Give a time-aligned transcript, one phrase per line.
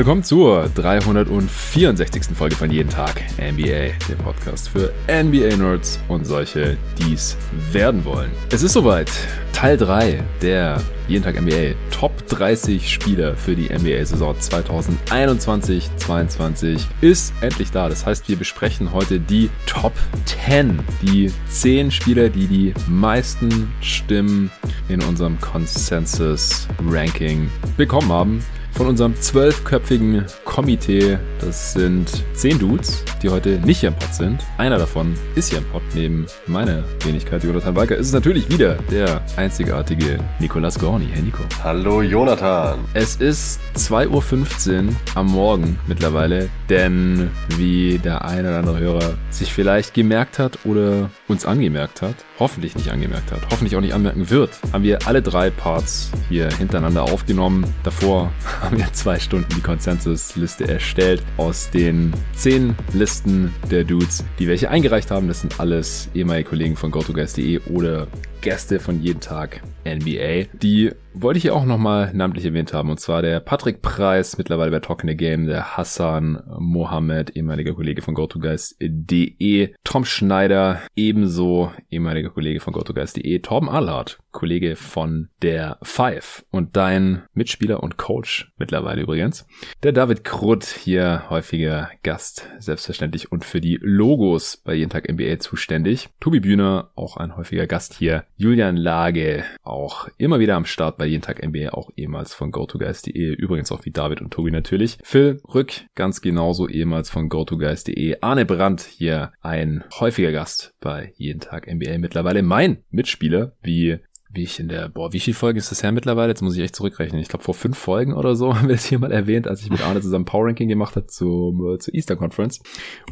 [0.00, 2.34] Willkommen zur 364.
[2.34, 7.36] Folge von Jeden Tag NBA, dem Podcast für NBA-Nerds und solche, die es
[7.70, 8.30] werden wollen.
[8.50, 9.10] Es ist soweit.
[9.52, 17.70] Teil 3 der Jeden Tag NBA Top 30 Spieler für die NBA-Saison 2021-22 ist endlich
[17.70, 17.90] da.
[17.90, 19.92] Das heißt, wir besprechen heute die Top
[20.24, 20.78] 10.
[21.02, 24.50] Die 10 Spieler, die die meisten Stimmen
[24.88, 28.42] in unserem Consensus-Ranking bekommen haben
[28.72, 31.18] von unserem zwölfköpfigen Komitee.
[31.40, 34.42] Das sind zehn Dudes, die heute nicht hier im Pod sind.
[34.58, 37.96] Einer davon ist hier im Pod neben meiner Wenigkeit, Jonathan Walker.
[37.96, 41.08] Ist es natürlich wieder der einzigartige Nicolas Gorni.
[41.12, 41.42] Hey Nico.
[41.62, 42.78] Hallo Jonathan.
[42.94, 49.52] Es ist 2.15 Uhr am Morgen mittlerweile, denn wie der eine oder andere Hörer sich
[49.52, 54.30] vielleicht gemerkt hat oder uns angemerkt hat, hoffentlich nicht angemerkt hat, hoffentlich auch nicht anmerken
[54.30, 57.64] wird, haben wir alle drei Parts hier hintereinander aufgenommen.
[57.84, 64.48] Davor haben wir zwei Stunden die Consensus-Liste erstellt aus den zehn Listen der Dudes, die
[64.48, 65.28] welche eingereicht haben.
[65.28, 68.06] Das sind alles ehemalige Kollegen von GoToGuys.de oder
[68.40, 70.46] Gäste von jeden Tag NBA.
[70.54, 72.90] Die wollte ich hier auch nochmal namentlich erwähnt haben.
[72.90, 78.02] Und zwar der Patrick Preis, mittlerweile bei Talking the Game, der Hassan Mohammed, ehemaliger Kollege
[78.02, 86.44] von GoToGuys.de, Tom Schneider, ebenso ehemaliger Kollege von GoToGuys.de, Torben Allard, Kollege von der Five
[86.50, 89.46] und dein Mitspieler und Coach mittlerweile übrigens.
[89.82, 95.40] Der David Krutt, hier häufiger Gast, selbstverständlich und für die Logos bei jeden Tag NBA
[95.40, 96.08] zuständig.
[96.20, 98.24] Tobi Bühner, auch ein häufiger Gast hier.
[98.40, 103.34] Julian Lage, auch immer wieder am Start bei jeden Tag NBA, auch ehemals von GoToGuys.de,
[103.34, 104.96] übrigens auch wie David und Tobi natürlich.
[105.02, 108.16] Phil Rück, ganz genauso ehemals von GoToGuys.de.
[108.22, 113.98] Arne Brandt, hier ein häufiger Gast bei jeden Tag NBA, mittlerweile mein Mitspieler, wie
[114.32, 116.28] wie ich in der, boah, wie viel Folgen ist das her mittlerweile?
[116.28, 117.20] Jetzt muss ich echt zurückrechnen.
[117.20, 119.70] Ich glaube, vor fünf Folgen oder so haben wir es hier mal erwähnt, als ich
[119.70, 122.62] mit Arne zusammen Power Ranking gemacht habe zu, zur Easter Conference.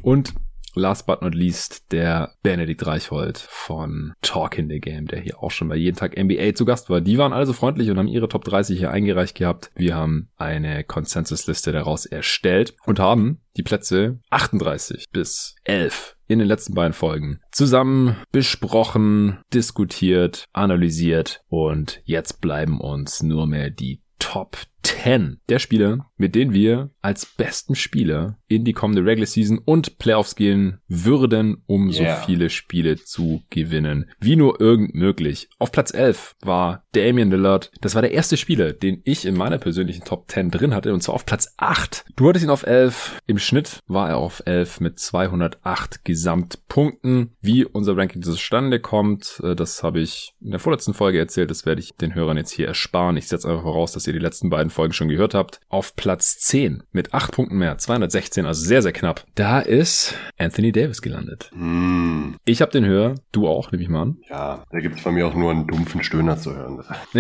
[0.01, 0.33] Und
[0.75, 5.51] last but not least der Benedikt Reichhold von Talk in the Game, der hier auch
[5.51, 7.01] schon bei jeden Tag NBA zu Gast war.
[7.01, 9.71] Die waren also freundlich und haben ihre Top 30 hier eingereicht gehabt.
[9.75, 16.49] Wir haben eine Consensus-Liste daraus erstellt und haben die Plätze 38 bis 11 in den
[16.49, 24.59] letzten beiden Folgen zusammen besprochen, diskutiert, analysiert und jetzt bleiben uns nur mehr die Top
[24.83, 29.99] 10 der Spieler, mit denen wir als besten Spieler in die kommende Regular Season und
[29.99, 32.17] Playoffs gehen würden, um yeah.
[32.17, 35.49] so viele Spiele zu gewinnen, wie nur irgend möglich.
[35.59, 37.71] Auf Platz 11 war Damian Lillard.
[37.81, 41.03] Das war der erste Spieler, den ich in meiner persönlichen Top 10 drin hatte, und
[41.03, 42.05] zwar auf Platz 8.
[42.17, 43.21] Du hattest ihn auf 11.
[43.27, 47.37] Im Schnitt war er auf 11 mit 208 Gesamtpunkten.
[47.41, 51.51] Wie unser Ranking zustande kommt, äh, das habe ich in der vorletzten Folge erzählt.
[51.51, 53.17] Das werde ich den Hörern jetzt hier ersparen.
[53.17, 55.61] Ich setze einfach voraus, dass ihr die letzten beiden Folgen schon gehört habt.
[55.69, 59.25] Auf Platz 10 mit 8 Punkten mehr, 216, also sehr, sehr knapp.
[59.35, 61.51] Da ist Anthony Davis gelandet.
[61.55, 62.35] Mm.
[62.45, 64.19] Ich habe den höher, du auch, nehme ich mal an.
[64.29, 66.83] Ja, da gibt es von mir auch nur einen dumpfen Stöhner zu hören.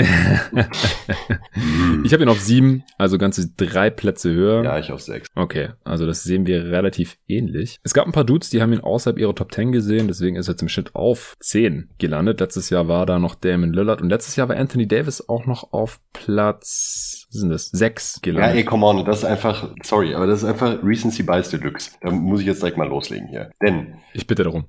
[2.04, 4.64] ich habe ihn auf 7, also ganze drei Plätze höher.
[4.64, 5.28] Ja, ich auf 6.
[5.34, 7.78] Okay, also das sehen wir relativ ähnlich.
[7.82, 10.48] Es gab ein paar Dudes, die haben ihn außerhalb ihrer Top 10 gesehen, deswegen ist
[10.48, 12.40] er zum Schnitt auf 10 gelandet.
[12.40, 15.72] Letztes Jahr war da noch Damon Lillard und letztes Jahr war Anthony Davis auch noch
[15.72, 17.66] auf Platz, sind das?
[17.66, 18.50] 6 gelandet.
[18.52, 21.92] Ja, ey, come on, das ist einfach, sorry, aber das ist einfach Recency Bias Deluxe.
[22.00, 23.50] Da muss ich jetzt direkt mal loslegen hier.
[23.62, 23.94] Denn.
[24.12, 24.66] Ich bitte darum.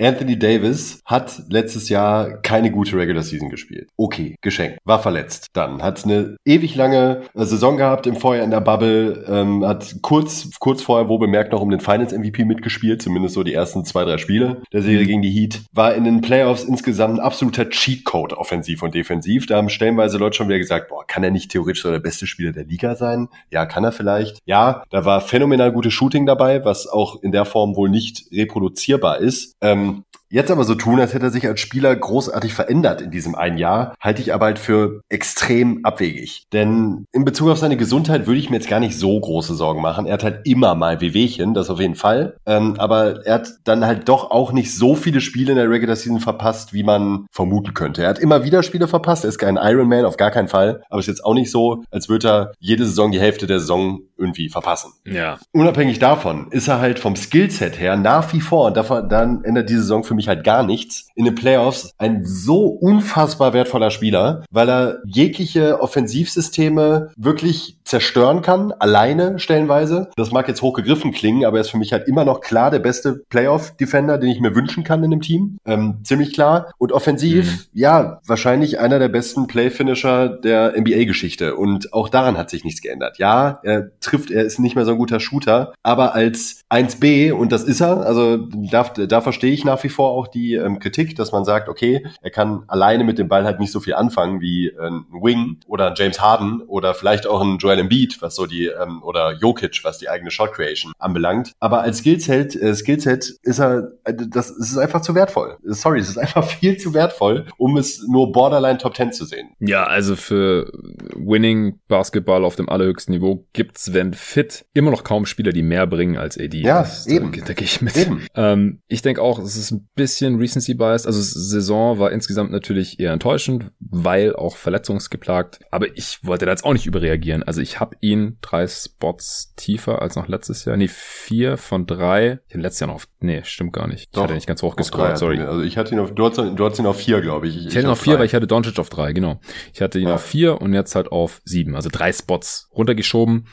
[0.00, 3.88] Anthony Davis hat letztes Jahr keine gute Regular Season gespielt.
[3.96, 4.78] Okay, geschenkt.
[4.84, 5.48] War verletzt.
[5.52, 9.24] Dann hat eine ewig lange äh, Saison gehabt im Vorjahr in der Bubble.
[9.28, 13.02] Ähm, hat kurz, kurz vorher, wo bemerkt, noch um den Finals MVP mitgespielt.
[13.02, 15.62] Zumindest so die ersten zwei, drei Spiele der Serie gegen die Heat.
[15.72, 19.46] War in den Playoffs insgesamt ein absoluter Cheatcode offensiv und defensiv.
[19.46, 22.26] Da haben stellenweise Leute schon wieder gesagt, boah, kann er nicht theoretisch so der beste
[22.26, 23.28] Spieler der Liga sein?
[23.50, 24.38] Ja, kann er vielleicht.
[24.46, 29.18] Ja, da war phänomenal gutes Shooting dabei, was auch in der Form wohl nicht reproduzierbar
[29.18, 29.54] ist.
[29.64, 30.04] Ähm,
[30.34, 33.56] Jetzt aber so tun, als hätte er sich als Spieler großartig verändert in diesem einen
[33.56, 36.42] Jahr, halte ich aber halt für extrem abwegig.
[36.52, 39.80] Denn in Bezug auf seine Gesundheit würde ich mir jetzt gar nicht so große Sorgen
[39.80, 40.06] machen.
[40.06, 42.36] Er hat halt immer mal Wehwehchen, das auf jeden Fall.
[42.46, 45.94] Ähm, aber er hat dann halt doch auch nicht so viele Spiele in der Regular
[45.94, 48.02] Season verpasst, wie man vermuten könnte.
[48.02, 49.22] Er hat immer wieder Spiele verpasst.
[49.22, 50.82] Er ist kein Ironman, auf gar keinen Fall.
[50.90, 53.60] Aber es ist jetzt auch nicht so, als würde er jede Saison die Hälfte der
[53.60, 54.92] Saison irgendwie verpassen.
[55.04, 55.38] Ja.
[55.52, 59.68] Unabhängig davon ist er halt vom Skillset her nach wie vor, und davon, dann ändert
[59.68, 61.08] diese Saison für mich mich halt gar nichts.
[61.14, 68.72] In den Playoffs ein so unfassbar wertvoller Spieler, weil er jegliche Offensivsysteme wirklich zerstören kann,
[68.72, 70.10] alleine stellenweise.
[70.16, 72.78] Das mag jetzt hochgegriffen klingen, aber er ist für mich halt immer noch klar der
[72.78, 75.58] beste Playoff-Defender, den ich mir wünschen kann in dem Team.
[75.66, 76.72] Ähm, ziemlich klar.
[76.78, 77.78] Und offensiv, mhm.
[77.78, 81.56] ja, wahrscheinlich einer der besten Play-Finisher der NBA-Geschichte.
[81.56, 83.18] Und auch daran hat sich nichts geändert.
[83.18, 87.52] Ja, er trifft, er ist nicht mehr so ein guter Shooter, aber als 1B, und
[87.52, 91.16] das ist er, also da, da verstehe ich nach wie vor auch die ähm, Kritik,
[91.16, 94.40] dass man sagt, okay, er kann alleine mit dem Ball halt nicht so viel anfangen
[94.40, 98.34] wie äh, ein Wing oder ein James Harden oder vielleicht auch ein Joel Embiid, was
[98.34, 101.52] so die, ähm, oder Jokic, was die eigene Shot Creation anbelangt.
[101.60, 105.56] Aber als Skillset, äh, Skillset ist er, äh, das, das ist einfach zu wertvoll.
[105.64, 109.50] Sorry, es ist einfach viel zu wertvoll, um es nur borderline Top 10 zu sehen.
[109.60, 110.70] Ja, also für
[111.14, 115.86] Winning Basketball auf dem allerhöchsten Niveau gibt's, wenn fit, immer noch kaum Spieler, die mehr
[115.86, 116.58] bringen als AD.
[116.58, 117.32] Ja, das, eben.
[117.32, 117.96] Da, da gehe ich mit.
[117.96, 118.26] Eben.
[118.34, 121.06] Ähm, ich denke auch, es ist ein bisschen Recency Bias.
[121.06, 125.60] Also Saison war insgesamt natürlich eher enttäuschend, weil auch verletzungsgeplagt.
[125.70, 127.42] Aber ich wollte da jetzt auch nicht überreagieren.
[127.42, 130.76] Also ich habe ihn drei Spots tiefer als noch letztes Jahr.
[130.76, 132.40] Nee, vier von drei.
[132.46, 134.14] Ich hatte letztes Jahr noch auf, nee, stimmt gar nicht.
[134.14, 135.40] Doch, ich hatte nicht ganz hoch gescrollt, sorry.
[135.40, 137.56] Also ich hatte ihn auf, du hast, du hast ihn auf vier, glaube ich.
[137.56, 138.20] Ich, ich hatte ihn auf vier, drei.
[138.20, 139.40] weil ich hatte Doncic auf drei, genau.
[139.72, 140.14] Ich hatte ihn ja.
[140.14, 141.76] auf vier und jetzt halt auf sieben.
[141.76, 143.46] Also drei Spots runtergeschoben.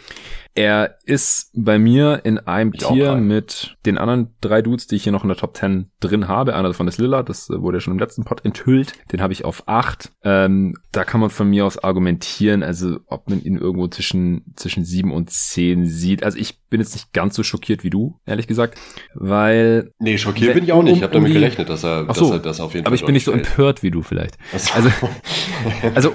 [0.53, 5.03] Er ist bei mir in einem ich Tier mit den anderen drei Dudes, die ich
[5.03, 6.55] hier noch in der Top 10 drin habe.
[6.55, 8.93] Einer davon ist Lilla, das wurde ja schon im letzten Pod enthüllt.
[9.11, 10.11] Den habe ich auf acht.
[10.23, 14.83] Ähm, da kann man von mir aus argumentieren, also ob man ihn irgendwo zwischen, zwischen
[14.83, 16.23] sieben und zehn sieht.
[16.23, 18.77] Also ich bin jetzt nicht ganz so schockiert wie du, ehrlich gesagt,
[19.13, 19.91] weil...
[19.99, 20.97] Nee, schockiert wenn, bin ich auch nicht.
[20.97, 23.05] Ich habe damit gerechnet, dass er, so, dass er das auf jeden Fall Aber ich
[23.05, 24.37] bin nicht so empört wie du vielleicht.
[24.51, 24.89] Also,
[25.95, 26.11] also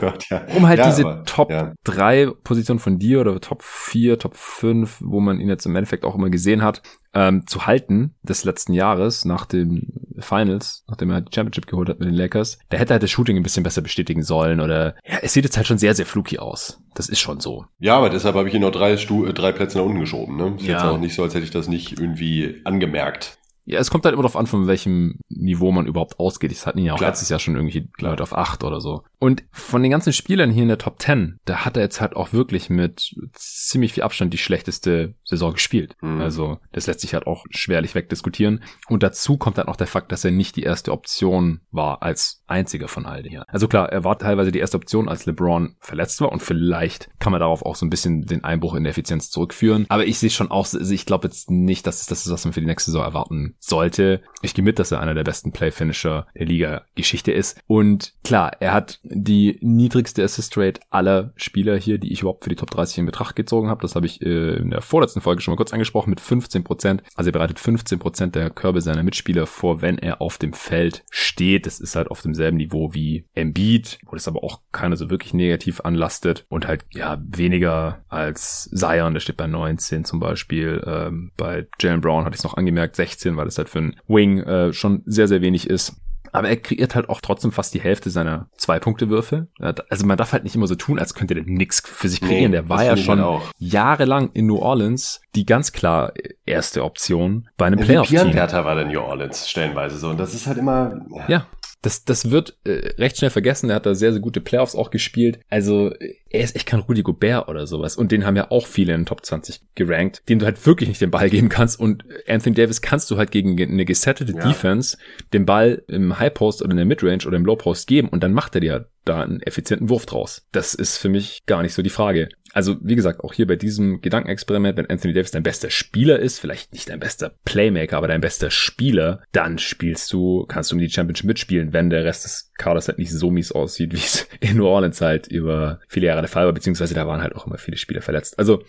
[0.56, 1.75] um halt ja, diese aber, Top ja.
[1.85, 6.05] drei Positionen von dir oder Top vier, Top 5, wo man ihn jetzt im Endeffekt
[6.05, 6.82] auch immer gesehen hat,
[7.14, 11.99] ähm, zu halten des letzten Jahres nach den Finals, nachdem er die Championship geholt hat
[11.99, 15.19] mit den Lakers, der hätte halt das Shooting ein bisschen besser bestätigen sollen oder ja,
[15.23, 16.82] es sieht jetzt halt schon sehr, sehr fluky aus.
[16.94, 17.64] Das ist schon so.
[17.78, 20.37] Ja, aber deshalb habe ich ihn noch drei, Stu äh, drei Plätze nach unten geschoben.
[20.37, 20.56] Ne?
[20.56, 20.75] Ist ja.
[20.75, 23.38] jetzt auch nicht so, als hätte ich das nicht irgendwie angemerkt.
[23.67, 26.53] Ja, es kommt halt immer darauf an, von welchem Niveau man überhaupt ausgeht.
[26.53, 27.11] Ich hatte ihn ja auch Klar.
[27.11, 29.03] letztes Jahr schon irgendwie Leute auf acht oder so.
[29.19, 32.15] Und von den ganzen Spielern hier in der Top 10, da hat er jetzt halt
[32.15, 35.97] auch wirklich mit ziemlich viel Abstand die schlechteste Saison gespielt.
[36.01, 36.21] Mhm.
[36.21, 38.63] Also das lässt sich halt auch schwerlich wegdiskutieren.
[38.89, 42.45] Und dazu kommt dann auch der Fakt, dass er nicht die erste Option war als
[42.47, 43.45] einziger von all den hier.
[43.49, 47.33] Also klar, er war teilweise die erste Option, als LeBron verletzt war und vielleicht kann
[47.33, 49.87] man darauf auch so ein bisschen den Einbruch in der Effizienz zurückführen.
[49.89, 52.53] Aber ich sehe schon auch, also ich glaube jetzt nicht, dass das ist, was man
[52.53, 54.23] für die nächste Saison erwarten sollte.
[54.43, 57.61] Ich gehe mit, dass er einer der besten Play-Finisher der Liga-Geschichte ist.
[57.67, 62.56] Und klar, er hat die niedrigste Assist-Rate aller Spieler hier, die ich überhaupt für die
[62.56, 63.82] Top 30 in Betracht gezogen habe.
[63.82, 67.03] Das habe ich äh, in der vorletzten Folge schon mal kurz angesprochen mit 15 Prozent.
[67.14, 71.05] Also er bereitet 15 Prozent der Körbe seiner Mitspieler vor, wenn er auf dem Feld
[71.11, 71.67] steht.
[71.67, 75.35] Das ist halt auf demselben Niveau wie Embiid, wo das aber auch keiner so wirklich
[75.35, 80.82] negativ anlastet und halt ja weniger als Zion, der steht bei 19 zum Beispiel.
[80.87, 83.96] Ähm, bei Jalen Brown hatte ich es noch angemerkt, 16, weil es halt für einen
[84.08, 85.96] Wing äh, schon sehr, sehr wenig ist.
[86.32, 89.48] Aber er kreiert halt auch trotzdem fast die Hälfte seiner Zwei-Punkte-Würfe.
[89.88, 92.50] Also man darf halt nicht immer so tun, als könnte der nix für sich kreieren.
[92.50, 96.12] Nee, der war ja schon halt jahrelang in New Orleans die ganz klar
[96.44, 98.34] erste Option bei einem Playoff-Team.
[98.64, 100.10] war der New Orleans stellenweise so.
[100.10, 101.00] Und das ist halt immer...
[101.10, 101.46] Ja, ja
[101.82, 103.70] das, das wird äh, recht schnell vergessen.
[103.70, 105.38] Er hat da sehr, sehr gute Playoffs auch gespielt.
[105.49, 105.93] Also
[106.31, 107.96] er ist echt kein Rudy Gobert oder sowas.
[107.96, 110.88] Und den haben ja auch viele in den Top 20 gerankt, dem du halt wirklich
[110.88, 111.78] nicht den Ball geben kannst.
[111.78, 114.46] Und Anthony Davis kannst du halt gegen eine gesettete ja.
[114.46, 114.96] Defense
[115.32, 118.22] den Ball im High Post oder in der Midrange oder im Low Post geben und
[118.22, 120.46] dann macht er dir da einen effizienten Wurf draus.
[120.53, 122.29] Das ist für mich gar nicht so die Frage.
[122.53, 126.39] Also, wie gesagt, auch hier bei diesem Gedankenexperiment, wenn Anthony Davis dein bester Spieler ist,
[126.39, 130.81] vielleicht nicht dein bester Playmaker, aber dein bester Spieler, dann spielst du, kannst du um
[130.81, 134.29] die Championship mitspielen, wenn der Rest des Kaders halt nicht so mies aussieht, wie es
[134.41, 137.46] in New Orleans halt über viele Jahre der Fall war, beziehungsweise da waren halt auch
[137.46, 138.39] immer viele Spieler verletzt.
[138.39, 138.63] Also,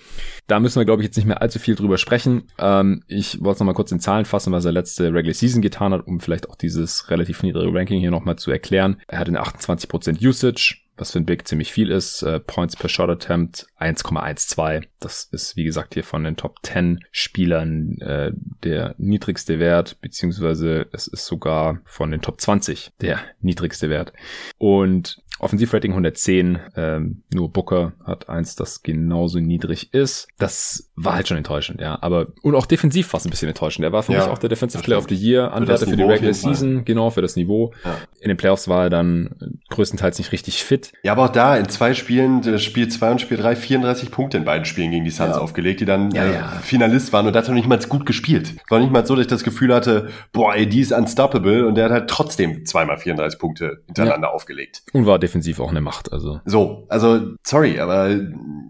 [0.48, 2.44] da müssen wir, glaube ich, jetzt nicht mehr allzu viel drüber sprechen.
[2.58, 5.94] Ähm, ich wollte es nochmal kurz in Zahlen fassen, was er letzte Regular Season getan
[5.94, 9.02] hat, um vielleicht auch dieses relativ niedrige Ranking hier nochmal zu erklären.
[9.08, 12.24] Er hatte eine 28% Usage, was für ein Big ziemlich viel ist.
[12.24, 14.88] Äh, Points per Shot Attempt 1,12.
[15.00, 18.32] Das ist, wie gesagt, hier von den Top 10 Spielern äh,
[18.64, 24.14] der niedrigste Wert, beziehungsweise es ist sogar von den Top 20 der niedrigste Wert.
[24.58, 30.28] Und Offensivrating 110, ähm, nur Booker hat eins, das genauso niedrig ist.
[30.38, 31.98] Das war halt schon enttäuschend, ja.
[32.02, 33.86] Aber und auch defensiv war es ein bisschen enttäuschend.
[33.86, 35.98] Er war für ja, mich auch der Defensive Player of the Year, Anwärter für, für
[35.98, 37.74] die Regular Season, genau, für das Niveau.
[37.84, 37.98] Ja.
[38.20, 40.94] In den Playoffs war er dann größtenteils nicht richtig fit.
[41.04, 44.38] Ja, aber auch da in zwei Spielen, äh, Spiel 2 und Spiel 3, 34 Punkte
[44.38, 45.42] in beiden Spielen gegen die Suns ja.
[45.42, 46.60] aufgelegt, die dann ja, äh.
[46.62, 48.56] Finalist waren und da hat er nicht mal gut gespielt.
[48.70, 51.76] War nicht mal so, dass ich das Gefühl hatte, boah, ey, die ist unstoppable und
[51.76, 54.84] der hat halt trotzdem zweimal 34 Punkte hintereinander aufgelegt.
[54.94, 56.40] Und war defensiv auch eine Macht, also.
[56.46, 58.10] So, also sorry, aber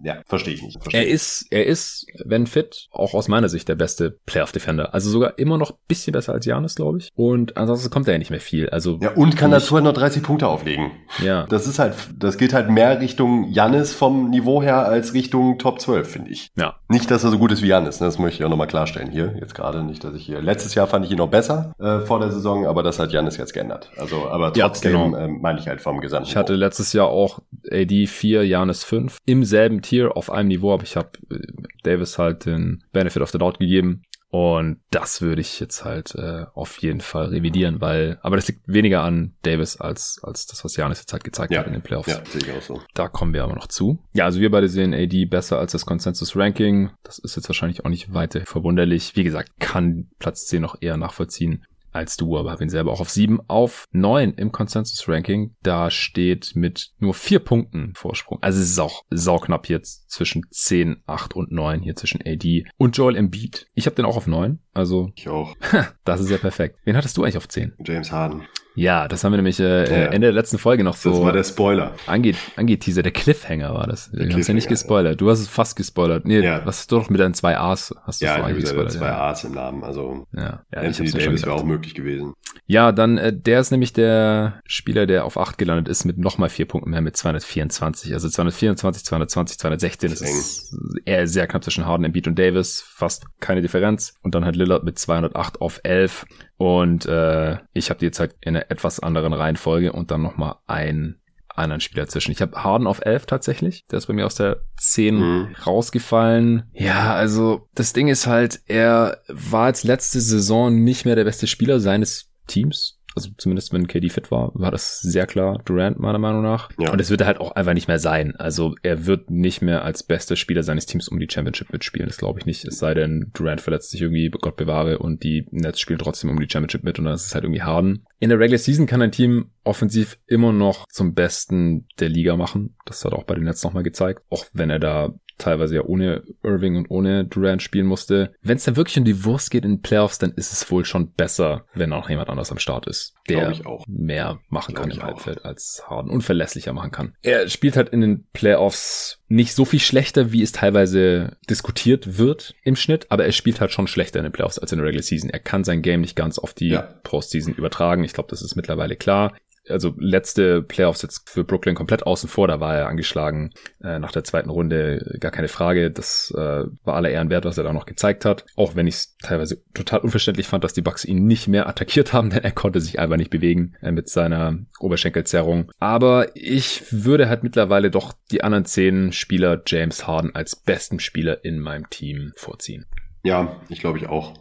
[0.03, 0.81] ja, verstehe ich nicht.
[0.81, 4.93] Versteh er ist, er ist, wenn fit, auch aus meiner Sicht der beste Playoff-Defender.
[4.93, 7.09] Also sogar immer noch bisschen besser als Janis, glaube ich.
[7.15, 8.69] Und ansonsten kommt er ja nicht mehr viel.
[8.69, 10.91] Also ja, und kann dazu halt noch 30 Punkte auflegen.
[11.23, 11.45] Ja.
[11.47, 15.79] Das ist halt, das geht halt mehr Richtung Janis vom Niveau her als Richtung Top
[15.79, 16.51] 12, finde ich.
[16.57, 16.75] Ja.
[16.89, 18.07] Nicht, dass er so gut ist wie Janis, ne?
[18.07, 19.35] das möchte ich auch nochmal klarstellen hier.
[19.39, 20.41] Jetzt gerade nicht, dass ich hier.
[20.41, 23.37] Letztes Jahr fand ich ihn noch besser äh, vor der Saison, aber das hat Janis
[23.37, 23.91] jetzt geändert.
[23.97, 25.17] Also, aber trotzdem ja, genau.
[25.17, 26.29] äh, meine ich halt vom gesamten.
[26.29, 27.39] Ich hatte letztes Jahr auch
[27.71, 31.39] AD 4, Janis 5 im selben Tier auf einem Niveau, aber ich habe äh,
[31.83, 34.03] Davis halt den Benefit of the Doubt gegeben.
[34.29, 38.67] Und das würde ich jetzt halt äh, auf jeden Fall revidieren, weil, aber das liegt
[38.67, 41.81] weniger an Davis als, als das, was Janis jetzt halt gezeigt ja, hat in den
[41.81, 42.09] Playoffs.
[42.09, 42.81] Ja, sehe ich auch so.
[42.93, 43.99] Da kommen wir aber noch zu.
[44.13, 46.91] Ja, also wir beide sehen AD besser als das Consensus Ranking.
[47.03, 49.15] Das ist jetzt wahrscheinlich auch nicht weiter verwunderlich.
[49.15, 51.63] Wie gesagt, kann Platz 10 noch eher nachvollziehen
[51.97, 53.39] als du, aber habe ihn selber auch auf sieben.
[53.47, 58.39] Auf neun im Consensus-Ranking, da steht mit nur vier Punkten Vorsprung.
[58.41, 62.97] Also es ist auch sauknapp jetzt zwischen zehn, acht und neun hier zwischen AD und
[62.97, 63.67] Joel Embiid.
[63.73, 65.11] Ich habe den auch auf neun, also...
[65.15, 65.55] Ich auch.
[66.03, 66.79] das ist ja perfekt.
[66.83, 67.73] Wen hattest du eigentlich auf zehn?
[67.85, 68.43] James Harden.
[68.77, 70.05] Ja, das haben wir nämlich äh, ja.
[70.11, 71.09] Ende der letzten Folge noch so.
[71.09, 71.95] Das war der Spoiler.
[72.05, 74.11] Angeht, angeht Teaser, der Cliffhanger war das.
[74.13, 75.19] Wir haben es ja nicht gespoilert.
[75.19, 76.25] Du hast es fast gespoilert.
[76.25, 76.63] Nee, ja.
[76.63, 77.91] was hast du doch mit deinen zwei A's?
[78.03, 78.91] Hast du ja, eigentlich gespoilert?
[78.91, 79.29] zwei ja.
[79.29, 79.83] A's im Namen.
[79.83, 80.61] Also ja.
[80.71, 82.33] Ja, Anthony Davis wäre auch möglich gewesen.
[82.67, 86.49] Ja, dann äh, der ist nämlich der Spieler, der auf acht gelandet ist mit nochmal
[86.49, 88.13] vier Punkten mehr mit 224.
[88.13, 90.09] Also 224, 220, 216.
[90.11, 92.81] Das, das ist, ist eher sehr knapp zwischen Harden, Embiid und Davis.
[92.87, 94.13] Fast keine Differenz.
[94.21, 96.25] Und dann halt Lillard mit 208 auf 11.
[96.57, 100.55] Und äh, ich habe die jetzt halt in einer etwas anderen Reihenfolge und dann nochmal
[100.65, 101.21] einen
[101.57, 102.31] anderen Spieler zwischen.
[102.31, 103.85] Ich habe Harden auf 11 tatsächlich.
[103.89, 105.55] Der ist bei mir aus der 10 mhm.
[105.65, 106.69] rausgefallen.
[106.73, 111.47] Ja, also das Ding ist halt, er war als letzte Saison nicht mehr der beste
[111.47, 116.19] Spieler seines Teams also zumindest wenn KD fit war, war das sehr klar Durant meiner
[116.19, 116.69] Meinung nach.
[116.79, 116.91] Ja.
[116.91, 118.35] Und es wird er halt auch einfach nicht mehr sein.
[118.35, 122.07] Also er wird nicht mehr als bester Spieler seines Teams um die Championship mitspielen.
[122.07, 122.63] Das glaube ich nicht.
[122.65, 126.39] Es sei denn, Durant verletzt sich irgendwie, Gott bewahre, und die Nets spielen trotzdem um
[126.39, 128.05] die Championship mit und dann ist es halt irgendwie Harden.
[128.19, 132.75] In der Regular Season kann ein Team offensiv immer noch zum Besten der Liga machen.
[132.85, 134.21] Das hat auch bei den Nets nochmal gezeigt.
[134.29, 138.33] Auch wenn er da teilweise ja ohne Irving und ohne Durant spielen musste.
[138.41, 141.11] Wenn es dann wirklich um die Wurst geht in Playoffs, dann ist es wohl schon
[141.11, 143.53] besser, wenn auch jemand anders am Start ist, der
[143.87, 147.13] mehr machen Glaub kann im Halbfeld als Harden und verlässlicher machen kann.
[147.21, 152.55] Er spielt halt in den Playoffs nicht so viel schlechter, wie es teilweise diskutiert wird
[152.63, 155.03] im Schnitt, aber er spielt halt schon schlechter in den Playoffs als in der Regular
[155.03, 155.29] Season.
[155.29, 156.81] Er kann sein Game nicht ganz auf die ja.
[157.03, 158.03] Postseason übertragen.
[158.03, 159.33] Ich glaube, das ist mittlerweile klar
[159.69, 163.51] also letzte Playoffs jetzt für Brooklyn komplett außen vor, da war er angeschlagen
[163.83, 165.91] äh, nach der zweiten Runde, gar keine Frage.
[165.91, 168.45] Das äh, war aller Ehren wert, was er da noch gezeigt hat.
[168.55, 172.13] Auch wenn ich es teilweise total unverständlich fand, dass die Bucks ihn nicht mehr attackiert
[172.13, 175.71] haben, denn er konnte sich einfach nicht bewegen äh, mit seiner Oberschenkelzerrung.
[175.79, 181.43] Aber ich würde halt mittlerweile doch die anderen zehn Spieler James Harden als besten Spieler
[181.43, 182.85] in meinem Team vorziehen.
[183.23, 184.33] Ja, ich glaube ich auch.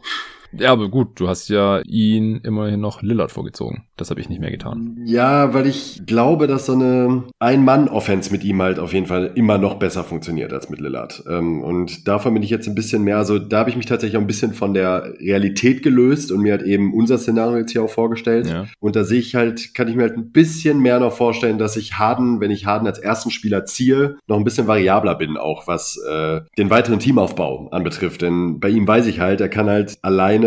[0.52, 3.84] Ja, aber gut, du hast ja ihn immerhin noch Lillard vorgezogen.
[3.96, 4.98] Das habe ich nicht mehr getan.
[5.04, 9.58] Ja, weil ich glaube, dass so eine Ein-Mann-Offense mit ihm halt auf jeden Fall immer
[9.58, 11.24] noch besser funktioniert als mit Lillard.
[11.28, 14.16] Ähm, und davon bin ich jetzt ein bisschen mehr, also da habe ich mich tatsächlich
[14.16, 17.82] auch ein bisschen von der Realität gelöst und mir halt eben unser Szenario jetzt hier
[17.82, 18.46] auch vorgestellt.
[18.46, 18.66] Ja.
[18.80, 21.76] Und da sehe ich halt, kann ich mir halt ein bisschen mehr noch vorstellen, dass
[21.76, 25.66] ich Harden, wenn ich Harden als ersten Spieler ziehe, noch ein bisschen variabler bin, auch
[25.66, 28.22] was äh, den weiteren Teamaufbau anbetrifft.
[28.22, 30.45] Denn bei ihm weiß ich halt, er kann halt alleine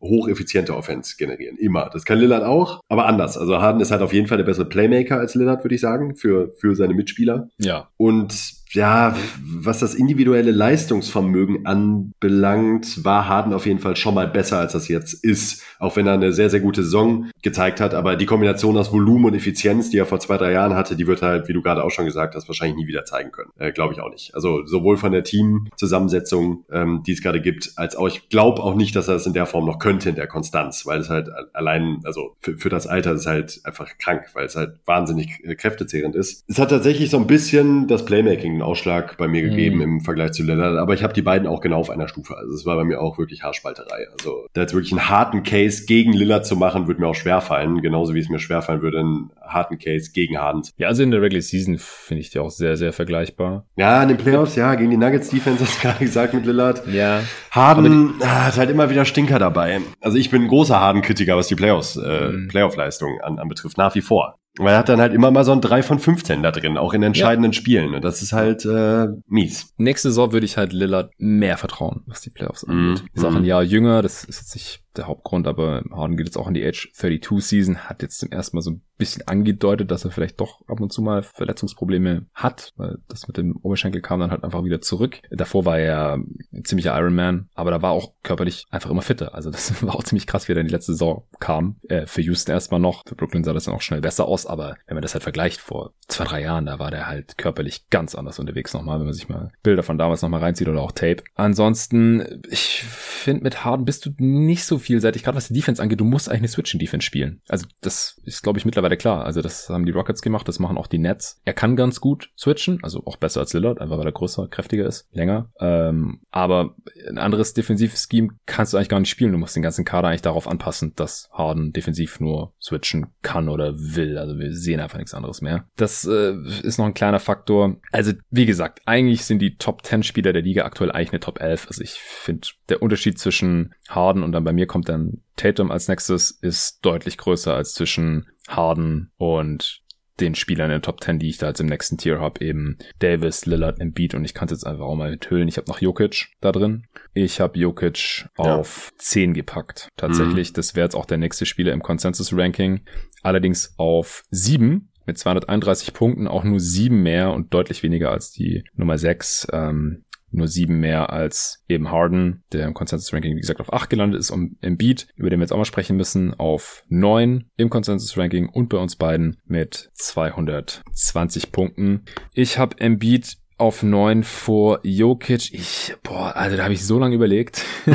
[0.00, 1.56] hocheffiziente Offense generieren.
[1.56, 1.90] Immer.
[1.92, 3.36] Das kann Lillard auch aber anders.
[3.36, 6.16] Also Harden ist halt auf jeden Fall der bessere Playmaker als Lillard, würde ich sagen,
[6.16, 7.48] für, für seine Mitspieler.
[7.58, 7.88] Ja.
[7.96, 14.58] Und ja, was das individuelle Leistungsvermögen anbelangt, war Harden auf jeden Fall schon mal besser,
[14.58, 15.62] als das jetzt ist.
[15.78, 17.94] Auch wenn er eine sehr, sehr gute Saison gezeigt hat.
[17.94, 21.06] Aber die Kombination aus Volumen und Effizienz, die er vor zwei, drei Jahren hatte, die
[21.06, 23.50] wird halt, wie du gerade auch schon gesagt hast, wahrscheinlich nie wieder zeigen können.
[23.58, 24.34] Äh, glaube ich auch nicht.
[24.34, 28.74] Also sowohl von der Teamzusammensetzung, ähm, die es gerade gibt, als auch, ich glaube auch
[28.74, 31.28] nicht, dass er es in der Form noch könnte, in der Konstanz, weil es halt
[31.52, 36.16] allein, also für, für das Alter ist halt einfach krank, weil es halt wahnsinnig kräftezehrend
[36.16, 36.44] ist.
[36.48, 39.82] Es hat tatsächlich so ein bisschen das Playmaking Ausschlag bei mir gegeben mhm.
[39.82, 42.36] im Vergleich zu Lillard, aber ich habe die beiden auch genau auf einer Stufe.
[42.36, 44.06] Also es war bei mir auch wirklich Haarspalterei.
[44.12, 47.82] Also da jetzt wirklich einen harten Case gegen Lillard zu machen, würde mir auch schwerfallen,
[47.82, 50.62] genauso wie es mir schwerfallen würde, einen harten Case gegen Harden.
[50.76, 53.66] Ja, also in der Regular Season finde ich die auch sehr, sehr vergleichbar.
[53.76, 56.86] Ja, in den Playoffs, ja, gegen die Nuggets Defense hast du gerade gesagt mit Lillard.
[56.86, 57.22] Ja.
[57.50, 59.80] Harden ah, hat halt immer wieder Stinker dabei.
[60.00, 62.48] Also ich bin ein großer Harden-Kritiker, was die Playoffs, äh, mhm.
[62.48, 64.38] Playoff-Leistung an, anbetrifft, nach wie vor.
[64.58, 66.94] Weil er hat dann halt immer mal so ein 3 von 15 da drin, auch
[66.94, 67.56] in entscheidenden ja.
[67.56, 67.94] Spielen.
[67.94, 69.74] Und das ist halt äh, mies.
[69.78, 73.02] Nächste Saison würde ich halt Lillard mehr vertrauen, was die Playoffs angeht.
[73.02, 73.16] Mm.
[73.16, 73.48] Ist auch ein mhm.
[73.48, 76.64] Jahr jünger, das ist jetzt nicht der Hauptgrund, aber Harden geht jetzt auch in die
[76.64, 80.40] Age 32 Season, hat jetzt zum ersten Mal so ein bisschen angedeutet, dass er vielleicht
[80.40, 84.44] doch ab und zu mal Verletzungsprobleme hat, weil das mit dem Oberschenkel kam dann halt
[84.44, 85.20] einfach wieder zurück.
[85.30, 89.34] Davor war er ein ziemlicher Ironman, aber da war auch körperlich einfach immer fitter.
[89.34, 91.76] Also das war auch ziemlich krass, wie er in die letzte Saison kam.
[91.88, 94.76] Äh, für Houston erstmal noch, für Brooklyn sah das dann auch schnell besser aus, aber
[94.86, 98.14] wenn man das halt vergleicht vor zwei, drei Jahren, da war der halt körperlich ganz
[98.14, 101.24] anders unterwegs nochmal, wenn man sich mal Bilder von damals nochmal reinzieht oder auch Tape.
[101.34, 106.00] Ansonsten, ich finde, mit Harden bist du nicht so vielseitig, gerade was die Defense angeht,
[106.00, 107.40] du musst eigentlich eine Switching-Defense spielen.
[107.48, 109.24] Also das ist, glaube ich, mittlerweile klar.
[109.24, 111.40] Also das haben die Rockets gemacht, das machen auch die Nets.
[111.44, 114.86] Er kann ganz gut switchen, also auch besser als Lillard, einfach weil er größer, kräftiger
[114.86, 115.50] ist, länger.
[115.58, 116.74] Ähm, aber
[117.08, 119.32] ein anderes Defensiv-Scheme kannst du eigentlich gar nicht spielen.
[119.32, 123.74] Du musst den ganzen Kader eigentlich darauf anpassen, dass Harden defensiv nur switchen kann oder
[123.76, 124.18] will.
[124.18, 125.66] Also wir sehen einfach nichts anderes mehr.
[125.76, 127.76] Das äh, ist noch ein kleiner Faktor.
[127.92, 131.40] Also wie gesagt, eigentlich sind die Top 10 Spieler der Liga aktuell eigentlich eine Top
[131.40, 131.68] 11.
[131.68, 135.86] Also ich finde, der Unterschied zwischen Harden und dann bei mir kommt dann Tatum als
[135.86, 139.84] nächstes ist deutlich größer als zwischen Harden und
[140.18, 142.78] den Spielern in der Top 10, die ich da jetzt im nächsten Tier habe, eben
[142.98, 145.46] Davis, Lillard, Embiid und ich kann es jetzt einfach auch mal enthüllen.
[145.46, 146.86] Ich habe noch Jokic da drin.
[147.12, 148.56] Ich habe Jokic ja.
[148.56, 149.90] auf 10 gepackt.
[149.96, 150.54] Tatsächlich, mhm.
[150.54, 152.80] das wäre jetzt auch der nächste Spieler im Consensus-Ranking.
[153.22, 158.64] Allerdings auf 7 mit 231 Punkten, auch nur 7 mehr und deutlich weniger als die
[158.74, 159.46] Nummer 6.
[159.52, 160.03] Ähm,
[160.34, 164.30] nur sieben mehr als eben Harden, der im Consensus-Ranking, wie gesagt, auf acht gelandet ist,
[164.30, 168.68] um Embiid, über den wir jetzt auch mal sprechen müssen, auf neun im Consensus-Ranking und
[168.68, 172.04] bei uns beiden mit 220 Punkten.
[172.32, 175.52] Ich habe Embiid auf neun vor Jokic.
[175.52, 177.64] Ich, boah, also da habe ich so lange überlegt.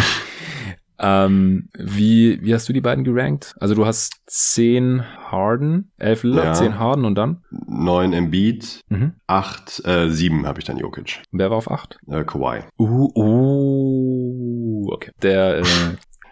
[0.99, 3.55] Ähm, wie, wie hast du die beiden gerankt?
[3.59, 6.53] Also du hast 10 Harden, 11 Lillard, ja.
[6.53, 7.43] 10 Harden und dann?
[7.67, 9.13] 9 Embiid, mhm.
[9.27, 11.21] 8, äh, 7 habe ich dann Jokic.
[11.31, 11.99] Wer war auf 8?
[12.07, 12.63] Äh, Kawhi.
[12.77, 15.11] Uh, uh, okay.
[15.21, 15.63] Der äh,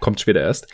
[0.02, 0.68] kommt später erst.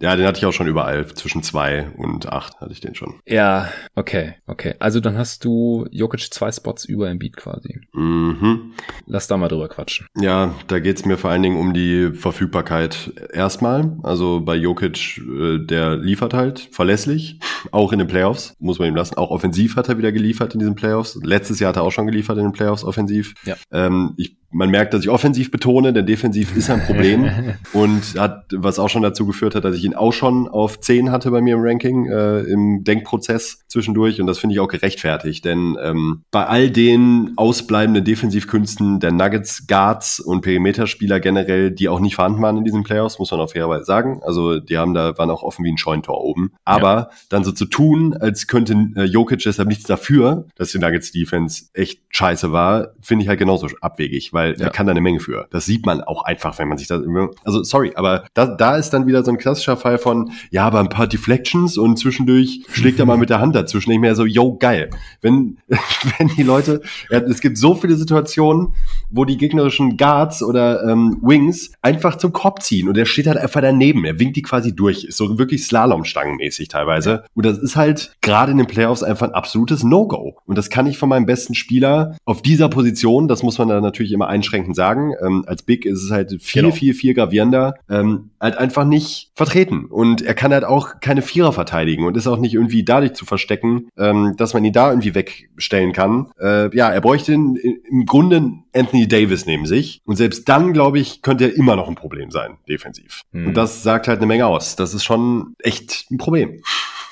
[0.00, 1.06] Ja, den hatte ich auch schon überall.
[1.14, 3.14] Zwischen zwei und acht hatte ich den schon.
[3.26, 4.74] Ja, okay, okay.
[4.78, 7.80] Also dann hast du Jokic zwei Spots über im Beat quasi.
[7.92, 8.72] Mhm.
[9.06, 10.06] Lass da mal drüber quatschen.
[10.18, 13.96] Ja, da geht's mir vor allen Dingen um die Verfügbarkeit erstmal.
[14.02, 17.38] Also bei Jokic, äh, der liefert halt verlässlich,
[17.70, 19.16] auch in den Playoffs, muss man ihm lassen.
[19.16, 21.18] Auch offensiv hat er wieder geliefert in diesen Playoffs.
[21.22, 23.34] Letztes Jahr hat er auch schon geliefert in den Playoffs offensiv.
[23.44, 23.56] Ja.
[23.70, 27.28] Ähm, ich man merkt, dass ich offensiv betone, denn defensiv ist ein Problem
[27.72, 31.10] und hat, was auch schon dazu geführt hat, dass ich ihn auch schon auf 10
[31.10, 35.44] hatte bei mir im Ranking, äh, im Denkprozess zwischendurch und das finde ich auch gerechtfertigt,
[35.44, 42.00] denn ähm, bei all den ausbleibenden Defensivkünsten der Nuggets, Guards und Perimeterspieler generell, die auch
[42.00, 45.18] nicht vorhanden waren in diesen Playoffs, muss man auf fairerweise sagen, also die haben da,
[45.18, 47.10] waren auch offen wie ein Scheuntor oben, aber ja.
[47.28, 51.64] dann so zu tun, als könnte äh, Jokic deshalb nichts dafür, dass die Nuggets Defense
[51.74, 54.66] echt scheiße war, finde ich halt genauso abwegig, weil weil ja.
[54.66, 55.46] er kann da eine Menge für.
[55.50, 57.02] Das sieht man auch einfach, wenn man sich das,
[57.44, 60.80] also sorry, aber da, da ist dann wieder so ein klassischer Fall von, ja, aber
[60.80, 63.90] ein paar Deflections und zwischendurch schlägt er mal mit der Hand dazwischen.
[63.90, 64.90] Ich mehr so, yo, geil.
[65.20, 65.58] Wenn,
[66.18, 68.74] wenn die Leute, ja, es gibt so viele Situationen,
[69.10, 73.38] wo die gegnerischen Guards oder ähm, Wings einfach zum Korb ziehen und er steht halt
[73.38, 74.04] einfach daneben.
[74.04, 75.04] Er winkt die quasi durch.
[75.04, 77.24] Ist so wirklich Slalomstangenmäßig teilweise.
[77.34, 80.36] Und das ist halt gerade in den Playoffs einfach ein absolutes No-Go.
[80.46, 83.80] Und das kann ich von meinem besten Spieler auf dieser Position, das muss man da
[83.80, 85.12] natürlich immer einschränkend sagen.
[85.24, 86.74] Ähm, als Big ist es halt viel, genau.
[86.74, 87.74] viel, viel gravierender.
[87.88, 89.63] Ähm, halt einfach nicht vertreten.
[89.70, 93.24] Und er kann halt auch keine Vierer verteidigen und ist auch nicht irgendwie dadurch zu
[93.24, 96.30] verstecken, ähm, dass man ihn da irgendwie wegstellen kann.
[96.40, 100.00] Äh, ja, er bräuchte in, im Grunde Anthony Davis neben sich.
[100.04, 103.22] Und selbst dann, glaube ich, könnte er immer noch ein Problem sein, defensiv.
[103.32, 103.48] Mhm.
[103.48, 104.76] Und das sagt halt eine Menge aus.
[104.76, 106.60] Das ist schon echt ein Problem.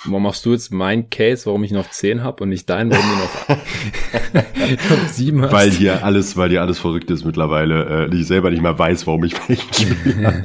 [0.04, 2.90] Warum machst du jetzt mein Case, warum ich ihn auf 10 habe und nicht deinen,
[2.90, 3.48] warum du ihn auf,
[5.04, 5.52] auf 7 hast?
[5.52, 8.08] Weil hier alles, weil hier alles verrückt ist mittlerweile.
[8.10, 10.42] Äh, ich selber nicht mehr weiß, warum ich welchen spiele.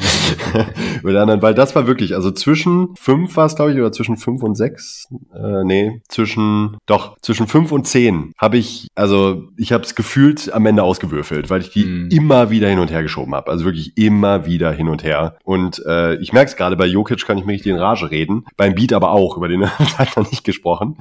[1.17, 4.43] anderen, weil das war wirklich, also zwischen 5 war es, glaube ich, oder zwischen 5
[4.43, 5.07] und 6.
[5.33, 10.53] Äh, nee, zwischen, doch, zwischen 5 und 10 habe ich, also ich habe es gefühlt
[10.53, 12.09] am Ende ausgewürfelt, weil ich die mm.
[12.11, 13.51] immer wieder hin und her geschoben habe.
[13.51, 15.37] Also wirklich immer wieder hin und her.
[15.43, 18.45] Und äh, ich merke es gerade, bei Jokic kann ich mir richtig in Rage reden.
[18.55, 20.97] Beim Beat aber auch, über über den haben wir nicht gesprochen.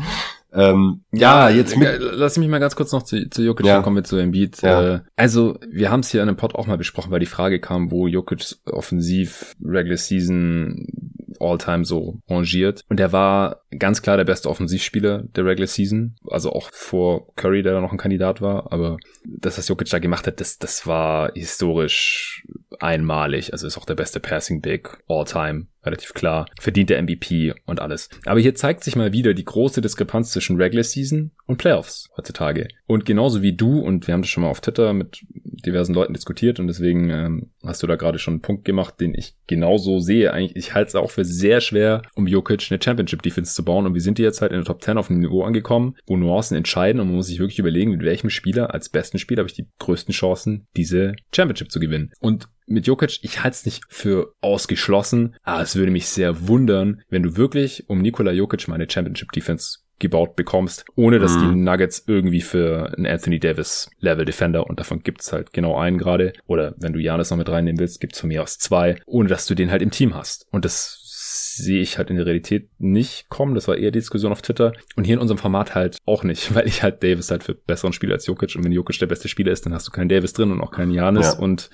[0.53, 3.75] Ähm, ja, ja, jetzt mit lass mich mal ganz kurz noch zu, zu Jokic, ja.
[3.75, 4.63] dann kommen wir zu Embiid.
[4.63, 4.95] Ja.
[4.95, 7.61] Äh, also, wir haben es hier in einem Pod auch mal besprochen, weil die Frage
[7.61, 10.87] kam, wo Jokic offensiv Regular Season
[11.41, 12.85] All-Time so rangiert.
[12.89, 16.17] Und er war ganz klar der beste Offensivspieler der Regular Season.
[16.29, 18.73] Also auch vor Curry, der da noch ein Kandidat war.
[18.73, 22.47] Aber das, was Jokic da gemacht hat, das, das war historisch
[22.81, 23.53] einmalig.
[23.53, 27.81] Also ist auch der beste Passing Big all time relativ klar, verdient der MVP und
[27.81, 28.11] alles.
[28.27, 32.69] Aber hier zeigt sich mal wieder die große Diskrepanz zwischen Regular Season und Playoffs heutzutage.
[32.87, 35.25] Und genauso wie du, und wir haben das schon mal auf Twitter mit
[35.65, 39.15] diversen Leuten diskutiert und deswegen ähm, hast du da gerade schon einen Punkt gemacht, den
[39.15, 40.33] ich genauso sehe.
[40.33, 43.87] Eigentlich, ich halte es auch für sehr schwer, um Jokic eine Championship-Defense zu bauen.
[43.87, 46.57] Und wir sind jetzt halt in der Top 10 auf einem Niveau angekommen, wo Nuancen
[46.57, 49.57] entscheiden und man muss sich wirklich überlegen, mit welchem Spieler als besten Spieler habe ich
[49.57, 52.13] die größten Chancen, diese Championship zu gewinnen.
[52.21, 57.03] Und mit Jokic, ich halte es nicht für ausgeschlossen, aber es würde mich sehr wundern,
[57.09, 61.41] wenn du wirklich um Nikola Jokic meine Championship Defense gebaut bekommst, ohne dass mhm.
[61.41, 65.97] die Nuggets irgendwie für einen Anthony Davis Level Defender und davon gibt's halt genau einen
[65.97, 69.29] gerade oder wenn du Janis noch mit reinnehmen willst, gibt's von mir aus zwei, ohne
[69.29, 71.01] dass du den halt im Team hast und das
[71.57, 73.55] sehe ich halt in der Realität nicht kommen.
[73.55, 74.73] Das war eher die Diskussion auf Twitter.
[74.97, 77.93] Und hier in unserem Format halt auch nicht, weil ich halt Davis halt für besseren
[77.93, 78.57] Spieler als Jokic.
[78.57, 80.71] Und wenn Jokic der beste Spieler ist, dann hast du keinen Davis drin und auch
[80.71, 81.35] keinen Janis.
[81.35, 81.39] Ja.
[81.39, 81.71] Und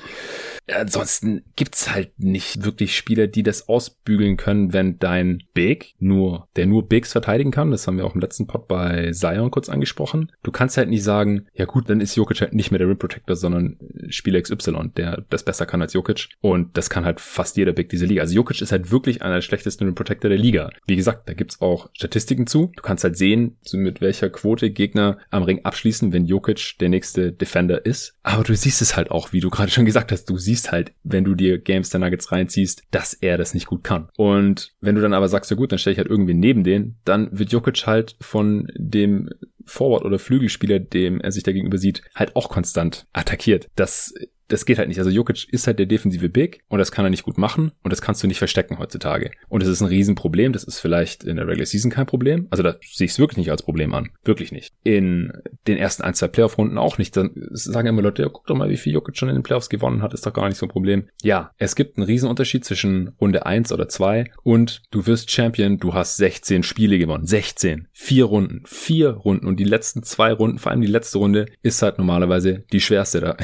[0.73, 6.67] ansonsten gibt's halt nicht wirklich Spieler, die das ausbügeln können, wenn dein Big nur, der
[6.67, 7.71] nur Bigs verteidigen kann.
[7.71, 10.33] Das haben wir auch im letzten Pod bei Zion kurz angesprochen.
[10.43, 12.99] Du kannst halt nicht sagen, ja gut, dann ist Jokic halt nicht mehr der Rim
[12.99, 16.29] Protector, sondern Spieler XY, der das besser kann als Jokic.
[16.41, 18.23] Und das kann halt fast jeder Big dieser Liga.
[18.23, 20.71] Also Jokic ist halt wirklich einer der schlechtesten Protector der Liga.
[20.87, 22.73] Wie gesagt, da gibt's auch Statistiken zu.
[22.75, 27.33] Du kannst halt sehen, mit welcher Quote Gegner am Ring abschließen, wenn Jokic der nächste
[27.33, 28.15] Defender ist.
[28.23, 30.93] Aber du siehst es halt auch, wie du gerade schon gesagt hast, du siehst halt,
[31.05, 34.09] wenn du dir Games der Nuggets reinziehst, dass er das nicht gut kann.
[34.17, 36.97] Und wenn du dann aber sagst, ja gut, dann stelle ich halt irgendwie neben den,
[37.05, 39.29] dann wird Jokic halt von dem
[39.67, 43.69] Forward- oder Flügelspieler, dem er sich da gegenüber sieht, halt auch konstant attackiert.
[43.77, 44.15] Das
[44.53, 44.99] das geht halt nicht.
[44.99, 47.91] Also Jokic ist halt der defensive Big und das kann er nicht gut machen und
[47.91, 49.31] das kannst du nicht verstecken heutzutage.
[49.49, 50.53] Und das ist ein Riesenproblem.
[50.53, 52.49] Das ist vielleicht in der Regular Season kein Problem.
[52.51, 54.11] Also da sehe ich es wirklich nicht als Problem an.
[54.25, 54.75] Wirklich nicht.
[54.85, 55.33] In
[55.67, 57.17] den ersten ein, zwei Playoff-Runden auch nicht.
[57.17, 59.71] Dann sagen immer Leute, ja, guck doch mal, wie viel Jokic schon in den Playoffs
[59.71, 60.13] gewonnen hat.
[60.13, 61.09] Ist doch gar nicht so ein Problem.
[61.23, 65.79] Ja, es gibt einen Riesenunterschied zwischen Runde eins oder zwei und du wirst Champion.
[65.79, 67.27] Du hast 16 Spiele gewonnen.
[67.27, 67.89] 16.
[67.93, 68.63] Vier Runden.
[68.67, 69.47] Vier Runden.
[69.47, 73.21] Und die letzten zwei Runden, vor allem die letzte Runde, ist halt normalerweise die schwerste
[73.21, 73.37] da.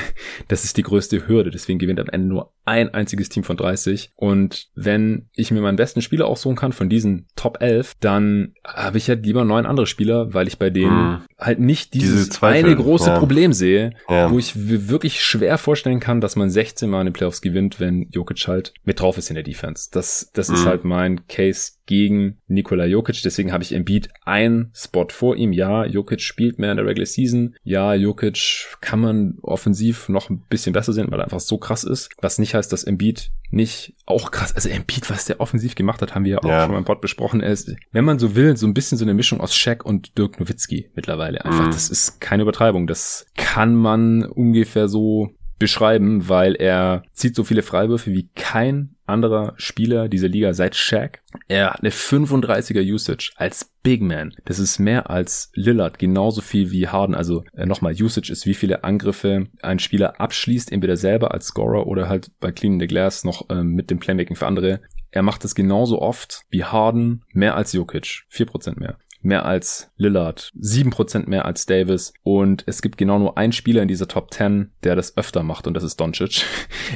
[0.49, 1.51] Das ist die größte größte Hürde.
[1.51, 4.11] Deswegen gewinnt am Ende nur ein einziges Team von 30.
[4.15, 8.99] Und wenn ich mir meinen besten Spieler aussuchen kann von diesen Top 11, dann habe
[8.99, 11.21] ich halt lieber neun andere Spieler, weil ich bei denen hm.
[11.39, 13.19] halt nicht dieses Diese eine große ja.
[13.19, 14.31] Problem sehe, ja.
[14.31, 18.09] wo ich wirklich schwer vorstellen kann, dass man 16 Mal in den Playoffs gewinnt, wenn
[18.11, 19.89] Jokic halt mit drauf ist in der Defense.
[19.91, 20.55] Das, das hm.
[20.55, 23.23] ist halt mein Case gegen Nikola Jokic.
[23.23, 25.53] Deswegen habe ich Embiid ein Spot vor ihm.
[25.53, 27.57] Ja, Jokic spielt mehr in der Regular Season.
[27.65, 31.83] Ja, Jokic kann man offensiv noch ein bisschen besser sehen, weil er einfach so krass
[31.83, 32.11] ist.
[32.21, 36.14] Was nicht heißt, dass Embiid nicht auch krass, also Embiid, was der offensiv gemacht hat,
[36.14, 37.40] haben wir ja auch schon mal im Pod besprochen.
[37.40, 40.18] Er ist, wenn man so will, so ein bisschen so eine Mischung aus Shaq und
[40.18, 41.44] Dirk Nowitzki mittlerweile.
[41.44, 41.71] Einfach, mhm.
[41.71, 42.87] das ist keine Übertreibung.
[42.87, 49.55] Das kann man ungefähr so beschreiben, weil er zieht so viele Freiwürfe wie kein anderer
[49.57, 51.21] Spieler dieser Liga seit Shaq.
[51.49, 54.35] Er hat eine 35er Usage als Big Man.
[54.44, 57.14] Das ist mehr als Lillard, genauso viel wie Harden.
[57.14, 61.87] Also äh, nochmal, Usage ist, wie viele Angriffe ein Spieler abschließt, entweder selber als Scorer
[61.87, 64.81] oder halt bei Cleaning the Glass noch ähm, mit dem Playmaking für andere.
[65.11, 68.25] Er macht es genauso oft wie Harden, mehr als Jokic.
[68.31, 73.53] 4% mehr mehr als Lillard, 7% mehr als Davis und es gibt genau nur einen
[73.53, 76.45] Spieler in dieser Top 10, der das öfter macht und das ist Doncic.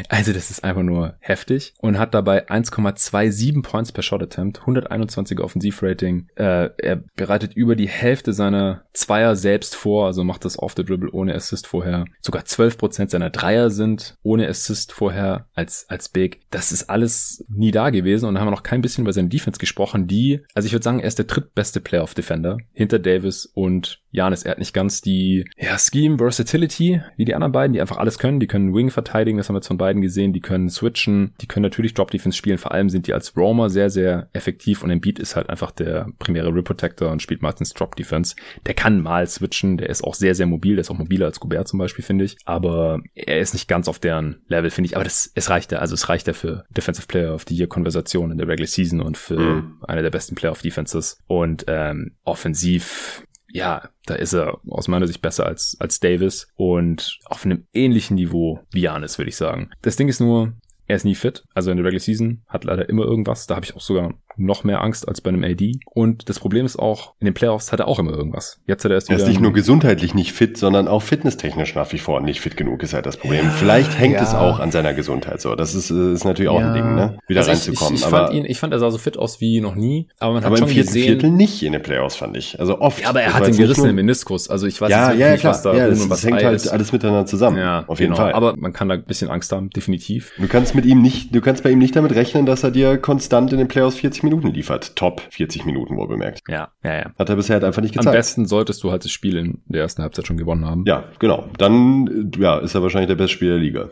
[0.08, 5.42] Also das ist einfach nur heftig und hat dabei 1,27 Points per Shot Attempt, 121er
[5.42, 6.28] Offensivrating.
[6.34, 10.84] Äh, er bereitet über die Hälfte seiner Zweier selbst vor, also macht das off the
[10.84, 12.06] dribble ohne Assist vorher.
[12.20, 16.40] Sogar 12% seiner Dreier sind ohne Assist vorher als, als Big.
[16.50, 19.58] Das ist alles nie da gewesen und haben wir noch kein bisschen über seine Defense
[19.58, 24.01] gesprochen, die, also ich würde sagen, er ist der drittbeste Playoff Defender hinter Davis und
[24.12, 24.44] Janis.
[24.44, 28.18] Er hat nicht ganz die ja, Scheme Versatility wie die anderen beiden, die einfach alles
[28.18, 28.40] können.
[28.40, 30.32] Die können Wing verteidigen, das haben wir jetzt von beiden gesehen.
[30.32, 32.58] Die können switchen, die können natürlich Drop Defense spielen.
[32.58, 36.08] Vor allem sind die als Roamer sehr, sehr effektiv und Embiid ist halt einfach der
[36.18, 38.36] primäre Rim Protector und spielt meistens Drop Defense.
[38.66, 40.76] Der kann mal switchen, der ist auch sehr, sehr mobil.
[40.76, 42.36] Der ist auch mobiler als Gobert zum Beispiel, finde ich.
[42.44, 44.96] Aber er ist nicht ganz auf deren Level, finde ich.
[44.96, 47.66] Aber das, es reicht ja, also es reicht ja für Defensive Player of the Year
[47.66, 49.78] Konversation in der Regular Season und für mhm.
[49.82, 51.18] eine der besten Player of Defenses.
[51.26, 57.18] Und ähm, offensiv ja, da ist er aus meiner Sicht besser als, als Davis und
[57.26, 59.70] auf einem ähnlichen Niveau wie Janis, würde ich sagen.
[59.82, 60.54] Das Ding ist nur,
[60.86, 61.44] er ist nie fit.
[61.54, 63.46] Also in der Regular Season hat leider immer irgendwas.
[63.46, 65.78] Da habe ich auch sogar noch mehr Angst als bei einem AD.
[65.86, 68.60] Und das Problem ist auch, in den Playoffs hat er auch immer irgendwas.
[68.66, 71.92] Jetzt hat er erst Er ist nicht nur gesundheitlich nicht fit, sondern auch fitnesstechnisch nach
[71.92, 73.44] wie vor nicht fit genug, ist halt das Problem.
[73.44, 74.22] Ja, Vielleicht hängt ja.
[74.22, 75.54] es auch an seiner Gesundheit so.
[75.54, 77.18] Das ist, äh, ist natürlich auch ein Ding, ne?
[77.28, 77.94] Wieder also reinzukommen.
[77.94, 79.74] Ich, ich, ich, aber fand ihn, ich fand, er sah so fit aus wie noch
[79.74, 81.04] nie, aber man hat aber im schon vierten gesehen.
[81.04, 82.58] Viertel nicht in den Playoffs, fand ich.
[82.58, 83.00] Also oft.
[83.02, 84.48] ja, aber er hat den gerissenen nur- Meniskus.
[84.48, 85.52] Also ich weiß Ja, jetzt ja, ja, nicht, klar.
[85.54, 86.68] was da ja, das, und was das hängt Ei halt ist.
[86.68, 87.58] alles miteinander zusammen.
[87.58, 88.00] Ja, auf genau.
[88.00, 88.32] jeden Fall.
[88.32, 90.32] Aber man kann da ein bisschen Angst haben, definitiv.
[90.38, 92.98] Du kannst mit ihm nicht, du kannst bei ihm nicht damit rechnen, dass er dir
[92.98, 94.96] konstant in den Playoffs 40 Minuten liefert.
[94.96, 96.40] Top 40 Minuten wohl bemerkt.
[96.48, 97.10] Ja, ja, ja.
[97.18, 98.16] Hat er bisher halt einfach nicht Am gezeigt.
[98.16, 100.84] besten solltest du halt das Spiel in der ersten Halbzeit schon gewonnen haben.
[100.86, 101.48] Ja, genau.
[101.58, 103.88] Dann äh, ja, ist er wahrscheinlich der beste Spieler der Liga.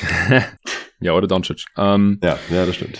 [1.00, 1.64] Ja, oder Doncic.
[1.76, 2.98] Ähm, Ja, ja, das stimmt.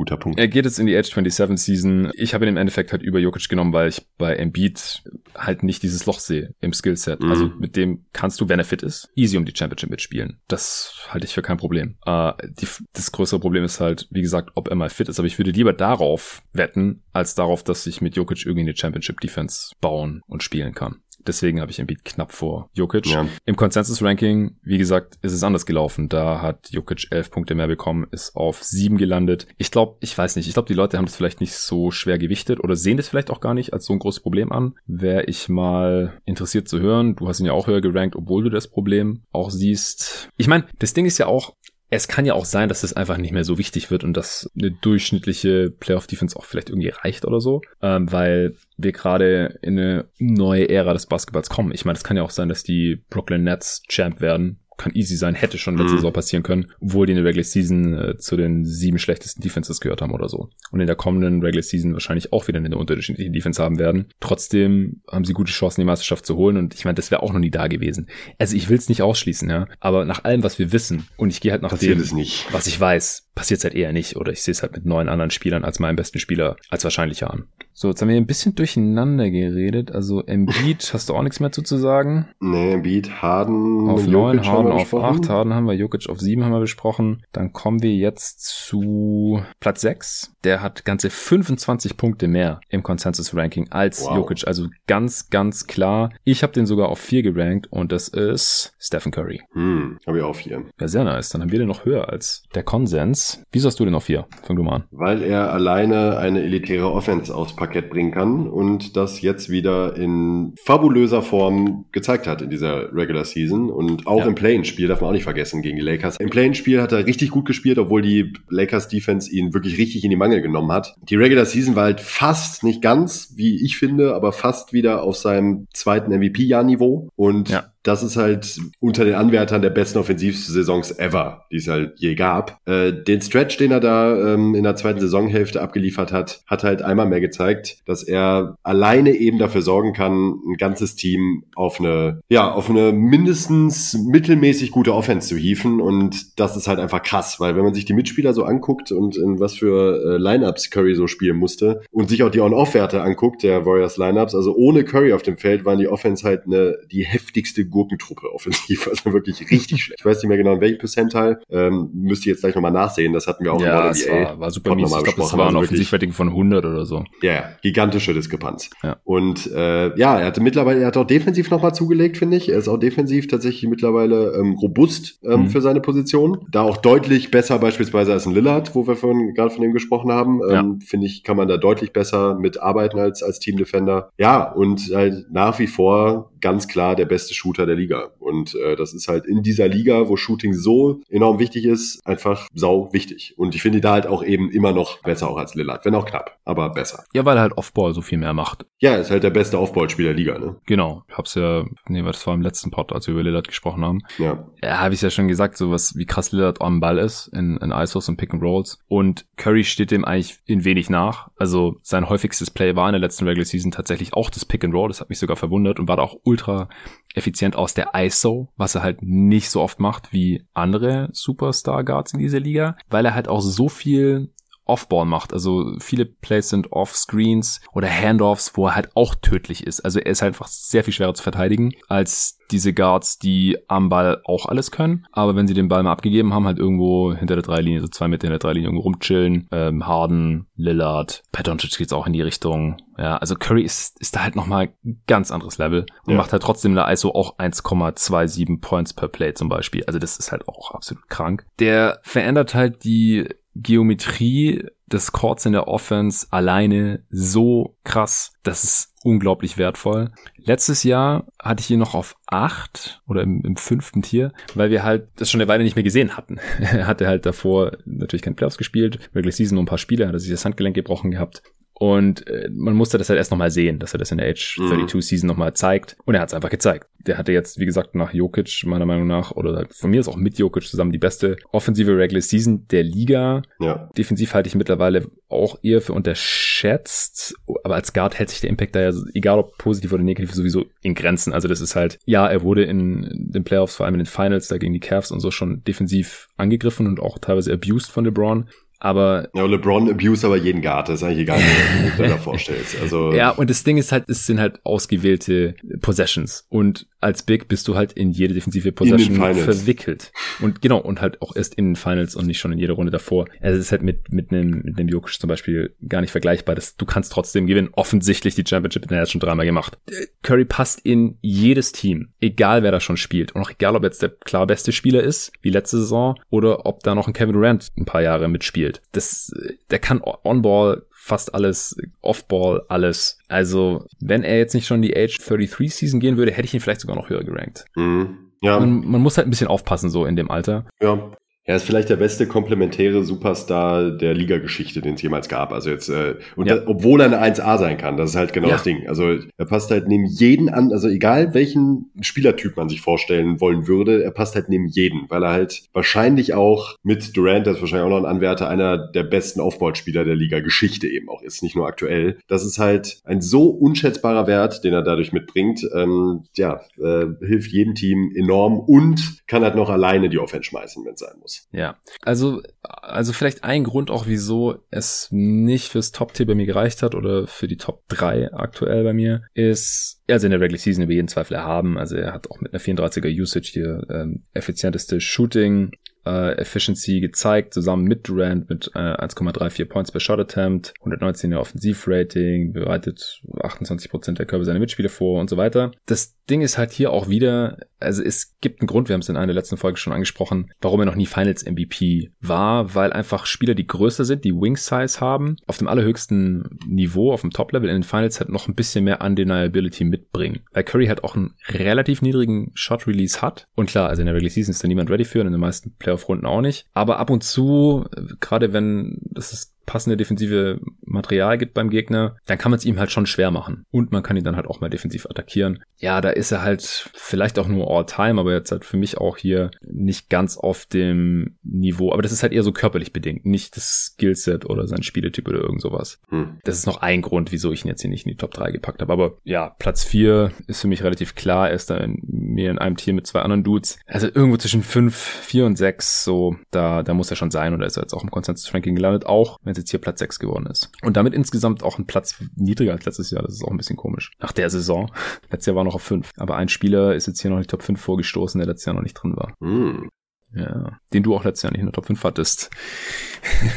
[0.00, 0.38] Guter Punkt.
[0.38, 2.10] Er geht jetzt in die Age 27 Season.
[2.14, 5.02] Ich habe ihn im Endeffekt halt über Jokic genommen, weil ich bei Embiid
[5.34, 7.20] halt nicht dieses Loch sehe im Skillset.
[7.20, 7.30] Mhm.
[7.30, 10.40] Also mit dem kannst du, wenn er fit ist, easy um die Championship mitspielen.
[10.48, 11.96] Das halte ich für kein Problem.
[12.06, 15.18] Äh, die, das größere Problem ist halt, wie gesagt, ob er mal fit ist.
[15.18, 19.20] Aber ich würde lieber darauf wetten, als darauf, dass ich mit Jokic irgendwie eine Championship
[19.20, 21.02] Defense bauen und spielen kann.
[21.26, 23.06] Deswegen habe ich Embiid knapp vor Jokic.
[23.06, 23.26] Ja.
[23.44, 26.08] Im Consensus-Ranking, wie gesagt, ist es anders gelaufen.
[26.08, 29.46] Da hat Jokic elf Punkte mehr bekommen, ist auf sieben gelandet.
[29.58, 32.18] Ich glaube, ich weiß nicht, ich glaube, die Leute haben das vielleicht nicht so schwer
[32.18, 34.74] gewichtet oder sehen das vielleicht auch gar nicht als so ein großes Problem an.
[34.86, 37.16] Wäre ich mal interessiert zu hören.
[37.16, 40.28] Du hast ihn ja auch höher gerankt, obwohl du das Problem auch siehst.
[40.36, 41.54] Ich meine, das Ding ist ja auch,
[41.90, 44.48] es kann ja auch sein, dass es einfach nicht mehr so wichtig wird und dass
[44.56, 50.04] eine durchschnittliche Playoff-Defense auch vielleicht irgendwie reicht oder so, ähm, weil wir gerade in eine
[50.18, 51.72] neue Ära des Basketballs kommen.
[51.72, 54.60] Ich meine, es kann ja auch sein, dass die Brooklyn Nets Champ werden.
[54.80, 55.98] Kann easy sein, hätte schon letzte Mhm.
[55.98, 59.78] Saison passieren können, obwohl die in der Regular Season äh, zu den sieben schlechtesten Defenses
[59.80, 60.48] gehört haben oder so.
[60.70, 64.06] Und in der kommenden Regular Season wahrscheinlich auch wieder eine unterschiedliche Defense haben werden.
[64.20, 66.56] Trotzdem haben sie gute Chancen, die Meisterschaft zu holen.
[66.56, 68.08] Und ich meine, das wäre auch noch nie da gewesen.
[68.38, 69.66] Also ich will es nicht ausschließen, ja.
[69.80, 72.16] Aber nach allem, was wir wissen, und ich gehe halt nach Passiert dem,
[72.52, 74.16] was ich weiß, passiert es halt eher nicht.
[74.16, 77.30] Oder ich sehe es halt mit neun anderen Spielern als meinem besten Spieler als wahrscheinlicher
[77.30, 77.46] an.
[77.72, 79.92] So, jetzt haben wir ein bisschen durcheinander geredet.
[79.92, 82.28] Also Embiid, hast du auch nichts mehr zu, zu sagen?
[82.40, 86.52] Nee, Beat, Harden, Auf neun, Harden auf acht, Harden haben wir, Jokic auf sieben haben
[86.52, 87.24] wir besprochen.
[87.32, 90.34] Dann kommen wir jetzt zu Platz sechs.
[90.44, 94.16] Der hat ganze 25 Punkte mehr im Consensus-Ranking als Wow.
[94.16, 94.46] Jokic.
[94.46, 96.10] Also ganz, ganz klar.
[96.24, 99.40] Ich habe den sogar auf vier gerankt und das ist Stephen Curry.
[99.52, 100.64] Hm, habe ich auch vier.
[100.78, 101.30] Ja, sehr nice.
[101.30, 103.29] Dann haben wir den noch höher als der Konsens.
[103.52, 104.26] Wieso hast du den auf vier?
[104.42, 104.84] Fang du mal an.
[104.90, 110.54] Weil er alleine eine elitäre Offense aufs Parkett bringen kann und das jetzt wieder in
[110.64, 114.26] fabulöser Form gezeigt hat in dieser Regular Season und auch Ja.
[114.26, 116.16] im Play-In-Spiel darf man auch nicht vergessen gegen die Lakers.
[116.18, 120.16] Im Play-In-Spiel hat er richtig gut gespielt, obwohl die Lakers-Defense ihn wirklich richtig in die
[120.16, 120.94] Mangel genommen hat.
[121.08, 125.16] Die Regular Season war halt fast, nicht ganz, wie ich finde, aber fast wieder auf
[125.16, 127.64] seinem zweiten MVP-Jahr-Niveau und Ja.
[127.82, 132.60] Das ist halt unter den Anwärtern der besten Offensivsaisons ever, die es halt je gab.
[132.66, 136.82] Äh, den Stretch, den er da ähm, in der zweiten Saisonhälfte abgeliefert hat, hat halt
[136.82, 142.20] einmal mehr gezeigt, dass er alleine eben dafür sorgen kann, ein ganzes Team auf eine,
[142.28, 145.80] ja, auf eine mindestens mittelmäßig gute Offense zu hieven.
[145.80, 149.16] Und das ist halt einfach krass, weil wenn man sich die Mitspieler so anguckt und
[149.16, 153.42] in was für äh, Lineups Curry so spielen musste und sich auch die On-Off-Werte anguckt,
[153.42, 157.04] der Warriors Lineups, also ohne Curry auf dem Feld waren die Offense halt eine, die
[157.04, 160.00] heftigste Gurkentruppe offensiv, also wirklich richtig schlecht.
[160.00, 163.12] Ich weiß nicht mehr genau, in welchem Percentile, ähm, müsste ich jetzt gleich nochmal nachsehen,
[163.12, 164.28] das hatten wir auch ja, im es All-NBA.
[164.30, 164.84] war, war super mies.
[164.86, 167.04] Ich glaube, besprochen, war ein also Offensivrating von 100 oder so.
[167.22, 168.70] Ja, ja, gigantische Diskrepanz.
[168.82, 168.96] Ja.
[169.04, 172.48] Und äh, ja, er hatte mittlerweile, er hat auch defensiv nochmal zugelegt, finde ich.
[172.48, 175.48] Er ist auch defensiv tatsächlich mittlerweile ähm, robust ähm, Mhm.
[175.48, 176.46] für seine Position.
[176.50, 180.12] Da auch deutlich besser beispielsweise als ein Lillard, wo wir vorhin gerade von ihm gesprochen
[180.12, 180.40] haben.
[180.50, 184.10] Ähm, Finde ich, kann man da deutlich besser mitarbeiten als, als Team Defender.
[184.18, 188.10] Ja, und halt nach wie vor ganz klar der beste Shooter der Liga.
[188.18, 192.48] Und äh, das ist halt in dieser Liga, wo Shooting so enorm wichtig ist, einfach
[192.54, 193.34] sau wichtig.
[193.36, 196.04] Und ich finde da halt auch eben immer noch besser auch als Lillard, wenn auch
[196.04, 197.04] knapp, aber besser.
[197.12, 198.66] Ja, weil er halt Offball so viel mehr macht.
[198.78, 200.56] Ja, ist halt der beste Aufbauspieler der Liga, ne?
[200.66, 201.02] Genau.
[201.08, 204.00] Ich hab's ja, nee, das war im letzten Pod, als wir über Lillard gesprochen haben.
[204.18, 204.46] Ja.
[204.62, 207.70] Ja, habe ich ja schon gesagt, sowas wie krass Lillard am Ball ist in, in
[207.70, 208.78] ISOs und Pick and Rolls.
[208.88, 211.28] Und Curry steht dem eigentlich in wenig nach.
[211.36, 214.74] Also sein häufigstes Play war in der letzten Regular Season tatsächlich auch das Pick and
[214.74, 214.88] Roll.
[214.88, 216.68] Das hat mich sogar verwundert und war da auch ultra
[217.14, 222.12] effizient aus der ISO, was er halt nicht so oft macht wie andere Superstar Guards
[222.12, 224.32] in dieser Liga, weil er halt auch so viel
[224.70, 225.32] Offball macht.
[225.32, 229.80] Also viele Plays sind Off-Screens oder Handoffs, wo er halt auch tödlich ist.
[229.80, 233.88] Also er ist halt einfach sehr viel schwerer zu verteidigen als diese Guards, die am
[233.90, 235.06] Ball auch alles können.
[235.12, 238.08] Aber wenn sie den Ball mal abgegeben haben, halt irgendwo hinter der Dreilinie, so zwei
[238.08, 239.48] Meter hinter der Dreilinie irgendwo rumchillen.
[239.52, 242.78] Ähm, Harden, Lillard, Pat Doncic geht's auch in die Richtung.
[242.98, 246.16] Ja, also Curry ist, ist da halt nochmal ein ganz anderes Level und Ja.
[246.18, 249.84] macht halt trotzdem in der ISO auch 1,27 Points per Play zum Beispiel.
[249.86, 251.46] Also das ist halt auch absolut krank.
[251.58, 253.28] Der verändert halt die
[253.62, 258.32] Geometrie des Courts in der Offense alleine so krass.
[258.42, 260.10] Das ist unglaublich wertvoll.
[260.36, 264.82] Letztes Jahr hatte ich ihn noch auf acht oder im, im fünften Tier, weil wir
[264.82, 266.38] halt das schon eine Weile nicht mehr gesehen hatten.
[266.60, 270.14] er hatte halt davor natürlich kein Playoffs gespielt, wirklich Season nur ein paar Spiele, hat
[270.14, 271.42] er sich das Handgelenk gebrochen gehabt.
[271.80, 274.56] Und äh, man musste das halt erst nochmal sehen, dass er das in der Age
[274.56, 275.00] 32 mhm.
[275.00, 275.96] Season nochmal zeigt.
[276.04, 276.86] Und er hat es einfach gezeigt.
[276.98, 280.16] Der hatte jetzt, wie gesagt, nach Jokic, meiner Meinung nach, oder von mir ist auch
[280.16, 283.40] mit Jokic zusammen die beste offensive Regular Season der Liga.
[283.60, 283.88] Ja.
[283.96, 287.34] Defensiv halte ich mittlerweile auch eher für unterschätzt.
[287.64, 290.66] Aber als Guard hält sich der Impact da ja, egal ob positiv oder negativ, sowieso
[290.82, 291.32] in Grenzen.
[291.32, 294.48] Also das ist halt, ja, er wurde in den Playoffs, vor allem in den Finals,
[294.48, 298.50] da gegen die Cavs und so schon defensiv angegriffen und auch teilweise abused von LeBron.
[298.80, 299.28] Aber.
[299.34, 300.88] Ja, LeBron abuse aber jeden Guard.
[300.88, 302.80] Das ist eigentlich egal, wie du dir da vorstellst.
[302.80, 303.12] Also.
[303.20, 306.46] Ja, und das Ding ist halt, es sind halt ausgewählte Possessions.
[306.48, 310.12] Und als Big bist du halt in jede defensive Possession verwickelt.
[310.40, 312.92] Und genau, und halt auch erst in den Finals und nicht schon in jeder Runde
[312.92, 313.26] davor.
[313.40, 316.54] Also es ist halt mit, mit einem, mit einem Jokic zum Beispiel gar nicht vergleichbar.
[316.54, 317.70] Das, du kannst trotzdem gewinnen.
[317.72, 319.78] Offensichtlich die Championship, den er jetzt schon dreimal gemacht.
[320.22, 322.10] Curry passt in jedes Team.
[322.20, 323.32] Egal wer da schon spielt.
[323.32, 326.82] Und auch egal, ob jetzt der klar beste Spieler ist, wie letzte Saison, oder ob
[326.82, 328.82] da noch ein Kevin Durant ein paar Jahre mitspielt spielt.
[328.92, 329.32] Das,
[329.70, 333.18] der kann On-Ball fast alles, Off-Ball alles.
[333.28, 336.60] Also, wenn er jetzt nicht schon die Age 33 Season gehen würde, hätte ich ihn
[336.60, 337.64] vielleicht sogar noch höher gerankt.
[337.74, 338.32] Mhm.
[338.42, 338.58] Ja.
[338.58, 340.66] Man, man, muss halt ein bisschen aufpassen, so in dem Alter.
[340.80, 341.12] Ja.
[341.50, 345.52] Er ist vielleicht der beste komplementäre Superstar der Liga-Geschichte, den es jemals gab.
[345.52, 346.58] Also jetzt, äh, und ja.
[346.58, 348.52] da, obwohl er eine 1A sein kann, das ist halt genau ja.
[348.52, 348.86] das Ding.
[348.86, 353.66] Also er passt halt neben jeden an, also egal welchen Spielertyp man sich vorstellen wollen
[353.66, 357.62] würde, er passt halt neben jeden, weil er halt wahrscheinlich auch mit Durant, das ist
[357.62, 361.56] wahrscheinlich auch noch ein Anwärter, einer der besten Aufbauspieler der Liga-Geschichte eben auch ist, nicht
[361.56, 362.18] nur aktuell.
[362.28, 365.68] Das ist halt ein so unschätzbarer Wert, den er dadurch mitbringt.
[365.74, 370.84] Ähm, ja, äh, hilft jedem Team enorm und kann halt noch alleine die Offense schmeißen,
[370.84, 371.39] wenn es sein muss.
[371.52, 376.82] Ja, also, also vielleicht ein Grund auch, wieso es nicht fürs Top-Tier bei mir gereicht
[376.82, 380.84] hat oder für die Top 3 aktuell bei mir, ist, also in der Regular Season
[380.84, 381.76] über jeden Zweifel erhaben.
[381.76, 385.72] Also er hat auch mit einer 34er Usage hier ähm, effizienteste Shooting,
[386.06, 392.52] äh, Efficiency gezeigt, zusammen mit Durant mit äh, 1,34 Points per Shot Attempt, 119er Offensivrating,
[392.52, 395.72] bereitet 28% der Körbe seiner Mitspieler vor und so weiter.
[395.86, 399.08] Das Ding ist halt hier auch wieder, also es gibt einen Grund, wir haben es
[399.08, 403.26] in einer letzten Folgen schon angesprochen, warum er noch nie Finals MVP war, weil einfach
[403.26, 407.52] Spieler, die größer sind, die Wing Size haben, auf dem allerhöchsten Niveau, auf dem Top
[407.52, 410.40] Level in den Finals halt noch ein bisschen mehr Undeniability mitbringen.
[410.52, 413.46] Weil Curry halt auch einen relativ niedrigen Shot Release hat.
[413.54, 415.40] Und klar, also in der Regular Season ist da niemand ready für und in den
[415.40, 416.66] meisten Playoff-Runden auch nicht.
[416.72, 417.84] Aber ab und zu,
[418.20, 422.80] gerade wenn, das ist passende defensive Material gibt beim Gegner, dann kann man es ihm
[422.80, 423.64] halt schon schwer machen.
[423.70, 425.62] Und man kann ihn dann halt auch mal defensiv attackieren.
[425.78, 429.16] Ja, da ist er halt vielleicht auch nur All-Time, aber jetzt halt für mich auch
[429.16, 431.92] hier nicht ganz auf dem Niveau.
[431.92, 435.38] Aber das ist halt eher so körperlich bedingt, nicht das Skillset oder sein Spieletyp oder
[435.38, 436.00] irgend sowas.
[436.08, 436.40] Hm.
[436.42, 438.50] Das ist noch ein Grund, wieso ich ihn jetzt hier nicht in die Top 3
[438.50, 438.92] gepackt habe.
[438.92, 441.48] Aber ja, Platz 4 ist für mich relativ klar.
[441.48, 443.78] Er ist da in, mir in einem Tier mit zwei anderen Dudes.
[443.86, 447.54] Also irgendwo zwischen 5, 4 und 6, so, da, da muss er schon sein.
[447.54, 450.18] Oder ist er jetzt auch im Consensus-Ranking gelandet, auch wenn es jetzt hier Platz 6
[450.18, 450.70] geworden ist.
[450.82, 453.22] Und damit insgesamt auch ein Platz niedriger als letztes Jahr.
[453.22, 454.10] Das ist auch ein bisschen komisch.
[454.18, 454.90] Nach der Saison.
[455.30, 456.10] Letztes Jahr war noch auf 5.
[456.16, 458.74] Aber ein Spieler ist jetzt hier noch in die Top 5 vorgestoßen, der letztes Jahr
[458.74, 459.34] noch nicht drin war.
[459.40, 459.88] Mm.
[460.32, 462.50] Ja, den du auch letztes Jahr nicht in der Top 5 hattest.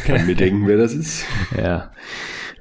[0.06, 1.26] Kann mir denken, wer das ist.
[1.58, 1.92] Ja.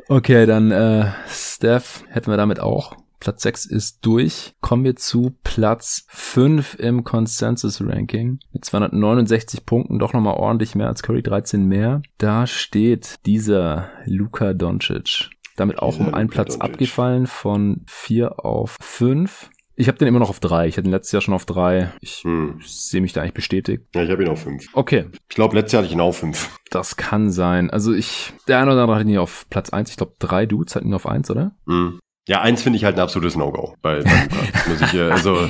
[0.09, 2.97] Okay, dann äh, Steph hätten wir damit auch.
[3.23, 4.53] Platz 6 ist durch.
[4.61, 8.41] Kommen wir zu Platz 5 im Consensus Ranking.
[8.53, 12.03] Mit 269 Punkten, doch nochmal ordentlich mehr als Curry, 13 mehr.
[12.19, 15.31] Da steht dieser Luka Doncic.
[15.55, 16.63] Damit auch um einen Platz Doncic.
[16.65, 19.51] abgefallen von 4 auf 5.
[19.77, 20.67] Ich habe den immer noch auf drei.
[20.67, 21.93] Ich hatte ihn letztes Jahr schon auf drei.
[22.01, 22.61] Ich hm.
[22.65, 23.85] sehe mich da eigentlich bestätigt.
[23.95, 24.67] Ja, ich habe ihn auf fünf.
[24.73, 25.07] Okay.
[25.29, 26.59] Ich glaube, letztes Jahr hatte ich ihn auf fünf.
[26.71, 27.71] Das kann sein.
[27.71, 29.91] Also ich, der eine oder andere hat ihn hier auf Platz eins.
[29.91, 31.53] Ich glaube, drei Dudes hatten ihn auf eins, oder?
[31.67, 32.01] Hm.
[32.29, 35.49] Ja, eins finde ich halt ein absolutes No-Go bei, bei äh, also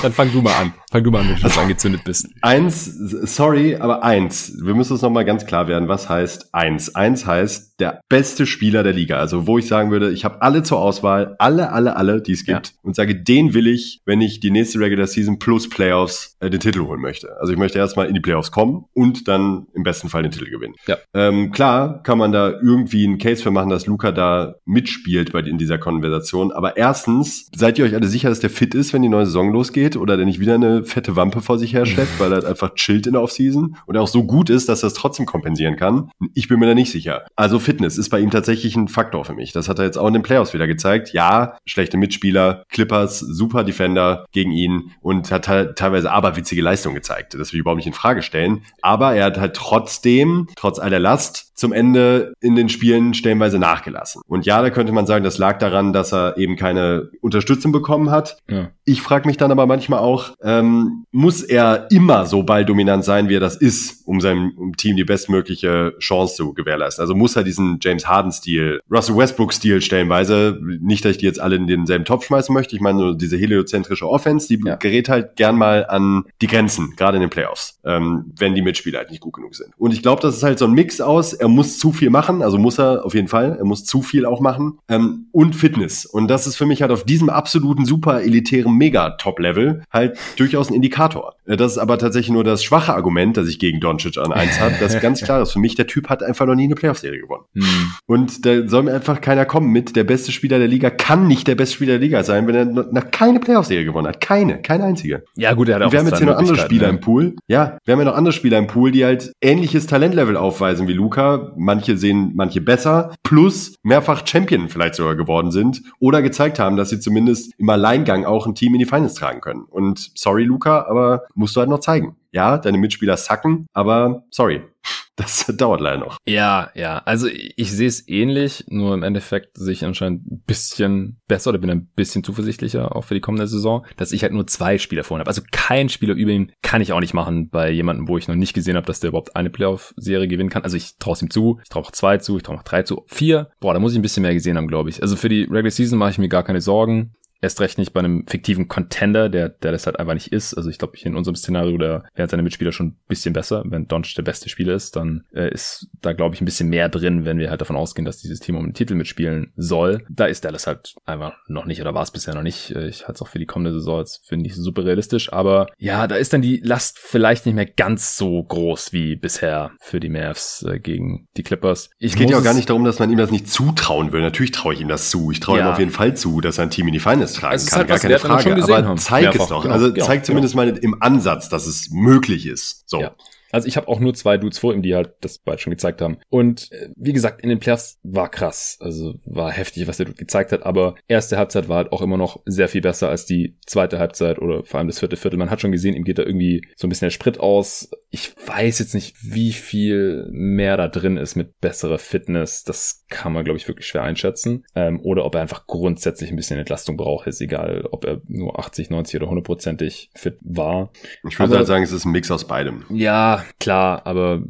[0.00, 0.74] Dann fang du mal an.
[0.92, 2.28] Fang du mal an, wenn du schon angezündet bist.
[2.40, 4.56] Eins, sorry, aber eins.
[4.62, 6.94] Wir müssen uns nochmal ganz klar werden, was heißt eins.
[6.94, 9.18] Eins heißt der beste Spieler der Liga.
[9.18, 12.44] Also wo ich sagen würde, ich habe alle zur Auswahl, alle, alle, alle, die es
[12.44, 12.68] gibt.
[12.68, 12.72] Ja.
[12.82, 16.60] Und sage, den will ich, wenn ich die nächste Regular Season plus Playoffs äh, den
[16.60, 17.36] Titel holen möchte.
[17.40, 20.48] Also ich möchte erstmal in die Playoffs kommen und dann im besten Fall den Titel
[20.48, 20.74] gewinnen.
[20.86, 20.98] Ja.
[21.12, 25.40] Ähm, klar kann man da irgendwie einen Case für machen, dass Luca da mitspielt bei
[25.40, 26.52] in dieser Konversation Konversation.
[26.52, 29.52] Aber erstens, seid ihr euch alle sicher, dass der fit ist, wenn die neue Saison
[29.52, 32.44] losgeht oder der nicht wieder eine fette Wampe vor sich her schleppt, weil er halt
[32.44, 35.76] einfach chillt in der Offseason und auch so gut ist, dass er es trotzdem kompensieren
[35.76, 36.10] kann?
[36.34, 37.24] Ich bin mir da nicht sicher.
[37.36, 39.52] Also Fitness ist bei ihm tatsächlich ein Faktor für mich.
[39.52, 41.12] Das hat er jetzt auch in den Playoffs wieder gezeigt.
[41.12, 47.34] Ja, schlechte Mitspieler, Clippers, super Defender gegen ihn und hat halt teilweise aberwitzige Leistungen gezeigt.
[47.34, 48.62] Das will ich überhaupt nicht in Frage stellen.
[48.82, 53.58] Aber er hat halt trotzdem, trotz all der Last, zum Ende in den Spielen stellenweise
[53.58, 54.22] nachgelassen.
[54.26, 58.10] Und ja, da könnte man sagen, das lag daran, dass er eben keine Unterstützung bekommen
[58.10, 58.38] hat.
[58.48, 58.70] Ja.
[58.84, 63.36] Ich frage mich dann aber manchmal auch, ähm, muss er immer so balldominant sein, wie
[63.36, 67.02] er das ist, um seinem Team die bestmögliche Chance zu gewährleisten?
[67.02, 71.56] Also muss er diesen James Harden-Stil, Russell Westbrook-Stil stellenweise, nicht, dass ich die jetzt alle
[71.56, 74.76] in denselben Topf schmeißen möchte, ich meine nur diese heliozentrische Offense, die ja.
[74.76, 78.98] gerät halt gern mal an die Grenzen, gerade in den Playoffs, ähm, wenn die Mitspieler
[78.98, 79.70] halt nicht gut genug sind.
[79.78, 82.40] Und ich glaube, das ist halt so ein Mix aus, er muss zu viel machen,
[82.40, 86.06] also muss er auf jeden Fall, er muss zu viel auch machen, ähm, und Fitness.
[86.06, 90.74] Und das ist für mich halt auf diesem absoluten super elitären Mega-Top-Level halt durchaus ein
[90.74, 91.34] Indikator.
[91.44, 94.58] Äh, das ist aber tatsächlich nur das schwache Argument, das ich gegen Doncic an eins
[94.58, 95.52] hat, das ganz klar ist.
[95.52, 97.44] Für mich, der Typ hat einfach noch nie eine Playoff-Serie gewonnen.
[97.54, 97.64] Hm.
[98.06, 101.46] Und da soll mir einfach keiner kommen mit, der beste Spieler der Liga kann nicht
[101.46, 104.22] der beste Spieler der Liga sein, wenn er noch keine Playoff-Serie gewonnen hat.
[104.22, 105.24] Keine, keine einzige.
[105.36, 106.94] Ja gut, er hat auch Wir haben jetzt hier noch andere Spieler ne?
[106.94, 107.36] im Pool.
[107.48, 110.94] Ja, wir haben ja noch andere Spieler im Pool, die halt ähnliches Talentlevel aufweisen wie
[110.94, 111.33] Luca.
[111.56, 116.90] Manche sehen manche besser, plus mehrfach Champion vielleicht sogar geworden sind oder gezeigt haben, dass
[116.90, 119.64] sie zumindest im Alleingang auch ein Team in die Finals tragen können.
[119.64, 122.16] Und sorry, Luca, aber musst du halt noch zeigen.
[122.34, 124.62] Ja, deine Mitspieler sacken, aber sorry,
[125.16, 126.18] das dauert leider noch.
[126.26, 126.98] Ja, ja.
[127.04, 131.58] Also ich sehe es ähnlich, nur im Endeffekt sehe ich anscheinend ein bisschen besser oder
[131.58, 135.04] bin ein bisschen zuversichtlicher auch für die kommende Saison, dass ich halt nur zwei Spieler
[135.04, 135.28] vorne habe.
[135.28, 138.34] Also kein Spieler über ihn kann ich auch nicht machen bei jemandem, wo ich noch
[138.34, 140.64] nicht gesehen habe, dass der überhaupt eine Playoff-Serie gewinnen kann.
[140.64, 142.82] Also ich traue es ihm zu, ich traue auch zwei zu, ich traue auch drei
[142.82, 143.04] zu.
[143.06, 145.00] Vier, boah, da muss ich ein bisschen mehr gesehen haben, glaube ich.
[145.00, 147.14] Also für die Regular Season mache ich mir gar keine Sorgen.
[147.44, 150.54] Erst recht nicht bei einem fiktiven Contender, der, der das halt einfach nicht ist.
[150.54, 153.62] Also ich glaube, in unserem Szenario, da wären seine Mitspieler schon ein bisschen besser.
[153.66, 156.88] Wenn Doncic der beste Spieler ist, dann äh, ist da, glaube ich, ein bisschen mehr
[156.88, 160.06] drin, wenn wir halt davon ausgehen, dass dieses Team um den Titel mitspielen soll.
[160.08, 162.70] Da ist Dallas halt einfach noch nicht oder war es bisher noch nicht.
[162.70, 165.32] Äh, ich halte es auch für die kommende Saison jetzt finde ich super realistisch.
[165.32, 169.72] Aber ja, da ist dann die Last vielleicht nicht mehr ganz so groß wie bisher
[169.80, 171.90] für die Mavs äh, gegen die Clippers.
[171.98, 174.22] Ich es geht ja auch gar nicht darum, dass man ihm das nicht zutrauen will.
[174.22, 175.30] Natürlich traue ich ihm das zu.
[175.30, 175.66] Ich traue ja.
[175.66, 177.88] ihm auf jeden Fall zu, dass sein Team in die Finals tragen also kann, halt
[177.88, 178.52] gar keine Frage.
[178.52, 179.62] Aber zeig Mehrfach, es doch.
[179.62, 180.72] Genau, also genau, zeig zumindest genau.
[180.72, 182.88] mal im Ansatz, dass es möglich ist.
[182.88, 183.00] So.
[183.00, 183.14] Ja.
[183.54, 186.02] Also ich habe auch nur zwei Dudes vor ihm, die halt das bald schon gezeigt
[186.02, 186.18] haben.
[186.28, 188.78] Und äh, wie gesagt, in den Playoffs war krass.
[188.80, 190.64] Also war heftig, was der Dude gezeigt hat.
[190.66, 194.40] Aber erste Halbzeit war halt auch immer noch sehr viel besser als die zweite Halbzeit
[194.40, 195.36] oder vor allem das vierte Viertel.
[195.36, 197.90] Man hat schon gesehen, ihm geht da irgendwie so ein bisschen der Sprit aus.
[198.14, 202.62] Ich weiß jetzt nicht, wie viel mehr da drin ist mit besserer Fitness.
[202.62, 204.64] Das kann man, glaube ich, wirklich schwer einschätzen.
[204.76, 207.26] Ähm, oder ob er einfach grundsätzlich ein bisschen Entlastung braucht.
[207.26, 210.92] Ist egal, ob er nur 80, 90 oder 100%ig fit war.
[211.28, 212.84] Ich würde halt sagen, es ist ein Mix aus beidem.
[212.88, 214.44] Ja, klar, aber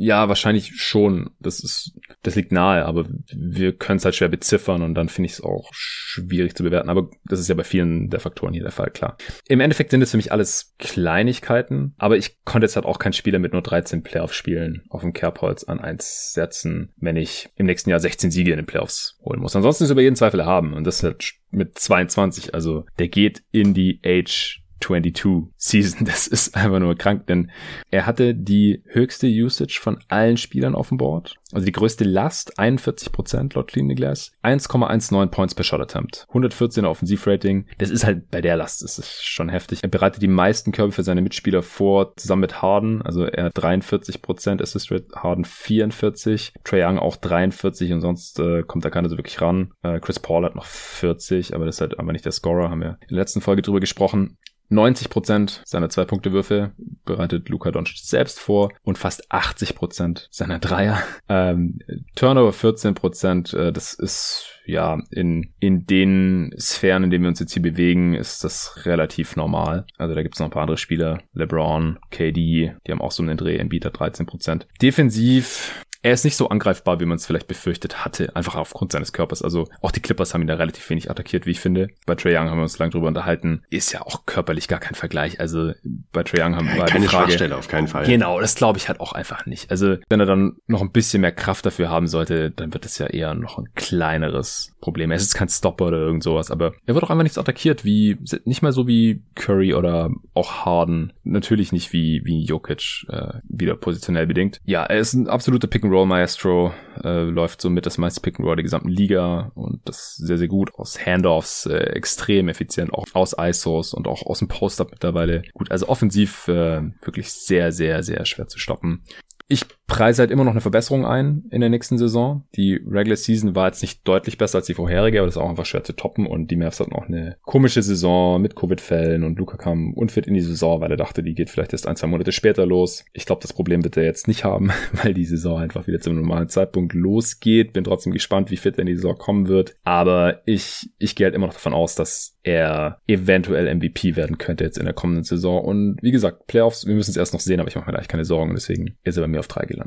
[0.00, 1.30] ja, wahrscheinlich schon.
[1.40, 1.92] Das ist,
[2.22, 5.40] das liegt nahe, aber wir können es halt schwer beziffern und dann finde ich es
[5.40, 6.88] auch schwierig zu bewerten.
[6.88, 9.16] Aber das ist ja bei vielen der Faktoren hier der Fall, klar.
[9.48, 13.12] Im Endeffekt sind es für mich alles Kleinigkeiten, aber ich konnte jetzt halt auch keinen
[13.12, 17.90] Spieler mit nur 13 Playoff-Spielen auf dem Kerbholz an eins setzen, wenn ich im nächsten
[17.90, 19.56] Jahr 16 Siege in den Playoffs holen muss.
[19.56, 23.74] Ansonsten ist über jeden Zweifel haben und das halt mit 22, also der geht in
[23.74, 26.06] die Age 22 Season.
[26.18, 27.50] Das ist einfach nur krank, denn
[27.90, 31.36] er hatte die höchste Usage von allen Spielern auf dem Board.
[31.52, 34.32] Also die größte Last, 41% laut Clean the Glass.
[34.42, 36.26] 1,19 Points per Shot Attempt.
[36.28, 37.66] 114 Offensivrating.
[37.78, 39.82] Das ist halt bei der Last, das ist schon heftig.
[39.82, 43.00] Er bereitet die meisten Körbe für seine Mitspieler vor, zusammen mit Harden.
[43.02, 48.62] Also er hat 43% Assist Rate, Harden 44, Trae Young auch 43 und sonst äh,
[48.62, 49.72] kommt da keiner so wirklich ran.
[49.82, 52.80] Äh, Chris Paul hat noch 40, aber das ist halt aber nicht der Scorer, haben
[52.80, 54.36] wir in der letzten Folge drüber gesprochen.
[54.70, 56.72] 90% seiner Zwei-Punkte-Würfe
[57.04, 61.02] bereitet Luka Doncic selbst vor und fast 80% seiner Dreier.
[61.28, 61.78] Ähm,
[62.14, 67.52] Turnover 14% äh, das ist ja in, in den Sphären, in denen wir uns jetzt
[67.52, 69.86] hier bewegen, ist das relativ normal.
[69.96, 73.22] Also da gibt es noch ein paar andere Spieler, LeBron, KD, die haben auch so
[73.22, 77.48] einen Dreh, Embiid hat 13% Defensiv er ist nicht so angreifbar, wie man es vielleicht
[77.48, 79.42] befürchtet hatte, einfach aufgrund seines Körpers.
[79.42, 81.88] Also auch die Clippers haben ihn da relativ wenig attackiert, wie ich finde.
[82.06, 83.62] Bei Trae Young haben wir uns lange drüber unterhalten.
[83.68, 85.40] Ist ja auch körperlich gar kein Vergleich.
[85.40, 85.72] Also
[86.12, 88.06] bei Trae Young haben wir keine die Frage, Schwachstelle auf keinen Fall.
[88.06, 89.70] Genau, das glaube ich halt auch einfach nicht.
[89.70, 92.98] Also wenn er dann noch ein bisschen mehr Kraft dafür haben sollte, dann wird es
[92.98, 95.10] ja eher noch ein kleineres Problem.
[95.10, 97.84] Er ist jetzt kein Stopper oder irgend sowas, aber er wird auch einfach nichts attackiert,
[97.84, 101.12] wie nicht mal so wie Curry oder auch Harden.
[101.24, 104.60] Natürlich nicht wie wie Jokic äh, wieder positionell bedingt.
[104.64, 106.72] Ja, er ist ein absoluter Pick and Roll Maestro,
[107.02, 110.48] äh, läuft somit das meiste Pick and Roll der gesamten Liga und das sehr, sehr
[110.48, 110.74] gut.
[110.74, 115.42] Aus Handoffs äh, extrem effizient, auch aus ISOs und auch aus dem Post-Up mittlerweile.
[115.54, 119.02] Gut, also offensiv äh, wirklich sehr, sehr, sehr schwer zu stoppen.
[119.48, 122.44] Ich preise halt immer noch eine Verbesserung ein in der nächsten Saison.
[122.54, 125.48] Die Regular Season war jetzt nicht deutlich besser als die vorherige, aber das ist auch
[125.48, 129.38] einfach schwer zu toppen und die Mavs hatten auch eine komische Saison mit Covid-Fällen und
[129.38, 132.06] Luca kam unfit in die Saison, weil er dachte, die geht vielleicht erst ein, zwei
[132.06, 133.06] Monate später los.
[133.14, 136.16] Ich glaube, das Problem wird er jetzt nicht haben, weil die Saison einfach wieder zum
[136.16, 137.72] normalen Zeitpunkt losgeht.
[137.72, 139.74] Bin trotzdem gespannt, wie fit er in die Saison kommen wird.
[139.84, 144.64] Aber ich, ich gehe halt immer noch davon aus, dass er eventuell MVP werden könnte
[144.64, 145.62] jetzt in der kommenden Saison.
[145.62, 148.08] Und wie gesagt, Playoffs, wir müssen es erst noch sehen, aber ich mache mir eigentlich
[148.08, 148.54] keine Sorgen.
[148.54, 149.77] Deswegen ist er bei mir auf drei gelandet.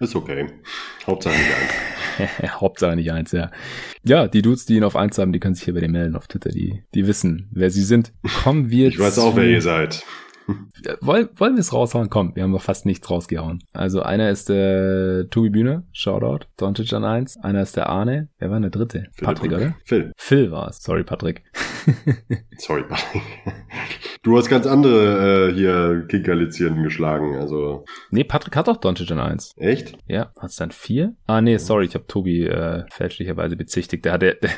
[0.00, 0.46] Ist okay.
[1.06, 2.52] Hauptsache nicht eins.
[2.60, 3.50] Hauptsache nicht eins, ja.
[4.02, 6.16] Ja, die Dudes, die ihn auf eins haben, die können sich hier bei dir melden
[6.16, 6.50] auf Twitter.
[6.50, 8.12] Die, die wissen, wer sie sind.
[8.42, 10.02] Kommen wir Ich weiß auch, wer ihr seid.
[11.00, 12.10] Wollen, wollen wir es raushauen?
[12.10, 13.62] Komm, wir haben noch fast nichts rausgehauen.
[13.72, 17.36] Also einer ist der Tobi Bühne, Shoutout, Doncic an eins.
[17.42, 18.28] Einer ist der Arne.
[18.38, 19.06] Wer war der dritte?
[19.12, 19.74] Philipp Patrick, oder?
[19.84, 20.12] Phil.
[20.16, 20.82] Phil war es.
[20.82, 21.44] Sorry, Patrick.
[22.58, 23.22] Sorry, Patrick.
[24.22, 27.86] Du hast ganz andere äh, hier Kickerlizierten geschlagen, also.
[28.10, 29.54] Nee, Patrick hat doch Doncic an eins.
[29.56, 29.96] Echt?
[30.06, 31.14] Ja, hat's dann vier?
[31.26, 34.04] Ah, nee, sorry, ich habe Tobi äh, fälschlicherweise bezichtigt.
[34.04, 34.50] Der hatte, der,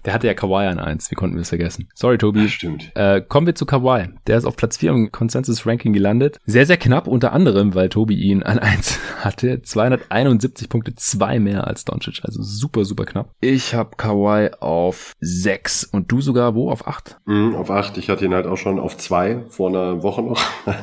[0.09, 1.11] hatte ja Kawhi an eins.
[1.11, 1.87] Wie konnten wir es vergessen?
[1.93, 2.41] Sorry, Tobi.
[2.41, 2.91] Ja, stimmt.
[2.95, 4.09] Äh, kommen wir zu Kawhi.
[4.27, 6.39] Der ist auf Platz 4 im Consensus-Ranking gelandet.
[6.45, 9.61] Sehr, sehr knapp, unter anderem, weil Tobi ihn an 1 hatte.
[9.61, 12.21] 271 Punkte, zwei mehr als Doncic.
[12.23, 13.31] Also super, super knapp.
[13.41, 16.71] Ich habe Kawhi auf 6 und du sogar wo?
[16.71, 17.17] Auf 8?
[17.25, 17.97] Mhm, auf 8.
[17.97, 20.41] Ich hatte ihn halt auch schon auf 2 vor einer Woche noch.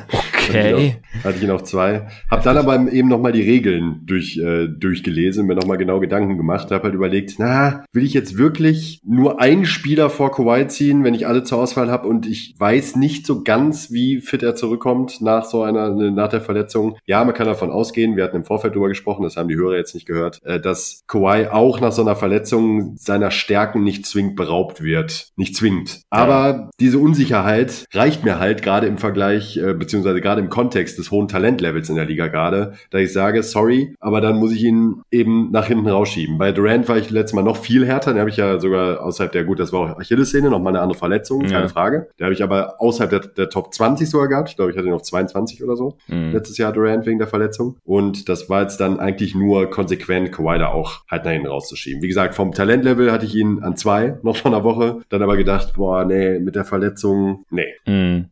[0.49, 0.95] Okay.
[1.23, 2.07] hatte ich ihn auf 2.
[2.29, 6.71] Hab dann aber eben nochmal die Regeln durch, äh, durchgelesen, mir nochmal genau Gedanken gemacht.
[6.71, 11.15] Hab halt überlegt, na, will ich jetzt wirklich nur einen Spieler vor Kawhi ziehen, wenn
[11.15, 15.19] ich alle zur Auswahl habe und ich weiß nicht so ganz, wie fit er zurückkommt
[15.19, 16.95] nach so einer, nach der Verletzung.
[17.07, 19.77] Ja, man kann davon ausgehen, wir hatten im Vorfeld drüber gesprochen, das haben die Hörer
[19.77, 24.35] jetzt nicht gehört, äh, dass Kawhi auch nach so einer Verletzung seiner Stärken nicht zwingend
[24.35, 25.29] beraubt wird.
[25.35, 26.01] Nicht zwingend.
[26.11, 26.69] Aber ja.
[26.79, 31.27] diese Unsicherheit reicht mir halt gerade im Vergleich, äh, beziehungsweise gerade im Kontext des hohen
[31.27, 35.49] Talentlevels in der Liga gerade, da ich sage, sorry, aber dann muss ich ihn eben
[35.49, 36.37] nach hinten rausschieben.
[36.37, 39.31] Bei Durant war ich letztes Mal noch viel härter, den habe ich ja sogar außerhalb
[39.31, 41.67] der, gut, das war auch Achillessehne, nochmal eine andere Verletzung, keine ja.
[41.67, 42.09] Frage.
[42.19, 44.49] Der habe ich aber außerhalb der, der, Top 20 sogar gehabt.
[44.49, 45.97] Ich glaube, ich hatte ihn auf 22 oder so.
[46.07, 46.31] Mhm.
[46.33, 47.77] Letztes Jahr Durant wegen der Verletzung.
[47.83, 52.01] Und das war jetzt dann eigentlich nur konsequent, Kawhi da auch halt nach hinten rauszuschieben.
[52.01, 54.99] Wie gesagt, vom Talentlevel hatte ich ihn an zwei noch vor einer Woche.
[55.09, 57.73] Dann aber gedacht, boah, nee, mit der Verletzung, nee.
[57.85, 58.25] Mhm.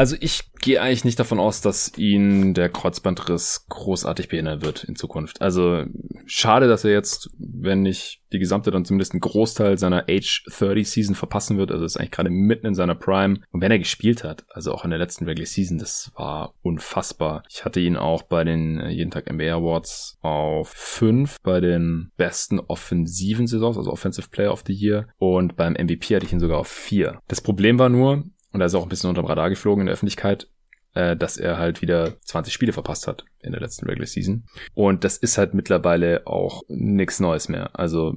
[0.00, 4.96] Also ich gehe eigentlich nicht davon aus, dass ihn der Kreuzbandriss großartig behindern wird in
[4.96, 5.42] Zukunft.
[5.42, 5.84] Also
[6.24, 10.88] schade, dass er jetzt, wenn nicht die gesamte, dann zumindest einen Großteil seiner Age 30
[10.88, 11.70] Season verpassen wird.
[11.70, 13.40] Also ist eigentlich gerade mitten in seiner Prime.
[13.50, 17.42] Und wenn er gespielt hat, also auch in der letzten Regular Season, das war unfassbar.
[17.50, 22.10] Ich hatte ihn auch bei den äh, jeden Tag NBA Awards auf 5 bei den
[22.16, 25.08] besten offensiven Saisons, also Offensive Player of the Year.
[25.18, 27.20] Und beim MVP hatte ich ihn sogar auf 4.
[27.28, 29.86] Das Problem war nur, und er ist auch ein bisschen unter dem Radar geflogen in
[29.86, 30.48] der Öffentlichkeit,
[30.94, 34.44] äh, dass er halt wieder 20 Spiele verpasst hat in der letzten Regular Season.
[34.74, 37.78] Und das ist halt mittlerweile auch nichts Neues mehr.
[37.78, 38.14] Also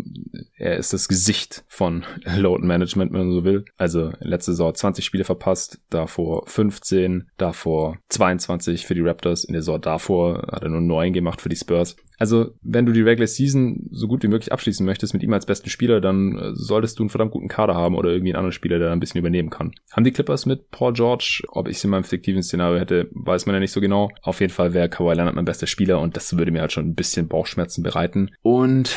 [0.58, 2.06] er ist das Gesicht von
[2.38, 3.66] Load Management, wenn man so will.
[3.78, 9.62] Also letzte Saison 20 Spiele verpasst, davor 15, davor 22 für die Raptors, in der
[9.62, 11.96] Saison davor hat er nur 9 gemacht für die Spurs.
[12.18, 15.46] Also, wenn du die Regular Season so gut wie möglich abschließen möchtest mit ihm als
[15.46, 18.54] besten Spieler, dann äh, solltest du einen verdammt guten Kader haben oder irgendwie einen anderen
[18.54, 19.74] Spieler, der ein bisschen übernehmen kann.
[19.92, 23.46] Haben die Clippers mit Paul George, ob ich es in meinem fiktiven Szenario hätte, weiß
[23.46, 24.10] man ja nicht so genau.
[24.22, 26.88] Auf jeden Fall wäre Kawhi Leonard mein bester Spieler und das würde mir halt schon
[26.88, 28.32] ein bisschen Bauchschmerzen bereiten.
[28.42, 28.96] Und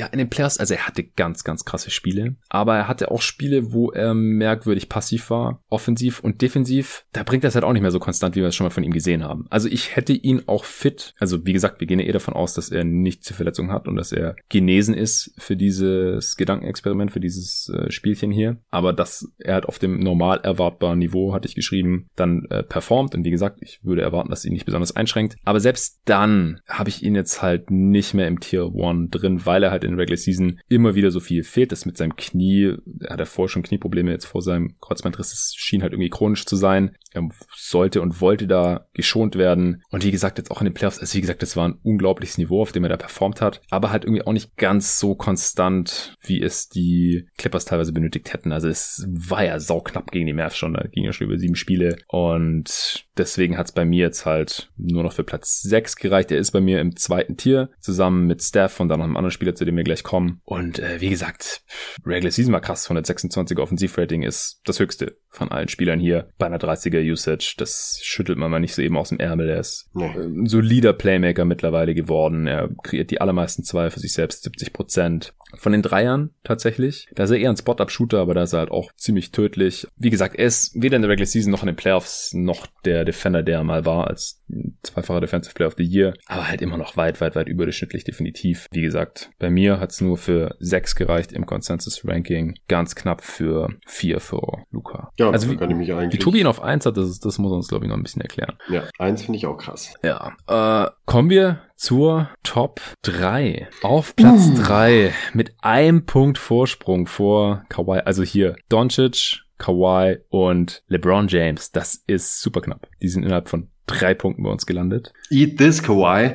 [0.00, 3.20] ja, in den Playoffs, also er hatte ganz, ganz krasse Spiele, aber er hatte auch
[3.20, 7.04] Spiele, wo er merkwürdig passiv war, offensiv und defensiv.
[7.12, 8.82] Da bringt es halt auch nicht mehr so konstant, wie wir es schon mal von
[8.82, 9.44] ihm gesehen haben.
[9.50, 12.54] Also ich hätte ihn auch fit, also wie gesagt, wir gehen ja eh davon aus,
[12.54, 17.20] dass er nicht zur Verletzung hat und dass er genesen ist für dieses Gedankenexperiment, für
[17.20, 18.56] dieses äh, Spielchen hier.
[18.70, 23.14] Aber dass er halt auf dem normal erwartbaren Niveau, hatte ich geschrieben, dann äh, performt.
[23.14, 25.36] Und wie gesagt, ich würde erwarten, dass ihn nicht besonders einschränkt.
[25.44, 29.62] Aber selbst dann habe ich ihn jetzt halt nicht mehr im Tier 1 drin, weil
[29.62, 31.72] er halt in Regular Season immer wieder so viel fehlt.
[31.72, 35.30] Das mit seinem Knie, er hat er vorher schon Knieprobleme jetzt vor seinem Kreuzbandriss.
[35.30, 36.96] Das schien halt irgendwie chronisch zu sein.
[37.12, 39.82] Er sollte und wollte da geschont werden.
[39.90, 42.38] Und wie gesagt, jetzt auch in den Playoffs, also wie gesagt, das war ein unglaubliches
[42.38, 43.60] Niveau, auf dem er da performt hat.
[43.70, 48.52] Aber halt irgendwie auch nicht ganz so konstant, wie es die Clippers teilweise benötigt hätten.
[48.52, 50.74] Also es war ja sauknapp gegen die Mavs schon.
[50.74, 51.96] Da ging ja schon über sieben Spiele.
[52.06, 56.30] Und deswegen hat es bei mir jetzt halt nur noch für Platz 6 gereicht.
[56.30, 59.32] Er ist bei mir im zweiten Tier, zusammen mit Steph und dann noch einem anderen
[59.32, 60.40] Spieler, zu dem wir gleich kommen.
[60.44, 61.62] Und äh, wie gesagt,
[62.04, 62.90] Regular Season war krass.
[62.90, 67.54] 126er Offensivrating ist das höchste von allen Spielern hier bei einer 30er Usage.
[67.58, 69.48] Das schüttelt man mal nicht so eben aus dem Ärmel.
[69.48, 70.06] Er ist ja.
[70.08, 72.46] ein solider Playmaker mittlerweile geworden.
[72.46, 75.34] Er kreiert die allermeisten zwei für sich selbst, 70 Prozent.
[75.56, 77.08] Von den Dreiern tatsächlich.
[77.14, 79.86] Da ist er eher ein Spot-Up-Shooter, aber da ist er halt auch ziemlich tödlich.
[79.96, 83.04] Wie gesagt, er ist weder in der Regular Season noch in den Playoffs noch der
[83.04, 84.42] Defender, der er mal war als
[84.82, 86.14] zweifacher Defensive Player of the Year.
[86.26, 88.66] Aber halt immer noch weit, weit, weit überdurchschnittlich definitiv.
[88.72, 92.54] Wie gesagt, bei mir hat es nur für sechs gereicht im Consensus-Ranking.
[92.68, 95.10] Ganz knapp für vier für Luca.
[95.18, 96.20] Ja, also wie, kann ich mich eigentlich.
[96.20, 98.22] Wie Tobi ihn auf eins hat, das, das muss uns, glaube ich, noch ein bisschen
[98.22, 98.56] erklären.
[98.68, 99.94] Ja, eins finde ich auch krass.
[100.02, 100.32] Ja.
[100.46, 103.68] Äh, kommen wir zur Top 3.
[103.82, 104.62] Auf Platz uh.
[104.62, 108.00] 3 mit einem Punkt Vorsprung vor Kawhi.
[108.00, 111.72] Also hier Doncic, Kawhi und LeBron James.
[111.72, 112.86] Das ist super knapp.
[113.00, 115.14] Die sind innerhalb von drei Punkten bei uns gelandet.
[115.30, 116.28] Eat this, Kawhi.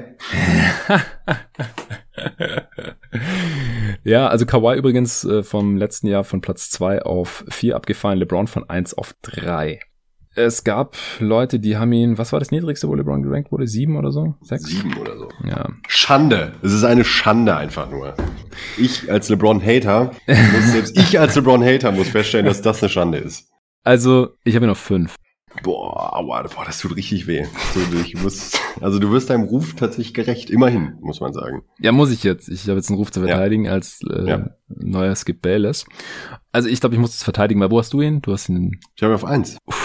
[4.04, 8.48] ja, also Kawhi übrigens äh, vom letzten Jahr von Platz 2 auf 4 abgefallen, LeBron
[8.48, 9.80] von 1 auf 3
[10.36, 13.68] es gab Leute, die haben ihn, was war das niedrigste, wo LeBron gerankt wurde?
[13.68, 14.36] Sieben oder so?
[14.42, 14.66] Sechs?
[14.66, 15.30] Sieben oder so.
[15.48, 15.70] Ja.
[15.88, 16.54] Schande.
[16.62, 18.14] Es ist eine Schande einfach nur.
[18.78, 23.50] Ich als LeBron-Hater, muss selbst ich als LeBron-Hater muss feststellen, dass das eine Schande ist.
[23.84, 25.16] Also, ich habe ihn auf fünf.
[25.64, 27.46] Boah, aua, boah, das tut richtig weh.
[27.76, 31.64] Also, ich muss, also du wirst deinem Ruf tatsächlich gerecht, immerhin, muss man sagen.
[31.80, 32.50] Ja, muss ich jetzt.
[32.50, 33.72] Ich habe jetzt einen Ruf zu verteidigen ja.
[33.72, 34.50] als äh, ja.
[34.68, 35.86] neuer Skip Bayless.
[36.52, 38.22] Also ich glaube, ich muss es verteidigen, weil wo hast du ihn?
[38.22, 38.80] Du hast ihn.
[38.96, 39.58] Ich habe ihn auf eins.
[39.66, 39.85] Uff.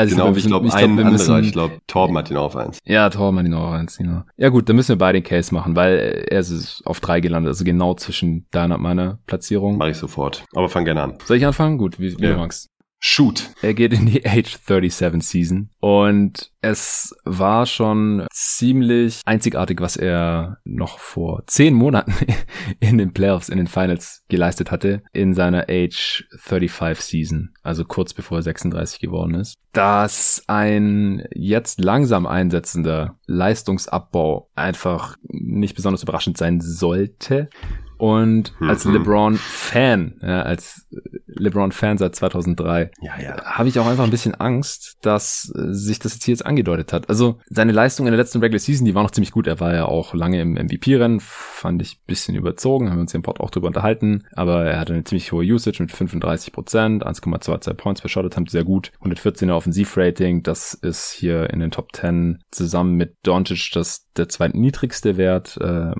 [0.00, 2.78] Also genau, ich glaube, ein glaub, anderer, ich glaube, Torben hat ihn auf eins.
[2.86, 4.22] Ja, Torben hat ihn auch auf eins, genau.
[4.38, 7.50] Ja gut, dann müssen wir beide den Case machen, weil er ist auf drei gelandet,
[7.50, 9.76] also genau zwischen deiner und meiner Platzierung.
[9.76, 10.46] Mach ich sofort.
[10.54, 11.18] Aber fang gerne an.
[11.24, 11.76] Soll ich anfangen?
[11.76, 12.32] Gut, wie, wie ja.
[12.32, 12.70] du magst.
[13.02, 13.50] Shoot.
[13.62, 20.58] Er geht in die Age 37 Season und es war schon ziemlich einzigartig, was er
[20.64, 22.12] noch vor zehn Monaten
[22.80, 28.12] in den Playoffs, in den Finals geleistet hatte, in seiner Age 35 Season, also kurz
[28.12, 29.56] bevor er 36 geworden ist.
[29.72, 37.48] Dass ein jetzt langsam einsetzender Leistungsabbau einfach nicht besonders überraschend sein sollte,
[38.00, 38.94] und als mhm.
[38.94, 40.88] LeBron-Fan, ja, als
[41.26, 43.44] LeBron-Fan seit 2003, ja, ja.
[43.44, 46.94] habe ich auch einfach ein bisschen Angst, dass äh, sich das jetzt hier jetzt angedeutet
[46.94, 47.10] hat.
[47.10, 49.46] Also seine Leistung in der letzten Regular Season, die war noch ziemlich gut.
[49.46, 53.18] Er war ja auch lange im MVP-Rennen, fand ich bisschen überzogen, haben wir uns hier
[53.18, 54.24] im Pod auch drüber unterhalten.
[54.32, 58.50] Aber er hatte eine ziemlich hohe Usage mit 35 Prozent, 1,22 Points per Shot Attempt,
[58.50, 58.92] sehr gut.
[59.02, 65.16] 114er Offensivrating, das ist hier in den Top 10 zusammen mit Doncic das der zweitniedrigste
[65.16, 65.92] Wert, äh,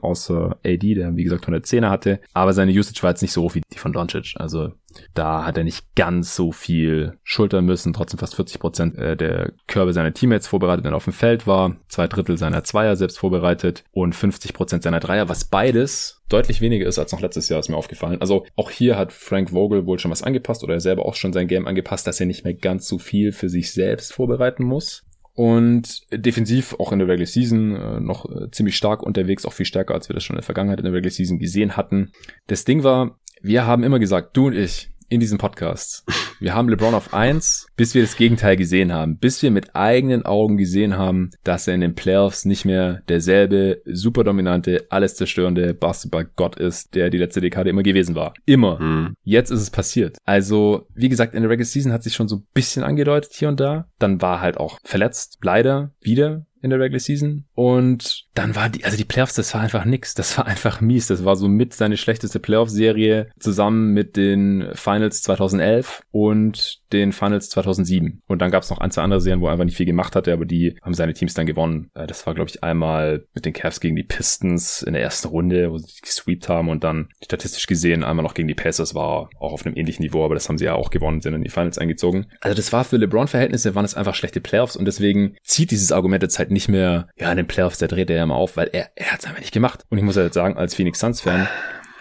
[0.00, 2.20] außer AD, der wie gesagt 110er hatte.
[2.32, 4.34] Aber seine Usage war jetzt nicht so hoch wie die von Doncic.
[4.36, 4.72] Also
[5.14, 9.52] da hat er nicht ganz so viel schultern müssen, trotzdem fast 40 Prozent äh, der
[9.66, 13.18] Körbe seiner Teammates vorbereitet, wenn er auf dem Feld war, zwei Drittel seiner Zweier selbst
[13.18, 17.60] vorbereitet und 50 Prozent seiner Dreier, was beides deutlich weniger ist als noch letztes Jahr,
[17.60, 18.20] ist mir aufgefallen.
[18.20, 21.32] Also auch hier hat Frank Vogel wohl schon was angepasst oder er selber auch schon
[21.32, 25.04] sein Game angepasst, dass er nicht mehr ganz so viel für sich selbst vorbereiten muss.
[25.36, 29.66] Und defensiv auch in der Regular Season äh, noch äh, ziemlich stark unterwegs, auch viel
[29.66, 32.12] stärker, als wir das schon in der Vergangenheit in der Regular Season gesehen hatten.
[32.46, 36.04] Das Ding war, wir haben immer gesagt, du und ich, in diesem Podcast.
[36.40, 39.16] Wir haben LeBron auf eins, bis wir das Gegenteil gesehen haben.
[39.16, 43.80] Bis wir mit eigenen Augen gesehen haben, dass er in den Playoffs nicht mehr derselbe
[43.86, 48.34] super dominante, alles zerstörende Basketball-Gott ist, der die letzte Dekade immer gewesen war.
[48.44, 48.80] Immer.
[48.80, 49.14] Mhm.
[49.22, 50.18] Jetzt ist es passiert.
[50.24, 53.48] Also, wie gesagt, in der Regular Season hat sich schon so ein bisschen angedeutet hier
[53.48, 53.86] und da.
[53.98, 55.38] Dann war halt auch verletzt.
[55.42, 57.44] Leider wieder in der Regular Season.
[57.54, 60.14] Und dann war die, also die Playoffs, das war einfach nix.
[60.14, 61.06] Das war einfach mies.
[61.06, 67.50] Das war so mit seine schlechteste Playoff-Serie zusammen mit den Finals 2011 und den Finals
[67.50, 68.22] 2007.
[68.26, 70.16] Und dann gab es noch ein, zwei andere Serien, wo er einfach nicht viel gemacht
[70.16, 71.90] hatte, aber die haben seine Teams dann gewonnen.
[71.94, 75.28] Äh, das war, glaube ich, einmal mit den Cavs gegen die Pistons in der ersten
[75.28, 79.28] Runde, wo sie gesweept haben und dann statistisch gesehen einmal noch gegen die Pacers war
[79.38, 81.50] auch auf einem ähnlichen Niveau, aber das haben sie ja auch gewonnen, sind in die
[81.50, 82.26] Finals eingezogen.
[82.40, 86.22] Also das war für LeBron-Verhältnisse waren es einfach schlechte Playoffs und deswegen zieht dieses Argument
[86.22, 88.68] jetzt halt nicht mehr, ja, in den Playoffs, da dreht er ja mal auf, weil
[88.72, 89.84] er, er hat es einfach nicht gemacht.
[89.90, 91.46] Und ich muss jetzt sagen, als Phoenix Suns-Fan,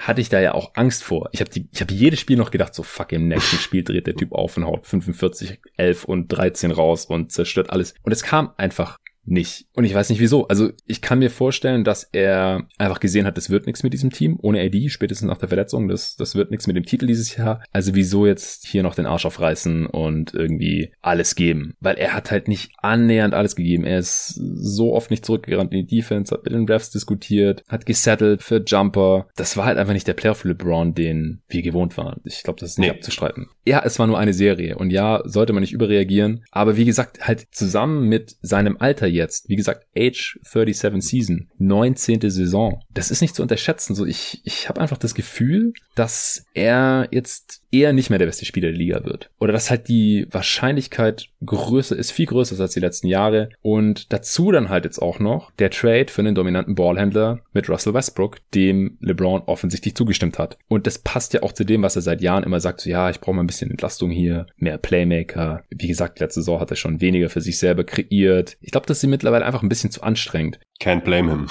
[0.08, 1.30] hatte ich da ja auch Angst vor.
[1.32, 4.34] Ich habe hab jedes Spiel noch gedacht, so fuck, im nächsten Spiel dreht der Typ
[4.34, 7.94] auf und haut 45, 11 und 13 raus und zerstört alles.
[8.04, 9.68] Und es kam einfach nicht.
[9.74, 10.48] Und ich weiß nicht wieso.
[10.48, 14.12] Also ich kann mir vorstellen, dass er einfach gesehen hat, das wird nichts mit diesem
[14.12, 14.38] Team.
[14.42, 17.64] Ohne AD, spätestens nach der Verletzung, das, das wird nichts mit dem Titel dieses Jahr.
[17.72, 21.74] Also wieso jetzt hier noch den Arsch aufreißen und irgendwie alles geben?
[21.80, 23.86] Weil er hat halt nicht annähernd alles gegeben.
[23.86, 27.86] Er ist so oft nicht zurückgerannt in die Defense, hat mit den Refs diskutiert, hat
[27.86, 29.28] gesettelt für Jumper.
[29.36, 32.20] Das war halt einfach nicht der Player für LeBron, den wir gewohnt waren.
[32.26, 32.96] Ich glaube, das ist nicht nee.
[32.96, 33.48] abzustreiten.
[33.66, 34.78] Ja, es war nur eine Serie.
[34.78, 36.44] Und ja, sollte man nicht überreagieren.
[36.52, 39.50] Aber wie gesagt, halt zusammen mit seinem Alter jetzt.
[39.50, 42.30] Wie gesagt, Age 37 Season, 19.
[42.30, 42.82] Saison.
[42.94, 43.96] Das ist nicht zu unterschätzen.
[43.96, 48.46] So, ich, ich habe einfach das Gefühl, dass er jetzt eher nicht mehr der beste
[48.46, 49.30] Spieler der Liga wird.
[49.40, 53.50] Oder dass halt die Wahrscheinlichkeit größer ist, viel größer als die letzten Jahre.
[53.62, 57.94] Und dazu dann halt jetzt auch noch der Trade für einen dominanten Ballhändler mit Russell
[57.94, 60.58] Westbrook, dem LeBron offensichtlich zugestimmt hat.
[60.68, 63.10] Und das passt ja auch zu dem, was er seit Jahren immer sagt, so ja,
[63.10, 65.64] ich brauche mal ein bisschen Entlastung hier, mehr Playmaker.
[65.70, 68.58] Wie gesagt, letzte Saison hat er schon weniger für sich selber kreiert.
[68.62, 70.60] Ich glaube, das ihm mittlerweile einfach ein bisschen zu anstrengend.
[70.82, 71.48] Can't blame him.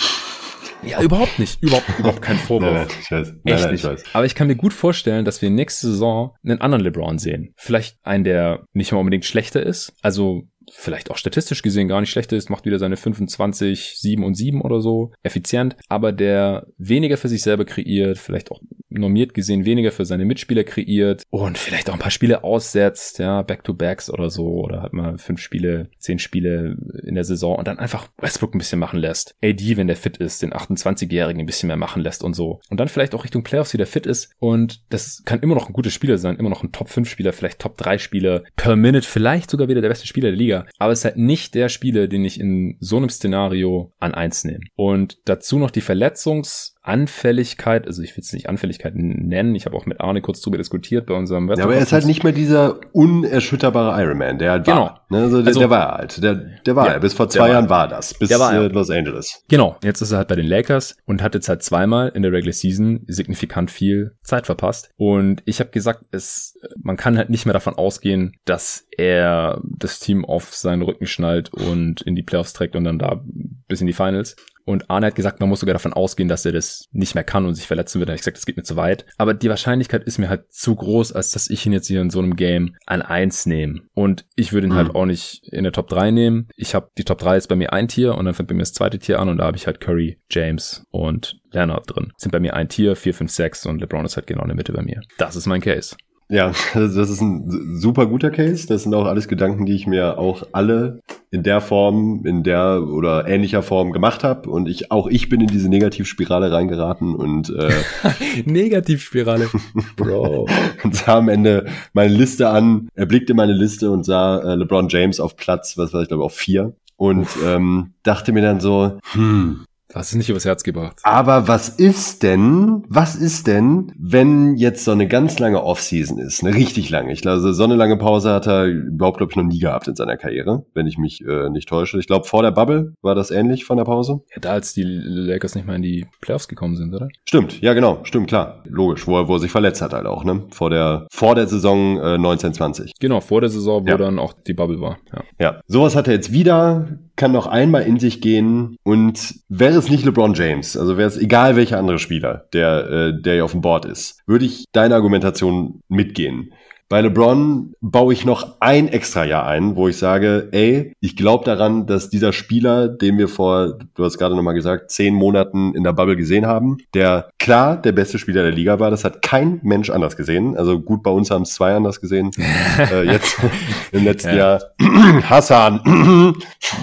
[0.85, 1.63] Ja, überhaupt nicht.
[1.63, 2.73] Überhaupt, überhaupt kein Vorwurf.
[2.73, 3.29] Nein, nein, ich weiß.
[3.45, 4.05] Nein, Echt nein, ich weiß.
[4.15, 7.55] Aber ich kann mir gut vorstellen, dass wir nächste Saison einen anderen LeBron sehen.
[7.57, 9.95] Vielleicht einen, der nicht mal unbedingt schlechter ist.
[10.03, 14.35] Also vielleicht auch statistisch gesehen gar nicht schlechter ist, macht wieder seine 25, 7 und
[14.35, 19.65] 7 oder so, effizient, aber der weniger für sich selber kreiert, vielleicht auch normiert gesehen
[19.65, 24.31] weniger für seine Mitspieler kreiert und vielleicht auch ein paar Spiele aussetzt, ja, Back-to-Backs oder
[24.31, 28.55] so, oder hat mal fünf Spiele, zehn Spiele in der Saison und dann einfach Westbrook
[28.55, 29.35] ein bisschen machen lässt.
[29.43, 32.61] AD, wenn der fit ist, den 28-Jährigen ein bisschen mehr machen lässt und so.
[32.71, 35.73] Und dann vielleicht auch Richtung Playoffs wieder fit ist und das kann immer noch ein
[35.73, 39.89] guter Spieler sein, immer noch ein Top-5-Spieler, vielleicht Top-3-Spieler per Minute, vielleicht sogar wieder der
[39.89, 42.97] beste Spieler der Liga aber es ist halt nicht der Spieler, den ich in so
[42.97, 44.65] einem Szenario an eins nehme.
[44.75, 49.77] Und dazu noch die Verletzungs- Anfälligkeit, also ich will es nicht Anfälligkeit nennen, ich habe
[49.77, 52.33] auch mit Arne kurz drüber diskutiert bei unserem Ja, aber er ist halt nicht mehr
[52.33, 54.87] dieser unerschütterbare Ironman, der halt genau.
[54.87, 55.07] war.
[55.09, 55.19] Ne?
[55.19, 57.87] Also, der, also, der war halt, der, der war ja, bis vor zwei Jahren war
[57.87, 59.45] das, bis war, äh, Los Angeles.
[59.49, 62.33] Genau, jetzt ist er halt bei den Lakers und hat jetzt halt zweimal in der
[62.33, 64.91] Regular Season signifikant viel Zeit verpasst.
[64.97, 70.01] Und ich habe gesagt, es, man kann halt nicht mehr davon ausgehen, dass er das
[70.01, 73.23] Team auf seinen Rücken schnallt und in die Playoffs trägt und dann da
[73.69, 74.35] bis in die Finals.
[74.65, 77.47] Und Arne hat gesagt, man muss sogar davon ausgehen, dass er das nicht mehr kann
[77.47, 78.09] und sich verletzen wird.
[78.09, 79.05] Da habe ich gesagt, das geht mir zu weit.
[79.19, 82.11] Aber die Wahrscheinlichkeit ist mir halt zu groß, als dass ich ihn jetzt hier in
[82.11, 83.83] so einem Game an eins nehme.
[83.95, 84.93] Und ich würde ihn halt mhm.
[84.95, 86.49] halt auch nicht in der Top 3 nehmen.
[86.57, 88.61] Ich habe die Top 3 ist bei mir ein Tier und dann fängt bei mir
[88.63, 92.13] das zweite Tier an und da habe ich halt Curry, James und Leonard drin.
[92.17, 94.57] Sind bei mir ein Tier, 4, 5, 6 und LeBron ist halt genau in der
[94.57, 95.01] Mitte bei mir.
[95.19, 95.97] Das ist mein Case.
[96.33, 98.67] Ja, das ist ein super guter Case.
[98.67, 102.83] Das sind auch alles Gedanken, die ich mir auch alle in der Form, in der
[102.89, 104.49] oder ähnlicher Form gemacht habe.
[104.49, 107.71] Und ich auch ich bin in diese Negativspirale reingeraten und äh,
[108.47, 109.51] Negativspirale,
[109.97, 110.49] Bro.
[110.83, 114.89] und sah am Ende meine Liste an, er blickte meine Liste und sah äh, LeBron
[114.89, 118.99] James auf Platz, was weiß ich glaube auf vier und ähm, dachte mir dann so,
[119.13, 121.01] hm, Hast es nicht übers Herz gebracht.
[121.03, 126.43] Aber was ist denn, was ist denn, wenn jetzt so eine ganz lange Offseason ist,
[126.43, 127.13] eine richtig lange?
[127.13, 129.95] Ich glaube, so eine lange Pause hat er überhaupt, glaube ich, noch nie gehabt in
[129.95, 131.99] seiner Karriere, wenn ich mich äh, nicht täusche.
[131.99, 134.21] Ich glaube, vor der Bubble war das ähnlich von der Pause.
[134.35, 137.09] Ja, da als die Lakers nicht mal in die Playoffs gekommen sind, oder?
[137.29, 138.63] Stimmt, ja genau, stimmt, klar.
[138.65, 140.45] Logisch, wo er, wo er sich verletzt hat halt auch, ne?
[140.51, 142.93] Vor der, vor der Saison äh, 1920.
[142.99, 143.97] Genau, vor der Saison, wo ja.
[143.99, 144.99] dann auch die Bubble war.
[145.13, 145.25] Ja.
[145.39, 149.89] ja, sowas hat er jetzt wieder kann noch einmal in sich gehen und wäre es
[149.89, 153.53] nicht LeBron James, also wäre es egal welcher andere Spieler, der, äh, der hier auf
[153.53, 156.53] dem Board ist, würde ich deine Argumentation mitgehen.
[156.93, 161.43] Bei LeBron baue ich noch ein extra Jahr ein, wo ich sage, ey, ich glaube
[161.47, 165.85] daran, dass dieser Spieler, den wir vor, du hast gerade nochmal gesagt, zehn Monaten in
[165.85, 169.59] der Bubble gesehen haben, der klar der beste Spieler der Liga war, das hat kein
[169.63, 170.55] Mensch anders gesehen.
[170.55, 172.31] Also gut, bei uns haben es zwei anders gesehen.
[172.79, 173.39] äh, jetzt
[173.93, 174.59] im letzten ja.
[174.59, 174.61] Jahr.
[175.31, 175.81] Hassan.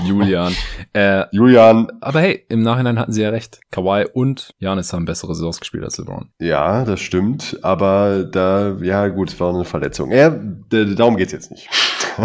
[0.05, 0.55] Julian.
[0.91, 1.87] Äh, Julian.
[2.01, 3.59] Aber hey, im Nachhinein hatten sie ja recht.
[3.69, 6.29] Kawhi und Janis haben bessere Saisons gespielt als LeBron.
[6.39, 7.59] Ja, das stimmt.
[7.61, 9.98] Aber da, ja gut, es war eine Verletzung.
[9.99, 10.11] Verletzung.
[10.11, 10.29] Ja,
[10.95, 11.69] darum geht's jetzt nicht.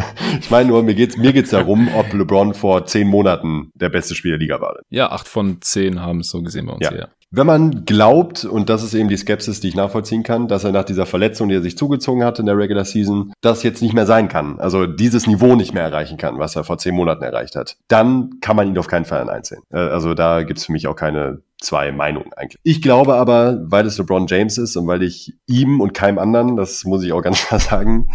[0.40, 4.14] ich meine nur, mir geht's, mir geht's darum, ob LeBron vor zehn Monaten der beste
[4.14, 4.76] Spieler der Liga war.
[4.90, 6.90] Ja, acht von zehn haben es so gesehen bei uns ja.
[6.90, 7.08] hier.
[7.36, 10.70] Wenn man glaubt, und das ist eben die Skepsis, die ich nachvollziehen kann, dass er
[10.70, 13.92] nach dieser Verletzung, die er sich zugezogen hat in der Regular Season, das jetzt nicht
[13.92, 17.24] mehr sein kann, also dieses Niveau nicht mehr erreichen kann, was er vor zehn Monaten
[17.24, 19.62] erreicht hat, dann kann man ihn auf keinen Fall an einsehen.
[19.72, 22.60] Äh, also da gibt's für mich auch keine zwei Meinungen eigentlich.
[22.62, 26.56] Ich glaube aber, weil es LeBron James ist und weil ich ihm und keinem anderen,
[26.56, 28.10] das muss ich auch ganz klar sagen,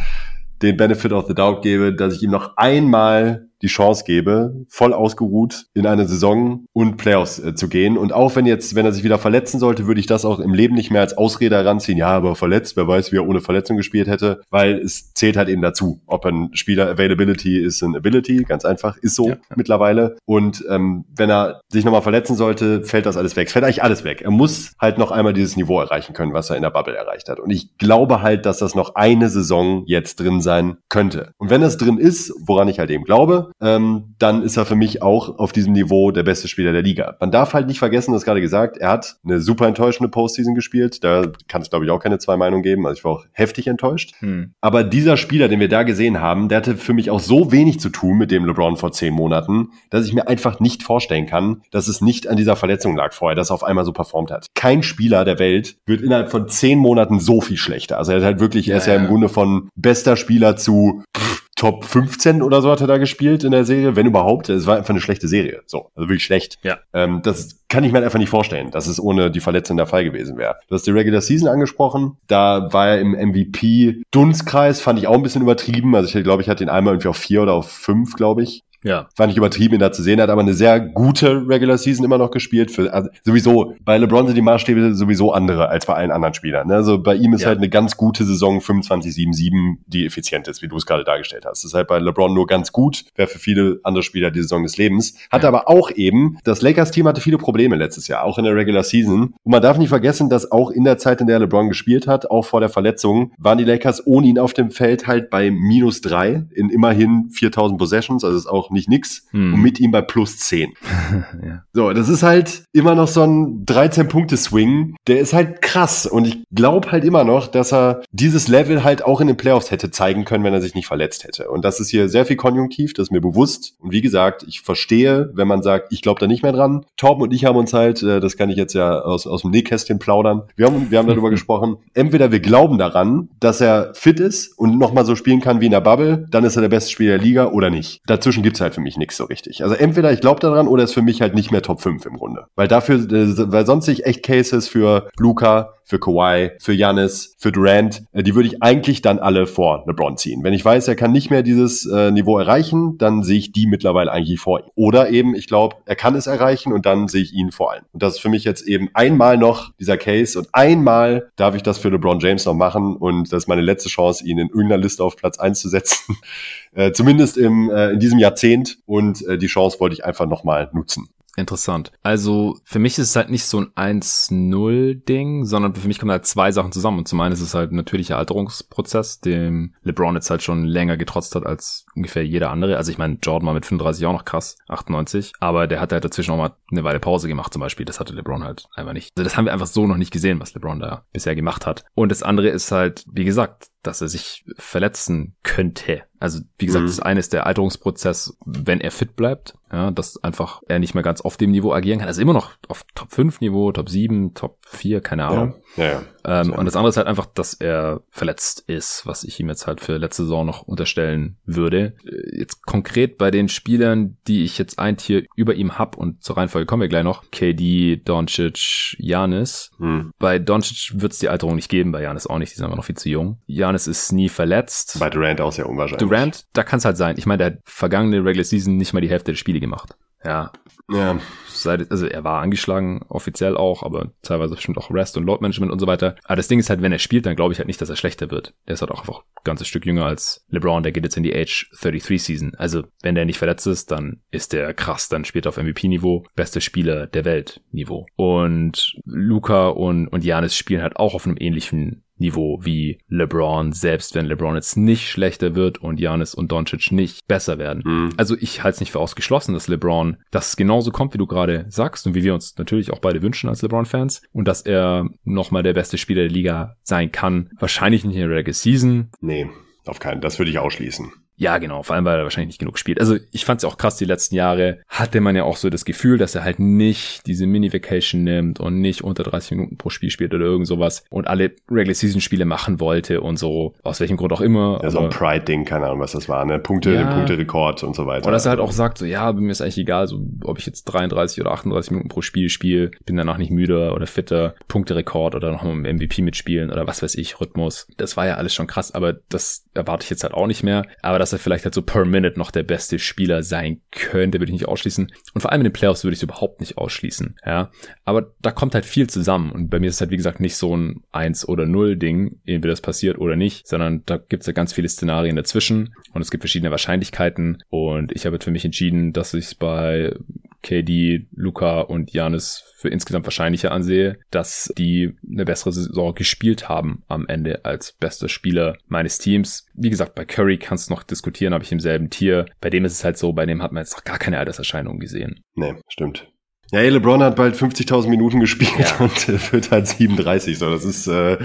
[0.62, 4.94] den Benefit of the Doubt gebe, dass ich ihm noch einmal die Chance gebe, voll
[4.94, 7.98] ausgeruht in eine Saison und Playoffs äh, zu gehen.
[7.98, 10.54] Und auch wenn jetzt, wenn er sich wieder verletzen sollte, würde ich das auch im
[10.54, 11.98] Leben nicht mehr als Ausrede heranziehen.
[11.98, 15.50] Ja, aber verletzt, wer weiß, wie er ohne Verletzung gespielt hätte, weil es zählt halt
[15.50, 16.02] eben dazu.
[16.08, 19.38] Ob ein Spieler Availability ist ein Ability, ganz einfach, ist so ja.
[19.56, 20.18] mittlerweile.
[20.26, 23.48] Und ähm, wenn er sich nochmal verletzen sollte, fällt das alles weg.
[23.48, 24.22] Es fällt eigentlich alles weg.
[24.22, 27.30] Er muss halt noch einmal dieses Niveau erreichen können, was er in der Bubble erreicht
[27.30, 27.40] hat.
[27.40, 31.34] Und ich glaube halt, dass das noch eine Saison jetzt drin sein könnte.
[31.38, 34.66] Und wenn das drin ist, woran ich halt eben glaube, habe, ähm, dann ist er
[34.66, 37.16] für mich auch auf diesem Niveau der beste Spieler der Liga.
[37.20, 41.04] Man darf halt nicht vergessen, das gerade gesagt, er hat eine super enttäuschende Postseason gespielt.
[41.04, 42.86] Da kann es, glaube ich, auch keine zwei Meinungen geben.
[42.86, 44.14] Also ich war auch heftig enttäuscht.
[44.20, 44.54] Hm.
[44.62, 47.80] Aber dieser Spieler, den wir da gesehen haben, der hatte für mich auch so wenig
[47.80, 51.62] zu tun mit dem LeBron vor zehn Monaten, dass ich mir einfach nicht vorstellen kann,
[51.72, 54.48] dass es nicht an dieser Verletzung lag vorher, dass er auf einmal so performt hat.
[54.56, 57.98] Kein Spieler der Welt wird innerhalb von zehn Monaten so viel schlechter.
[57.98, 61.04] Also er ist halt wirklich, er ist ja, ja im Grunde von bester Spieler zu
[61.16, 64.48] pff, Top 15 oder so hat er da gespielt in der Serie, wenn überhaupt.
[64.48, 65.62] Es war einfach eine schlechte Serie.
[65.66, 66.58] So, also wirklich schlecht.
[66.64, 66.78] Ja.
[66.94, 70.06] Ähm, das kann ich mir einfach nicht vorstellen, dass es ohne die Verletzung der Fall
[70.06, 70.56] gewesen wäre.
[70.70, 72.16] Du hast die Regular Season angesprochen.
[72.28, 75.94] Da war er im MVP-Dunstkreis, fand ich auch ein bisschen übertrieben.
[75.98, 78.64] Also ich glaube, ich hatte ihn einmal irgendwie auf vier oder auf fünf, glaube ich.
[78.84, 79.10] Ja.
[79.16, 80.20] War nicht übertrieben, ihn da zu sehen.
[80.20, 82.72] Er hat aber eine sehr gute Regular Season immer noch gespielt.
[82.72, 86.68] Für, also sowieso, bei LeBron sind die Maßstäbe sowieso andere als bei allen anderen Spielern.
[86.68, 86.76] Ne?
[86.76, 87.48] Also bei ihm ist ja.
[87.48, 91.64] halt eine ganz gute Saison 25-7-7, die effizient ist, wie du es gerade dargestellt hast.
[91.64, 94.64] Das ist halt bei LeBron nur ganz gut, wäre für viele andere Spieler die Saison
[94.64, 95.16] des Lebens.
[95.30, 95.50] Hat ja.
[95.50, 99.34] aber auch eben, das Lakers-Team hatte viele Probleme letztes Jahr, auch in der Regular Season.
[99.44, 102.32] Und man darf nicht vergessen, dass auch in der Zeit, in der LeBron gespielt hat,
[102.32, 106.02] auch vor der Verletzung, waren die Lakers ohne ihn auf dem Feld halt bei minus
[106.02, 108.24] drei in immerhin 4000 Possessions.
[108.24, 109.54] Also ist auch nicht nix hm.
[109.54, 110.74] und mit ihm bei plus 10.
[111.46, 111.64] ja.
[111.74, 114.96] So, das ist halt immer noch so ein 13-Punkte-Swing.
[115.08, 119.04] Der ist halt krass und ich glaube halt immer noch, dass er dieses Level halt
[119.04, 121.50] auch in den Playoffs hätte zeigen können, wenn er sich nicht verletzt hätte.
[121.50, 123.76] Und das ist hier sehr viel konjunktiv, das ist mir bewusst.
[123.80, 126.86] Und wie gesagt, ich verstehe, wenn man sagt, ich glaube da nicht mehr dran.
[126.98, 129.52] Torben und ich haben uns halt, äh, das kann ich jetzt ja aus, aus dem
[129.52, 134.20] Nähkästchen plaudern, wir haben, wir haben darüber gesprochen, entweder wir glauben daran, dass er fit
[134.20, 136.92] ist und nochmal so spielen kann wie in der Bubble, dann ist er der beste
[136.92, 138.02] Spieler der Liga oder nicht.
[138.08, 139.64] Dazwischen gibt's halt für mich nichts so richtig.
[139.64, 142.18] Also entweder ich glaube daran oder ist für mich halt nicht mehr Top 5 im
[142.18, 142.46] Grunde.
[142.56, 147.52] Weil dafür, äh, weil sonst sich echt Cases für Luca, für Kawhi, für Janis, für
[147.52, 150.44] Durant, äh, die würde ich eigentlich dann alle vor LeBron ziehen.
[150.44, 153.66] Wenn ich weiß, er kann nicht mehr dieses äh, Niveau erreichen, dann sehe ich die
[153.66, 154.70] mittlerweile eigentlich vor ihm.
[154.76, 157.86] Oder eben, ich glaube, er kann es erreichen und dann sehe ich ihn vor allem.
[157.92, 161.64] Und das ist für mich jetzt eben einmal noch dieser Case und einmal darf ich
[161.64, 164.84] das für LeBron James noch machen und das ist meine letzte Chance, ihn in irgendeiner
[164.84, 166.16] Liste auf Platz 1 zu setzen.
[166.74, 170.70] äh, zumindest im, äh, in diesem Jahrzehnt und äh, die Chance wollte ich einfach nochmal
[170.74, 171.10] nutzen.
[171.40, 171.92] Interessant.
[172.04, 176.26] Also für mich ist es halt nicht so ein 1-0-Ding, sondern für mich kommen halt
[176.26, 177.00] zwei Sachen zusammen.
[177.00, 180.98] Und zum einen ist es halt ein natürlicher Alterungsprozess, dem LeBron jetzt halt schon länger
[180.98, 182.76] getrotzt hat als ungefähr jeder andere.
[182.76, 186.04] Also ich meine, Jordan war mit 35 auch noch krass, 98, aber der hat halt
[186.04, 187.86] dazwischen auch mal eine Weile Pause gemacht zum Beispiel.
[187.86, 189.12] Das hatte LeBron halt einfach nicht.
[189.16, 191.86] Also das haben wir einfach so noch nicht gesehen, was LeBron da bisher gemacht hat.
[191.96, 196.04] Und das andere ist halt, wie gesagt, dass er sich verletzen könnte.
[196.20, 196.88] Also wie gesagt, mhm.
[196.88, 201.04] das eine ist der Alterungsprozess, wenn er fit bleibt, ja, dass einfach er nicht mehr
[201.04, 202.08] ganz auf dem Niveau agieren kann.
[202.08, 205.56] Also immer noch auf Top 5 Niveau, Top 7, Top 4, keine Ahnung.
[205.78, 206.42] Ja, ja, ja.
[206.42, 209.68] Ähm, und das andere ist halt einfach, dass er verletzt ist, was ich ihm jetzt
[209.68, 211.96] halt für letzte Saison noch unterstellen würde.
[212.06, 216.22] Äh, jetzt konkret bei den Spielern, die ich jetzt ein Tier über ihm hab und
[216.22, 217.32] zur Reihenfolge kommen wir gleich noch.
[217.32, 219.72] KD, Doncic, Janis.
[219.78, 220.12] Mhm.
[220.20, 222.76] Bei Doncic wird es die Alterung nicht geben, bei Janis auch nicht, die sind aber
[222.76, 223.40] noch viel zu jung.
[223.46, 224.98] Janis ist nie verletzt.
[225.00, 226.08] Bei Durant auch sehr unwahrscheinlich.
[226.08, 227.16] Durant, da kann es halt sein.
[227.18, 229.96] Ich meine, der hat vergangene Regular Season nicht mal die Hälfte der Spiele gemacht.
[230.24, 230.52] Ja.
[230.92, 231.20] Ja.
[231.48, 235.72] Seit, also er war angeschlagen, offiziell auch, aber teilweise bestimmt auch Rest und Load Management
[235.72, 236.16] und so weiter.
[236.24, 237.96] Aber das Ding ist halt, wenn er spielt, dann glaube ich halt nicht, dass er
[237.96, 238.54] schlechter wird.
[238.68, 241.24] Der ist halt auch einfach ein ganzes Stück jünger als LeBron, der geht jetzt in
[241.24, 242.56] die Age 33 Season.
[242.56, 246.26] Also, wenn der nicht verletzt ist, dann ist der krass, dann spielt er auf MVP-Niveau,
[246.36, 248.06] beste Spieler der Welt Niveau.
[248.16, 254.16] Und Luca und, und Janis spielen halt auch auf einem ähnlichen Niveau wie LeBron, selbst
[254.16, 257.84] wenn LeBron jetzt nicht schlechter wird und Janis und Doncic nicht besser werden.
[257.86, 258.10] Mhm.
[258.18, 261.66] Also ich halte es nicht für ausgeschlossen, dass LeBron das genauso kommt, wie du gerade
[261.70, 265.64] sagst und wie wir uns natürlich auch beide wünschen als LeBron-Fans und dass er nochmal
[265.64, 267.50] der beste Spieler der Liga sein kann.
[267.60, 269.10] Wahrscheinlich nicht in der Regular Season.
[269.22, 269.50] Nee,
[269.86, 270.22] auf keinen.
[270.22, 271.12] Das würde ich ausschließen.
[271.40, 273.00] Ja, genau, vor allem, weil er wahrscheinlich nicht genug spielt.
[273.00, 275.86] Also ich fand es auch krass, die letzten Jahre hatte man ja auch so das
[275.86, 280.10] Gefühl, dass er halt nicht diese Mini-Vacation nimmt und nicht unter 30 Minuten pro Spiel
[280.10, 284.42] spielt oder irgend sowas und alle Regular-Season-Spiele machen wollte und so, aus welchem Grund auch
[284.42, 284.82] immer.
[284.84, 286.60] Ja, so ein Pride-Ding, keine Ahnung, was das war, ne?
[286.60, 288.26] Punkte, ja, Punkte-Rekord und so weiter.
[288.26, 290.66] Oder dass er halt auch sagt, so, ja, mir ist eigentlich egal, so, ob ich
[290.66, 295.36] jetzt 33 oder 38 Minuten pro Spiel spiele, bin danach nicht müder oder fitter, Punkte-Rekord
[295.36, 297.88] oder noch mal im MVP mitspielen oder was weiß ich, Rhythmus.
[297.96, 300.84] Das war ja alles schon krass, aber das erwarte ich jetzt halt auch nicht mehr.
[301.02, 304.52] Aber dass er vielleicht halt so per Minute noch der beste Spieler sein könnte, würde
[304.52, 305.12] ich nicht ausschließen.
[305.34, 307.36] Und vor allem in den Playoffs würde ich es überhaupt nicht ausschließen.
[307.46, 307.72] Ja,
[308.04, 309.52] aber da kommt halt viel zusammen.
[309.52, 312.40] Und bei mir ist es halt, wie gesagt, nicht so ein 1 oder 0 Ding,
[312.46, 316.22] entweder das passiert oder nicht, sondern da gibt es ja ganz viele Szenarien dazwischen und
[316.22, 317.64] es gibt verschiedene Wahrscheinlichkeiten.
[317.70, 320.16] Und ich habe für mich entschieden, dass ich es bei
[320.64, 327.04] KD, Luca und Janis für insgesamt wahrscheinlicher ansehe, dass die eine bessere Saison gespielt haben
[327.08, 329.66] am Ende als bester Spieler meines Teams.
[329.74, 332.46] Wie gesagt, bei Curry kannst du noch diskutieren, habe ich im selben Tier.
[332.62, 335.00] Bei dem ist es halt so, bei dem hat man jetzt noch gar keine Alterserscheinungen
[335.00, 335.42] gesehen.
[335.56, 336.32] Nee, stimmt.
[336.72, 338.98] Ja, ey, LeBron hat bald 50.000 Minuten gespielt ja.
[339.00, 340.58] und äh, wird halt 37.
[340.58, 341.38] So, das ist, äh,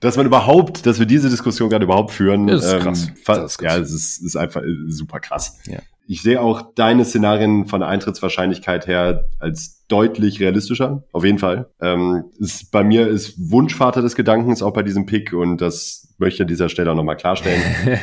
[0.00, 2.48] dass man überhaupt, dass wir diese Diskussion gerade überhaupt führen.
[2.48, 3.12] Das ist ähm, krass.
[3.24, 3.76] Das ist krass.
[3.76, 5.58] Ja, es ist, ist einfach äh, super krass.
[5.66, 5.78] Ja.
[6.10, 11.68] Ich sehe auch deine Szenarien von Eintrittswahrscheinlichkeit her als deutlich realistischer, auf jeden Fall.
[11.82, 16.42] Ähm, ist, bei mir ist Wunschvater des Gedankens auch bei diesem Pick und das möchte
[16.42, 17.62] an dieser Stelle auch nochmal klarstellen.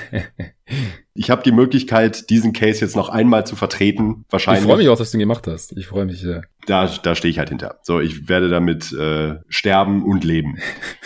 [1.13, 4.25] ich habe die Möglichkeit, diesen Case jetzt noch einmal zu vertreten.
[4.29, 4.63] Wahrscheinlich.
[4.63, 5.71] Ich freue mich auch, dass du ihn gemacht hast.
[5.77, 6.43] Ich freue mich sehr.
[6.65, 7.79] Da, da stehe ich halt hinter.
[7.83, 10.57] So, ich werde damit äh, sterben und leben.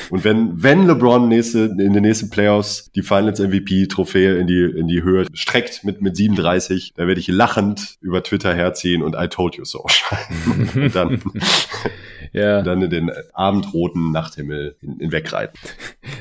[0.09, 4.87] und wenn, wenn LeBron nächste, in den nächsten Playoffs die Finals MVP-Trophäe in die, in
[4.87, 9.27] die Höhe streckt mit, mit 37, dann werde ich lachend über Twitter herziehen und I
[9.27, 9.85] told you so
[10.75, 11.21] und dann,
[12.31, 12.61] ja.
[12.61, 15.59] dann in den abendroten Nachthimmel hinwegreiten.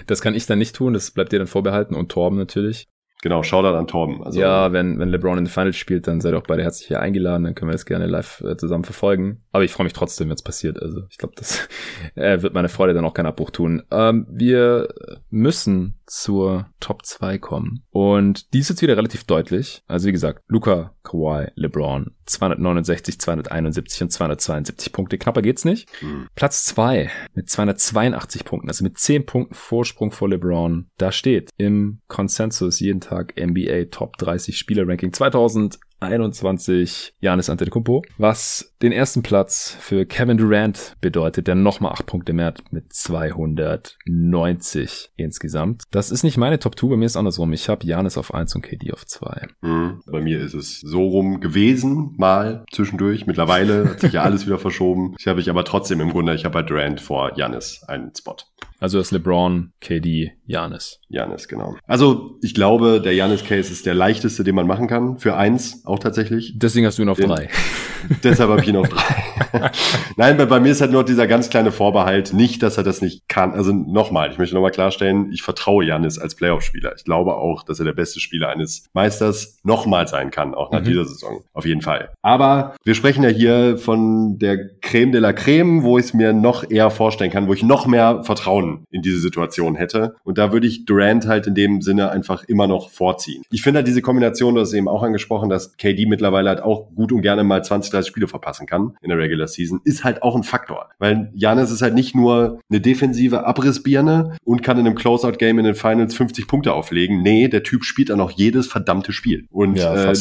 [0.06, 2.88] Das kann ich dann nicht tun, das bleibt dir dann vorbehalten und Torben natürlich.
[3.20, 4.22] Genau, Shoutout an Torben.
[4.22, 6.86] Also, ja, wenn, wenn LeBron in den Finals spielt, dann seid ihr auch beide herzlich
[6.86, 9.42] hier eingeladen, dann können wir das gerne live äh, zusammen verfolgen.
[9.50, 10.80] Aber ich freue mich trotzdem, wenn es passiert.
[10.80, 11.68] Also ich glaube, das
[12.14, 13.82] äh, wird meine Freude dann auch keinen Abbruch tun.
[13.90, 14.88] Ähm, wir
[15.30, 17.84] müssen zur Top 2 kommen.
[17.90, 19.82] Und die ist jetzt wieder relativ deutlich.
[19.88, 25.18] Also wie gesagt, Luca, Kawhi, LeBron, 269, 271 und 272 Punkte.
[25.18, 25.88] Knapper geht's nicht.
[26.02, 26.28] Mhm.
[26.34, 30.88] Platz 2 mit 282 Punkten, also mit 10 Punkten Vorsprung vor LeBron.
[30.98, 38.02] Da steht im Konsensus jeden Tag NBA Top 30 Spieler Ranking 2000 21 Janis Antetokounmpo,
[38.16, 42.92] was den ersten Platz für Kevin Durant bedeutet, der nochmal 8 Punkte mehr hat mit
[42.92, 45.82] 290 insgesamt.
[45.90, 47.52] Das ist nicht meine Top 2, bei mir ist andersrum.
[47.52, 49.48] Ich habe Janis auf 1 und KD auf 2.
[49.60, 50.00] Mhm.
[50.06, 53.26] Bei mir ist es so rum gewesen, mal zwischendurch.
[53.26, 55.14] Mittlerweile hat sich ja alles wieder verschoben.
[55.18, 58.36] Ich habe ich aber trotzdem im Grunde, ich habe bei Durant vor Janis einen Spot.
[58.80, 61.00] Also das LeBron, KD, Janis.
[61.08, 61.76] Janis, genau.
[61.86, 65.18] Also ich glaube, der Janis-Case ist der leichteste, den man machen kann.
[65.18, 66.54] Für eins auch tatsächlich.
[66.56, 67.48] Deswegen hast du ihn auf den, drei.
[68.22, 69.02] Deshalb habe ich ihn auf drei.
[70.16, 72.32] Nein, bei, bei, mir ist halt nur dieser ganz kleine Vorbehalt.
[72.32, 73.52] Nicht, dass er das nicht kann.
[73.52, 76.94] Also nochmal, ich möchte nochmal klarstellen, ich vertraue Janis als Playoff-Spieler.
[76.96, 80.80] Ich glaube auch, dass er der beste Spieler eines Meisters nochmal sein kann, auch nach
[80.80, 80.84] mhm.
[80.84, 81.42] dieser Saison.
[81.52, 82.10] Auf jeden Fall.
[82.22, 86.32] Aber wir sprechen ja hier von der Creme de la Creme, wo ich es mir
[86.32, 90.16] noch eher vorstellen kann, wo ich noch mehr Vertrauen in diese Situation hätte.
[90.24, 93.42] Und da würde ich Durant halt in dem Sinne einfach immer noch vorziehen.
[93.50, 96.88] Ich finde halt diese Kombination, du hast eben auch angesprochen, dass KD mittlerweile halt auch
[96.94, 100.22] gut und gerne mal 20, 30 Spiele verpassen kann in der Regular Season, ist halt
[100.22, 100.88] auch ein Faktor.
[100.98, 105.64] Weil Janis ist halt nicht nur eine defensive Abrissbirne und kann in einem Closeout-Game in
[105.64, 107.22] den Finals 50 Punkte auflegen.
[107.22, 109.46] Nee, der Typ spielt dann auch jedes verdammte Spiel.
[109.50, 110.14] Und ja, äh,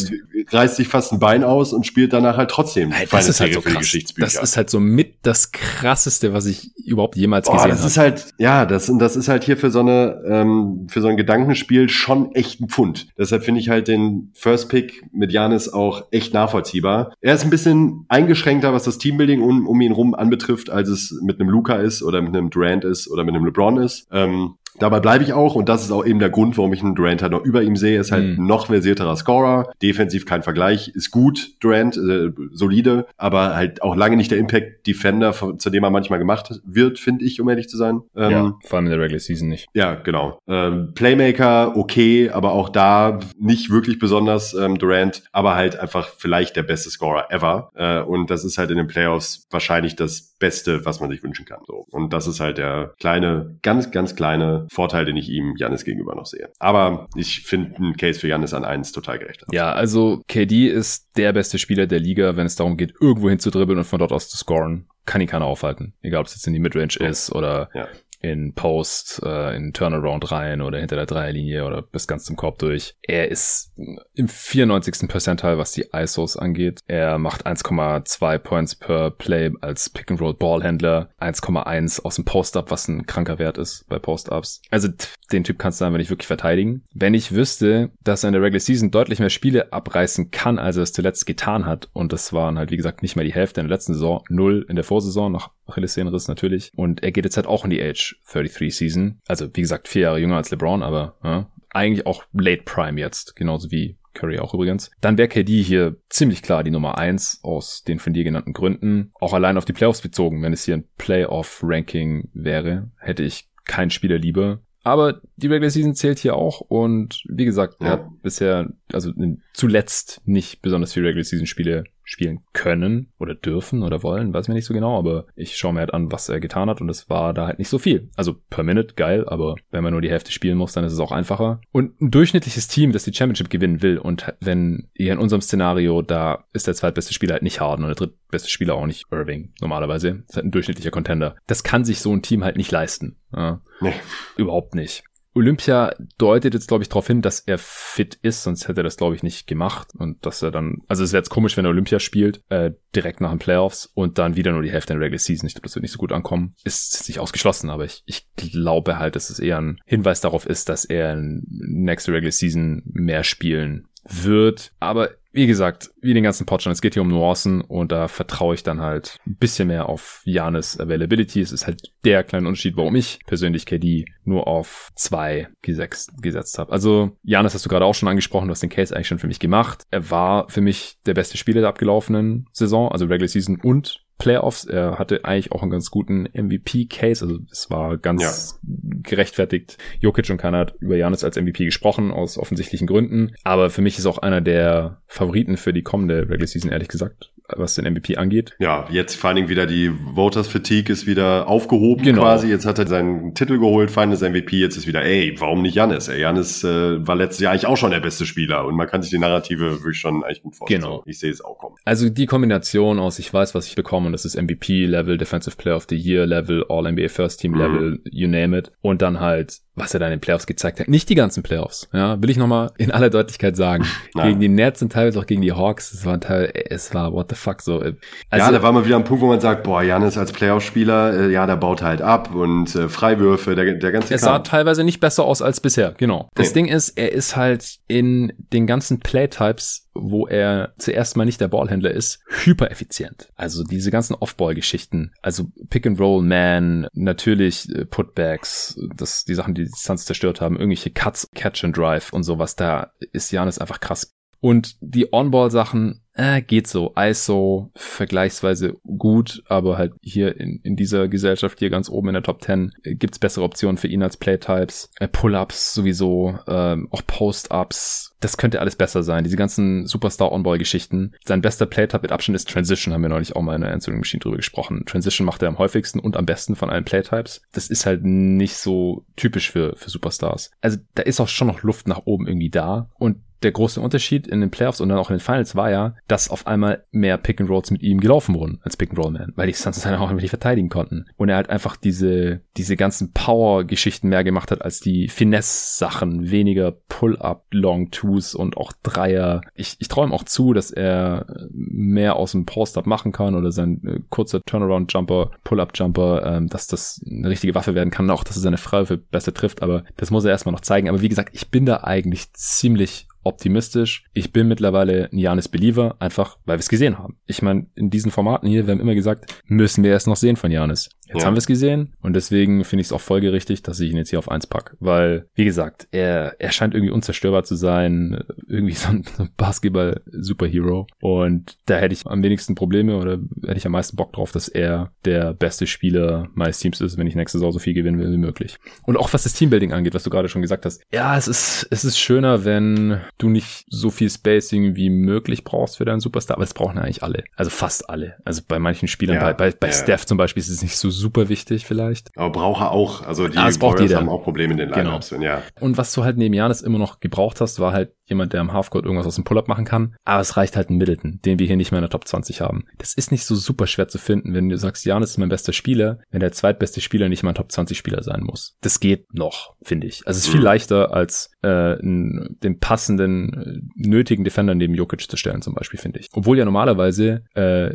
[0.50, 3.54] reißt sich fast ein Bein aus und spielt danach halt trotzdem hey, das ist halt
[3.54, 3.98] so krass.
[4.18, 7.70] Das ist halt so mit das krasseste, was ich überhaupt jemals gesehen habe.
[7.70, 11.08] Das ist halt, ja, das, das ist halt hier für so eine, ähm, für so
[11.08, 13.08] ein Gedankenspiel schon echt ein Pfund.
[13.18, 17.14] Deshalb finde ich halt den First Pick mit Janis auch echt nachvollziehbar.
[17.22, 21.20] Er ist ein bisschen eingeschränkter, was das Teambuilding um, um ihn rum anbetrifft, als es
[21.24, 24.08] mit einem Luca ist oder mit einem Durant ist oder mit einem LeBron ist.
[24.12, 26.96] Ähm, Dabei bleibe ich auch, und das ist auch eben der Grund, warum ich einen
[26.96, 28.46] Durant halt noch über ihm sehe, ist halt mhm.
[28.46, 34.18] noch versierterer Scorer, defensiv kein Vergleich, ist gut, Durant, äh, solide, aber halt auch lange
[34.18, 38.02] nicht der Impact-Defender, zu dem er manchmal gemacht wird, finde ich, um ehrlich zu sein.
[38.16, 39.68] Ähm, ja, vor allem in der Regular Season nicht.
[39.74, 40.40] Ja, genau.
[40.48, 46.56] Ähm, Playmaker, okay, aber auch da nicht wirklich besonders ähm, Durant, aber halt einfach vielleicht
[46.56, 47.72] der beste Scorer ever.
[47.76, 51.46] Äh, und das ist halt in den Playoffs wahrscheinlich das Beste, was man sich wünschen
[51.46, 51.60] kann.
[51.66, 51.86] So.
[51.92, 56.16] Und das ist halt der kleine, ganz, ganz kleine Vorteil, den ich ihm Janis gegenüber
[56.16, 56.50] noch sehe.
[56.60, 59.44] Aber ich finde einen Case für Janis an eins total gerecht.
[59.52, 63.40] Ja, also KD ist der beste Spieler der Liga, wenn es darum geht, irgendwo hin
[63.40, 65.94] zu dribbeln und von dort aus zu scoren kann ihn keiner aufhalten.
[66.02, 67.88] Egal, ob es jetzt in die Midrange ist oder ja
[68.32, 72.60] in Post, äh, in Turnaround rein oder hinter der Dreierlinie oder bis ganz zum Korb
[72.60, 72.96] durch.
[73.02, 73.74] Er ist
[74.14, 75.08] im 94.
[75.08, 76.82] Percentile, was die ISOs angeht.
[76.88, 83.06] Er macht 1,2 Points per Play als Pick-and-Roll Ballhändler, 1,1 aus dem Post-Up, was ein
[83.06, 84.62] kranker Wert ist bei Post-Ups.
[84.70, 84.90] Also
[85.32, 86.84] den Typ kannst du einfach nicht wirklich verteidigen.
[86.94, 90.78] Wenn ich wüsste, dass er in der Regular Season deutlich mehr Spiele abreißen kann, als
[90.78, 93.62] er es zuletzt getan hat, und das waren halt wie gesagt nicht mal die Hälfte
[93.62, 96.72] in der letzten Saison, null in der Vorsaison nach Achillessehnenriss natürlich.
[96.76, 99.20] Und er geht jetzt halt auch in die Age 33 Season.
[99.28, 103.36] Also wie gesagt, vier Jahre jünger als LeBron, aber ja, eigentlich auch Late Prime jetzt,
[103.36, 104.90] genauso wie Curry auch übrigens.
[105.00, 109.12] Dann wäre KD hier ziemlich klar die Nummer eins aus den von dir genannten Gründen.
[109.20, 113.92] Auch allein auf die Playoffs bezogen, wenn es hier ein Playoff-Ranking wäre, hätte ich keinen
[113.92, 114.60] Spieler lieber.
[114.84, 119.12] Aber die Regular Season zählt hier auch und wie gesagt, er hat bisher, also
[119.58, 124.54] zuletzt nicht besonders viele Regular Season Spiele spielen können oder dürfen oder wollen, weiß mir
[124.54, 127.10] nicht so genau, aber ich schaue mir halt an, was er getan hat und es
[127.10, 128.10] war da halt nicht so viel.
[128.16, 131.00] Also per Minute geil, aber wenn man nur die Hälfte spielen muss, dann ist es
[131.00, 131.60] auch einfacher.
[131.72, 136.04] Und ein durchschnittliches Team, das die Championship gewinnen will und wenn ihr in unserem Szenario,
[136.04, 139.54] da ist der zweitbeste Spieler halt nicht Harden und der drittbeste Spieler auch nicht Irving,
[139.60, 140.12] normalerweise.
[140.12, 141.36] Das ist halt ein durchschnittlicher Contender.
[141.48, 143.18] Das kann sich so ein Team halt nicht leisten.
[143.36, 143.62] Ja.
[143.82, 143.94] Nee.
[144.38, 145.04] Überhaupt nicht.
[145.38, 148.98] Olympia deutet jetzt, glaube ich, darauf hin, dass er fit ist, sonst hätte er das,
[148.98, 149.90] glaube ich, nicht gemacht.
[149.96, 153.22] Und dass er dann, also es wäre jetzt komisch, wenn er Olympia spielt, äh, direkt
[153.22, 155.48] nach den Playoffs und dann wieder nur die Hälfte der Regular Season.
[155.48, 156.56] Ich glaube, das wird nicht so gut ankommen.
[156.64, 160.70] Ist nicht ausgeschlossen, aber ich, ich glaube halt, dass es eher ein Hinweis darauf ist,
[160.70, 164.72] dass er nächste Regular Season mehr spielen wird.
[164.80, 168.56] Aber wie gesagt, wie den ganzen Pod es geht hier um Nuancen und da vertraue
[168.56, 171.42] ich dann halt ein bisschen mehr auf Janis Availability.
[171.42, 176.58] Es ist halt der kleine Unterschied, warum ich persönlich KD nur auf zwei gesetzt, gesetzt
[176.58, 176.72] habe.
[176.72, 179.28] Also Janis hast du gerade auch schon angesprochen, du hast den Case eigentlich schon für
[179.28, 179.84] mich gemacht.
[179.92, 184.66] Er war für mich der beste Spieler der abgelaufenen Saison, also Regular Season und Playoffs.
[184.66, 187.24] Er hatte eigentlich auch einen ganz guten MVP-Case.
[187.26, 188.70] Also es war ganz ja.
[189.04, 189.78] gerechtfertigt.
[190.00, 193.34] Jokic und Keiner hat über Janis als MVP gesprochen, aus offensichtlichen Gründen.
[193.44, 197.32] Aber für mich ist auch einer der Favoriten für die kommende Regular Season, ehrlich gesagt
[197.56, 198.56] was den MVP angeht.
[198.60, 202.24] Ja, jetzt vor allen Dingen wieder die Voters Fatigue ist wieder aufgehoben genau.
[202.24, 202.50] quasi.
[202.50, 204.58] Jetzt hat er seinen Titel geholt, Finals MVP.
[204.58, 206.08] Jetzt ist wieder, ey, warum nicht Janis?
[206.08, 209.02] Ey, Janis äh, war letztes Jahr eigentlich auch schon der beste Spieler und man kann
[209.02, 210.82] sich die Narrative wirklich schon eigentlich gut vorstellen.
[210.82, 211.04] Genau.
[211.06, 211.76] Ich sehe es auch kommen.
[211.86, 215.76] Also die Kombination aus, ich weiß, was ich bekomme und das ist MVP-Level, Defensive Player
[215.76, 218.02] of the Year-Level, All-NBA First Team-Level, mhm.
[218.12, 218.72] you name it.
[218.82, 220.88] Und dann halt was er da in den Playoffs gezeigt hat.
[220.88, 223.86] Nicht die ganzen Playoffs, ja, will ich nochmal in aller Deutlichkeit sagen.
[224.14, 227.28] gegen die Nets und teilweise auch gegen die Hawks, es war Teil, es war what
[227.30, 227.80] the fuck so.
[227.80, 227.96] Also,
[228.32, 231.32] ja, da war mal wieder ein Punkt, wo man sagt, boah, Janis als Playoff-Spieler, äh,
[231.32, 235.00] ja, der baut halt ab und äh, Freiwürfe, der, der ganze Es sah teilweise nicht
[235.00, 236.30] besser aus als bisher, genau.
[236.36, 236.54] Das nee.
[236.54, 241.48] Ding ist, er ist halt in den ganzen Playtypes wo er zuerst mal nicht der
[241.48, 243.30] Ballhändler ist, hyper effizient.
[243.36, 250.06] Also diese ganzen Off-Ball-Geschichten, also Pick-and-Roll-Man, natürlich äh, Putbacks, das, die Sachen, die die Distanz
[250.06, 254.14] zerstört haben, irgendwelche Cuts, Catch-and-Drive und sowas, da ist Janis einfach krass.
[254.40, 256.94] Und die On-Ball-Sachen, äh, geht so.
[256.98, 262.24] ISO vergleichsweise gut, aber halt hier in, in dieser Gesellschaft hier ganz oben in der
[262.24, 264.90] Top 10 äh, gibt's bessere Optionen für ihn als Playtypes.
[265.00, 268.16] Äh, Pull-Ups sowieso, ähm, auch Post-Ups.
[268.20, 269.24] Das könnte alles besser sein.
[269.24, 271.14] Diese ganzen Superstar-On-Ball-Geschichten.
[271.24, 274.00] Sein bester Playtype mit Abstand ist Transition, haben wir neulich auch mal in der Answering
[274.00, 274.84] Machine drüber gesprochen.
[274.86, 277.42] Transition macht er am häufigsten und am besten von allen Playtypes.
[277.52, 280.52] Das ist halt nicht so typisch für, für Superstars.
[280.62, 282.90] Also da ist auch schon noch Luft nach oben irgendwie da.
[282.96, 285.96] Und der große Unterschied in den Playoffs und dann auch in den Finals war ja,
[286.08, 289.12] dass auf einmal mehr Pick and Rolls mit ihm gelaufen wurden als Pick and Roll
[289.12, 291.06] Man, weil die Suns dann auch nicht verteidigen konnten.
[291.18, 296.72] Und er halt einfach diese, diese ganzen Power-Geschichten mehr gemacht hat als die Finesse-Sachen, weniger
[296.72, 299.42] Pull-Up, Long Twos und auch Dreier.
[299.54, 303.82] Ich, ich traue auch zu, dass er mehr aus dem Post-Up machen kann oder sein
[303.86, 308.42] äh, kurzer Turnaround-Jumper, Pull-Up-Jumper, ähm, dass das eine richtige Waffe werden kann, auch dass er
[308.42, 310.90] seine Freiwürfe besser trifft, aber das muss er erstmal noch zeigen.
[310.90, 314.06] Aber wie gesagt, ich bin da eigentlich ziemlich optimistisch.
[314.14, 317.18] Ich bin mittlerweile ein Janis Believer, einfach weil wir es gesehen haben.
[317.26, 320.36] Ich meine, in diesen Formaten hier, wir haben immer gesagt, müssen wir erst noch sehen
[320.36, 320.90] von Janis.
[321.08, 321.28] Jetzt ja.
[321.28, 324.10] haben wir es gesehen und deswegen finde ich es auch folgerichtig, dass ich ihn jetzt
[324.10, 328.74] hier auf eins pack, weil wie gesagt, er er scheint irgendwie unzerstörbar zu sein, irgendwie
[328.74, 333.58] so ein, so ein Basketball Superhero und da hätte ich am wenigsten Probleme oder hätte
[333.58, 337.16] ich am meisten Bock drauf, dass er der beste Spieler meines Teams ist, wenn ich
[337.16, 338.58] nächste Saison so viel gewinnen will wie möglich.
[338.84, 340.82] Und auch was das Teambuilding angeht, was du gerade schon gesagt hast.
[340.92, 345.78] Ja, es ist es ist schöner, wenn du nicht so viel Spacing wie möglich brauchst
[345.78, 348.16] für deinen Superstar, aber es brauchen eigentlich alle, also fast alle.
[348.26, 349.74] Also bei manchen Spielern, ja, bei bei, bei ja.
[349.74, 352.16] Steph zum Beispiel ist es nicht so super wichtig vielleicht.
[352.16, 353.02] Aber braucht er auch.
[353.04, 353.98] Also die ah, braucht jeder.
[353.98, 354.82] haben auch Probleme in den genau.
[354.82, 355.10] Lineups.
[355.10, 355.24] Genau.
[355.24, 355.44] Ja.
[355.60, 358.54] Und was du halt neben Janis immer noch gebraucht hast, war halt jemand, der im
[358.54, 359.96] Halfcourt irgendwas aus dem Pull-Up machen kann.
[360.04, 362.42] Aber es reicht halt ein Middleton, den wir hier nicht mehr in der Top 20
[362.42, 362.66] haben.
[362.78, 365.54] Das ist nicht so super schwer zu finden, wenn du sagst, Janis ist mein bester
[365.54, 368.56] Spieler, wenn der zweitbeste Spieler nicht mal ein Top 20 Spieler sein muss.
[368.62, 370.08] Das geht noch, finde ich.
[370.08, 370.46] Also es ist viel mhm.
[370.46, 376.00] leichter als äh, den passenden, äh, nötigen Defender neben Jokic zu stellen zum Beispiel, finde
[376.00, 376.10] ich.
[376.14, 377.72] Obwohl ja normalerweise äh,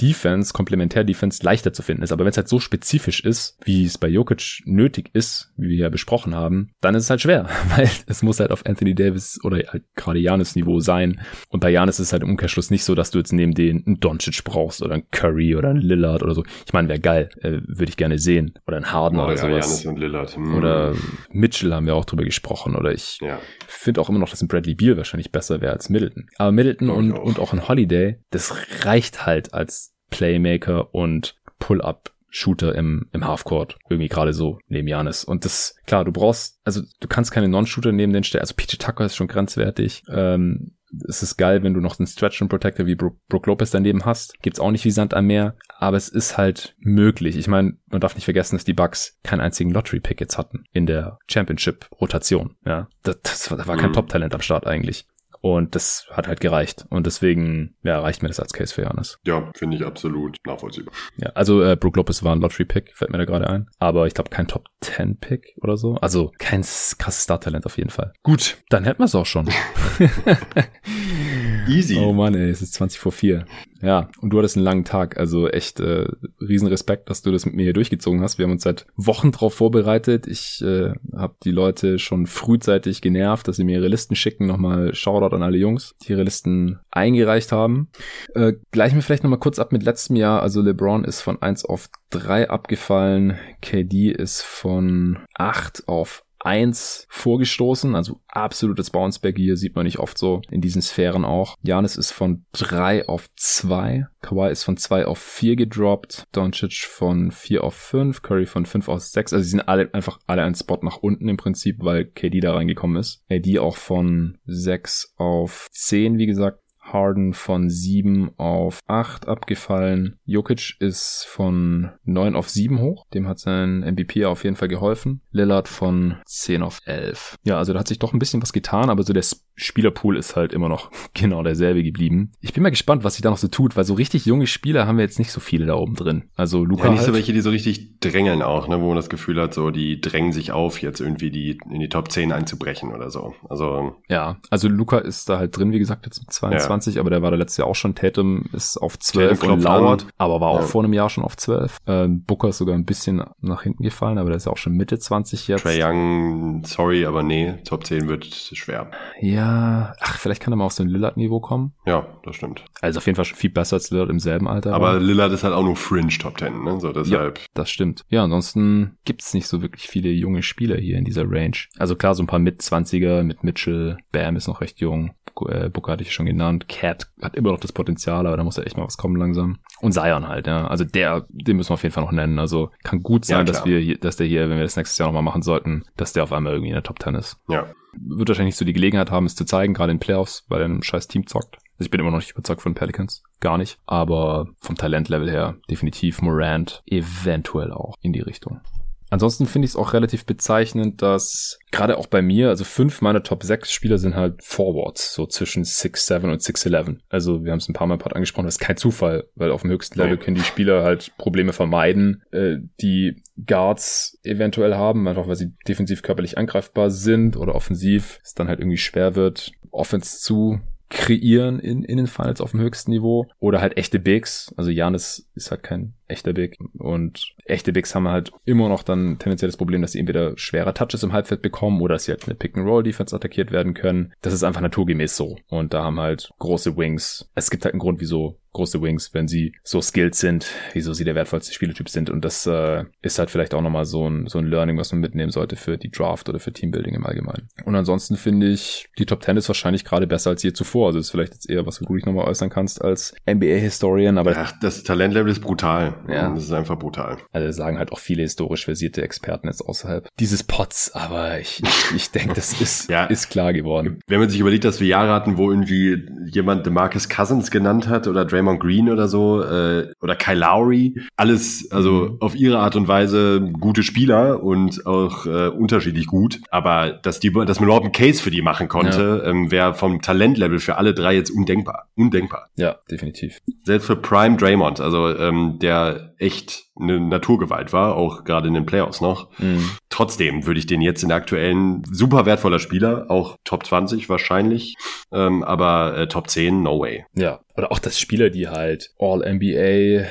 [0.00, 2.12] Defense, Komplementär-Defense leichter zu finden ist.
[2.12, 5.76] Aber wenn es halt so spezifisch ist, wie es bei Jokic nötig ist, wie wir
[5.76, 9.38] ja besprochen haben, dann ist es halt schwer, weil es muss halt auf Anthony Davis
[9.42, 11.20] oder halt gerade Janis Niveau sein.
[11.48, 13.84] Und bei Janis ist es halt im Umkehrschluss nicht so, dass du jetzt neben den
[13.86, 16.44] einen Doncic brauchst oder einen Curry oder einen Lillard oder so.
[16.66, 18.54] Ich meine, wäre geil, äh, würde ich gerne sehen.
[18.66, 19.66] Oder einen Harden oh, oder ja, sowas.
[19.66, 20.36] Janis und Lillard.
[20.36, 20.54] Hm.
[20.54, 20.94] Oder
[21.30, 22.76] Mitchell haben wir auch drüber gesprochen.
[22.76, 23.38] Oder ich ja.
[23.66, 26.28] finde auch immer noch, dass ein Bradley Beal wahrscheinlich besser wäre als Middleton.
[26.38, 27.22] Aber Middleton und, auch.
[27.24, 28.54] und auch ein Holiday, das
[28.84, 33.78] reicht halt als Playmaker und Pull-up Non-Shooter im, im Halfcourt.
[33.88, 35.24] Irgendwie gerade so neben Janis.
[35.24, 38.42] Und das, klar, du brauchst, also du kannst keine Non-Shooter neben den stellen.
[38.42, 40.02] Also PJ Tucker ist schon grenzwertig.
[40.08, 40.72] Ähm,
[41.08, 44.04] es ist geil, wenn du noch einen Stretch and Protector wie Brook, Brook Lopez daneben
[44.04, 44.40] hast.
[44.40, 47.36] Gibt's auch nicht wie Sand am Meer, aber es ist halt möglich.
[47.36, 50.86] Ich meine, man darf nicht vergessen, dass die Bucks keinen einzigen Lottery-Pick jetzt hatten in
[50.86, 52.56] der Championship-Rotation.
[52.64, 53.94] Ja, das, das war, da war kein mhm.
[53.94, 55.06] Top-Talent am Start eigentlich.
[55.46, 56.86] Und das hat halt gereicht.
[56.90, 59.20] Und deswegen, ja, reicht mir das als Case für Janis.
[59.24, 60.92] Ja, finde ich absolut nachvollziehbar.
[61.18, 63.68] Ja, also äh, Brook Lopez war ein Lottery-Pick, fällt mir da gerade ein.
[63.78, 65.94] Aber ich glaube kein Top-10-Pick oder so.
[65.98, 68.12] Also kein krasses Star-Talent auf jeden Fall.
[68.24, 69.48] Gut, dann hätten wir es auch schon.
[71.68, 71.98] Easy.
[71.98, 73.44] Oh Mann, ey, es ist 20 vor 4.
[73.82, 76.06] Ja, und du hattest einen langen Tag, also echt äh,
[76.40, 78.38] Riesenrespekt, dass du das mit mir hier durchgezogen hast.
[78.38, 80.26] Wir haben uns seit Wochen drauf vorbereitet.
[80.26, 84.46] Ich äh, habe die Leute schon frühzeitig genervt, dass sie mir ihre Listen schicken.
[84.46, 87.88] Nochmal Shoutout an alle Jungs, die ihre Listen eingereicht haben.
[88.34, 90.42] Äh, gleichen wir vielleicht nochmal kurz ab mit letztem Jahr.
[90.42, 93.36] Also LeBron ist von 1 auf 3 abgefallen.
[93.60, 100.16] KD ist von 8 auf 1 vorgestoßen, also absolutes Bounceback hier sieht man nicht oft
[100.16, 101.56] so in diesen Sphären auch.
[101.62, 107.32] Janis ist von 3 auf 2, Kawhi ist von 2 auf 4 gedroppt, Doncic von
[107.32, 110.54] 4 auf 5, Curry von 5 auf 6, also sie sind alle einfach alle ein
[110.54, 113.24] Spot nach unten im Prinzip, weil KD da reingekommen ist.
[113.30, 116.60] AD auch von 6 auf 10, wie gesagt,
[116.92, 120.18] Harden von 7 auf 8 abgefallen.
[120.24, 123.04] Jokic ist von 9 auf 7 hoch.
[123.14, 125.20] Dem hat sein MVP auf jeden Fall geholfen.
[125.30, 127.36] Lillard von 10 auf 11.
[127.44, 130.36] Ja, also da hat sich doch ein bisschen was getan, aber so der Spielerpool ist
[130.36, 132.32] halt immer noch genau derselbe geblieben.
[132.40, 134.86] Ich bin mal gespannt, was sich da noch so tut, weil so richtig junge Spieler
[134.86, 136.24] haben wir jetzt nicht so viele da oben drin.
[136.36, 136.84] Also Luca.
[136.84, 137.08] Ja, nicht halt.
[137.08, 140.00] so welche, die so richtig drängeln auch, ne, wo man das Gefühl hat, so die
[140.00, 143.34] drängen sich auf, jetzt irgendwie die in die Top 10 einzubrechen oder so.
[143.48, 143.96] Also.
[144.08, 146.75] Ja, also Luca ist da halt drin, wie gesagt, jetzt mit 22, ja.
[146.98, 147.94] Aber der war da letztes Jahr auch schon.
[147.94, 150.10] Tatum ist auf 12 und lauert, an.
[150.18, 150.66] aber war auch ja.
[150.66, 151.78] vor einem Jahr schon auf 12.
[151.86, 154.74] Äh, Booker ist sogar ein bisschen nach hinten gefallen, aber der ist ja auch schon
[154.74, 155.62] Mitte 20 jetzt.
[155.62, 158.90] Trey Young, sorry, aber nee, Top 10 wird schwer.
[159.20, 161.72] Ja, ach, vielleicht kann er mal auf so ein Lillard-Niveau kommen.
[161.86, 162.64] Ja, das stimmt.
[162.80, 164.74] Also auf jeden Fall schon viel besser als Lillard im selben Alter.
[164.74, 165.00] Aber war.
[165.00, 166.80] Lillard ist halt auch nur Fringe Top 10, ne?
[166.80, 167.38] So deshalb.
[167.38, 168.04] Ja, das stimmt.
[168.08, 171.56] Ja, ansonsten gibt's nicht so wirklich viele junge Spieler hier in dieser Range.
[171.78, 175.14] Also klar, so ein paar Mit-20er mit Mitchell, Bam ist noch recht jung.
[175.48, 176.68] Äh, Booker hatte ich schon genannt.
[176.68, 179.58] Cat hat immer noch das Potenzial, aber da muss ja echt mal was kommen langsam.
[179.80, 180.66] Und Zion halt, ja.
[180.66, 182.38] Also der, den müssen wir auf jeden Fall noch nennen.
[182.38, 184.98] Also kann gut sein, ja, dass wir hier, dass der hier, wenn wir das nächstes
[184.98, 187.38] Jahr nochmal machen sollten, dass der auf einmal irgendwie in der Top 10 ist.
[187.48, 187.66] Ja
[187.98, 190.68] wird wahrscheinlich nicht so die Gelegenheit haben, es zu zeigen, gerade in Playoffs, weil er
[190.68, 191.56] ein scheiß Team zockt.
[191.78, 193.22] Also ich bin immer noch nicht überzeugt von Pelicans.
[193.40, 193.78] Gar nicht.
[193.86, 198.60] Aber vom Talentlevel her definitiv Morant eventuell auch in die Richtung.
[199.08, 203.22] Ansonsten finde ich es auch relativ bezeichnend, dass gerade auch bei mir, also fünf meiner
[203.22, 206.98] Top 6 Spieler sind halt Forwards, so zwischen 6-7 und 6-11.
[207.08, 209.62] Also wir haben es ein paar Mal Part angesprochen, das ist kein Zufall, weil auf
[209.62, 215.28] dem höchsten Level können die Spieler halt Probleme vermeiden, äh, die Guards eventuell haben, einfach
[215.28, 220.20] weil sie defensiv körperlich angreifbar sind oder offensiv es dann halt irgendwie schwer wird, Offense
[220.20, 224.54] zu kreieren in, in den Finals auf dem höchsten Niveau oder halt echte Bigs.
[224.56, 229.18] Also Janis ist halt kein echter Big und echte Bigs haben halt immer noch dann
[229.18, 232.24] tendenziell das Problem, dass sie entweder schwerer Touches im Halbfeld bekommen oder dass sie halt
[232.26, 234.12] eine Pick-and-Roll-Defense attackiert werden können.
[234.22, 237.30] Das ist einfach naturgemäß so und da haben halt große Wings.
[237.34, 241.04] Es gibt halt einen Grund, wieso große Wings, wenn sie so skilled sind, wieso sie
[241.04, 242.08] der wertvollste Spieletyp sind.
[242.08, 245.02] Und das äh, ist halt vielleicht auch nochmal so ein, so ein Learning, was man
[245.02, 247.48] mitnehmen sollte für die Draft oder für Teambuilding im Allgemeinen.
[247.66, 250.86] Und ansonsten finde ich, die Top 10 ist wahrscheinlich gerade besser als je zuvor.
[250.86, 254.32] Also ist vielleicht jetzt eher, was du dich nochmal äußern kannst als NBA-Historian, aber.
[254.34, 255.94] Ach, das Talentlevel ist brutal.
[256.08, 256.30] Ja.
[256.30, 257.18] Das ist einfach brutal.
[257.32, 261.96] Also sagen halt auch viele historisch versierte Experten jetzt außerhalb dieses Pots, aber ich, ich,
[261.96, 263.04] ich denke, das ist, ja.
[263.04, 264.00] ist klar geworden.
[264.06, 268.06] Wenn man sich überlegt, dass wir Jahre hatten, wo irgendwie jemand DeMarcus Cousins genannt hat
[268.06, 270.94] oder Draymond Draymond Green oder so äh, oder Kyle Lowry.
[271.16, 272.16] Alles, also mhm.
[272.20, 276.40] auf ihre Art und Weise gute Spieler und auch äh, unterschiedlich gut.
[276.50, 279.30] Aber dass die, dass man überhaupt einen Case für die machen konnte, ja.
[279.30, 281.88] ähm, wäre vom Talentlevel für alle drei jetzt undenkbar.
[281.96, 282.48] Undenkbar.
[282.56, 283.40] Ja, definitiv.
[283.64, 285.85] Selbst für Prime Draymond, also ähm, der
[286.18, 289.30] echt eine Naturgewalt war, auch gerade in den Playoffs noch.
[289.38, 289.70] Mhm.
[289.96, 294.76] Trotzdem würde ich den jetzt in der aktuellen super wertvoller Spieler, auch Top 20 wahrscheinlich,
[295.10, 297.06] ähm, aber äh, Top 10, no way.
[297.14, 300.06] Ja, oder auch das Spieler, die halt All-NBA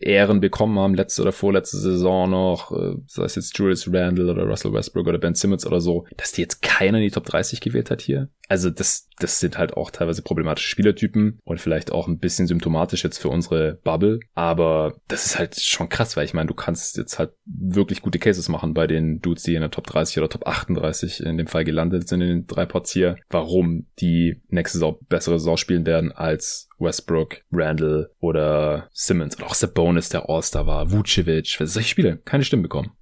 [0.00, 4.44] Ehren bekommen haben, letzte oder vorletzte Saison noch, äh, sei es jetzt Julius Randle oder
[4.44, 7.62] Russell Westbrook oder Ben Simmons oder so, dass die jetzt keiner in die Top 30
[7.62, 8.28] gewählt hat hier.
[8.48, 13.02] Also das, das sind halt auch teilweise problematische Spielertypen und vielleicht auch ein bisschen symptomatisch
[13.02, 14.20] jetzt für unsere Bubble.
[14.34, 18.18] Aber das ist halt schon krass, weil ich meine, du kannst jetzt halt wirklich gute
[18.18, 21.46] Cases machen bei den Dudes, die in der Top 30 oder Top 38 in dem
[21.46, 25.86] Fall gelandet sind in den drei Pots hier, warum die nächste Saison bessere Saison spielen
[25.86, 32.18] werden als Westbrook, Randall oder Simmons oder auch Sabonis, der All-Star war, Vucevic, solche Spiele
[32.24, 32.92] keine Stimmen bekommen.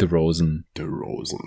[0.00, 0.64] DeRozan.
[0.76, 1.40] DeRozan.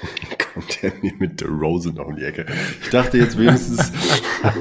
[0.54, 2.46] Kommt der mir mit DeRozan auf die Ecke?
[2.82, 3.92] Ich dachte jetzt wenigstens.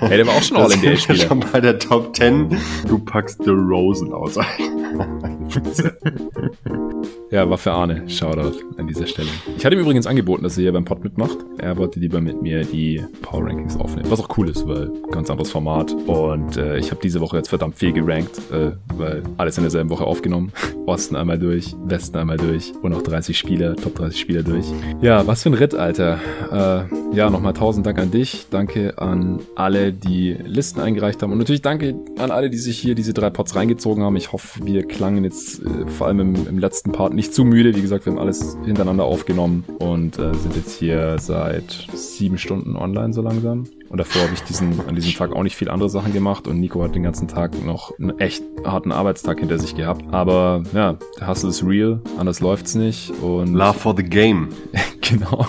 [0.00, 1.28] hey, der war auch schon All-NBA-Spieler.
[1.28, 2.56] schon bei der Top 10.
[2.86, 4.38] Du packst DeRozan aus.
[5.60, 6.93] ます。
[7.34, 8.08] Ja, war für Arne.
[8.08, 9.28] Shoutout an dieser Stelle.
[9.56, 11.36] Ich hatte ihm übrigens angeboten, dass er hier beim Pod mitmacht.
[11.58, 14.08] Er wollte lieber mit mir die Power Rankings aufnehmen.
[14.08, 15.92] Was auch cool ist, weil ganz anderes Format.
[16.06, 19.90] Und äh, ich habe diese Woche jetzt verdammt viel gerankt, äh, weil alles in derselben
[19.90, 20.52] Woche aufgenommen.
[20.86, 24.66] Osten einmal durch, Westen einmal durch und auch 30 Spieler, Top 30 Spieler durch.
[25.00, 26.20] Ja, was für ein Ritt, Alter.
[26.52, 28.46] Äh, ja, nochmal tausend Dank an dich.
[28.50, 31.32] Danke an alle, die Listen eingereicht haben.
[31.32, 34.16] Und natürlich danke an alle, die sich hier diese drei Pots reingezogen haben.
[34.16, 37.74] Ich hoffe, wir klangen jetzt äh, vor allem im, im, letzten Part nicht zu müde.
[37.74, 42.76] Wie gesagt, wir haben alles hintereinander aufgenommen und äh, sind jetzt hier seit sieben Stunden
[42.76, 43.64] online so langsam.
[43.88, 46.58] Und davor habe ich diesen, an diesem Tag auch nicht viel andere Sachen gemacht und
[46.58, 50.02] Nico hat den ganzen Tag noch einen echt harten Arbeitstag hinter sich gehabt.
[50.12, 53.10] Aber ja, der Hustle ist real, anders läuft's nicht.
[53.22, 54.48] Und Love for the game.
[55.00, 55.46] genau.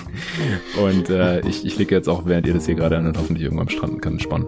[0.84, 3.62] Und äh, ich, ich liege jetzt auch, während ihr das hier gerade anhört, hoffentlich irgendwo
[3.62, 4.48] am Strand und kann entspannen.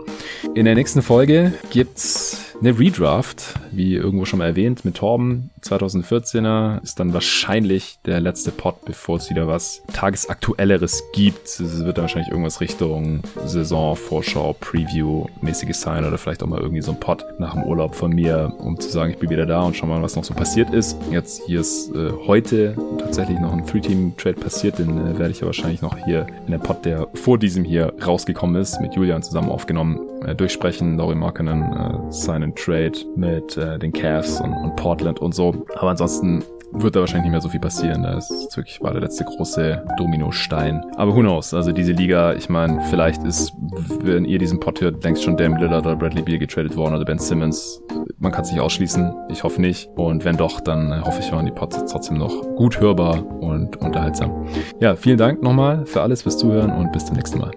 [0.53, 5.51] In der nächsten Folge gibt's eine Redraft, wie irgendwo schon mal erwähnt, mit Torben.
[5.61, 11.47] 2014er ist dann wahrscheinlich der letzte Pod, bevor es wieder was Tagesaktuelleres gibt.
[11.47, 16.59] Es wird dann wahrscheinlich irgendwas Richtung Saison, Vorschau, Preview mäßiges sein oder vielleicht auch mal
[16.59, 19.45] irgendwie so ein Pod nach dem Urlaub von mir, um zu sagen, ich bin wieder
[19.45, 20.97] da und schau mal, was noch so passiert ist.
[21.11, 25.45] Jetzt hier ist äh, heute tatsächlich noch ein Three-Team-Trade passiert, den äh, werde ich ja
[25.45, 29.49] wahrscheinlich noch hier in der Pod, der vor diesem hier rausgekommen ist, mit Julian zusammen
[29.49, 30.97] aufgenommen, äh, durchsprechen.
[30.97, 35.65] Laurie Markinen äh, seinen Trade mit äh, den Cavs und, und Portland und so.
[35.75, 38.03] Aber ansonsten wird da wahrscheinlich nicht mehr so viel passieren.
[38.03, 40.83] Das ist wirklich war der letzte große Dominostein.
[40.95, 41.53] Aber who knows?
[41.53, 43.53] Also diese Liga, ich meine, vielleicht ist,
[44.01, 47.05] wenn ihr diesen Pod hört, längst schon Dame Lillard oder Bradley Beal getradet worden oder
[47.05, 47.81] Ben Simmons.
[48.19, 49.13] Man kann es nicht ausschließen.
[49.29, 49.89] Ich hoffe nicht.
[49.95, 54.47] Und wenn doch, dann hoffe ich, waren die Pods trotzdem noch gut hörbar und unterhaltsam.
[54.79, 57.51] Ja, vielen Dank nochmal für alles, fürs Zuhören und bis zum nächsten Mal.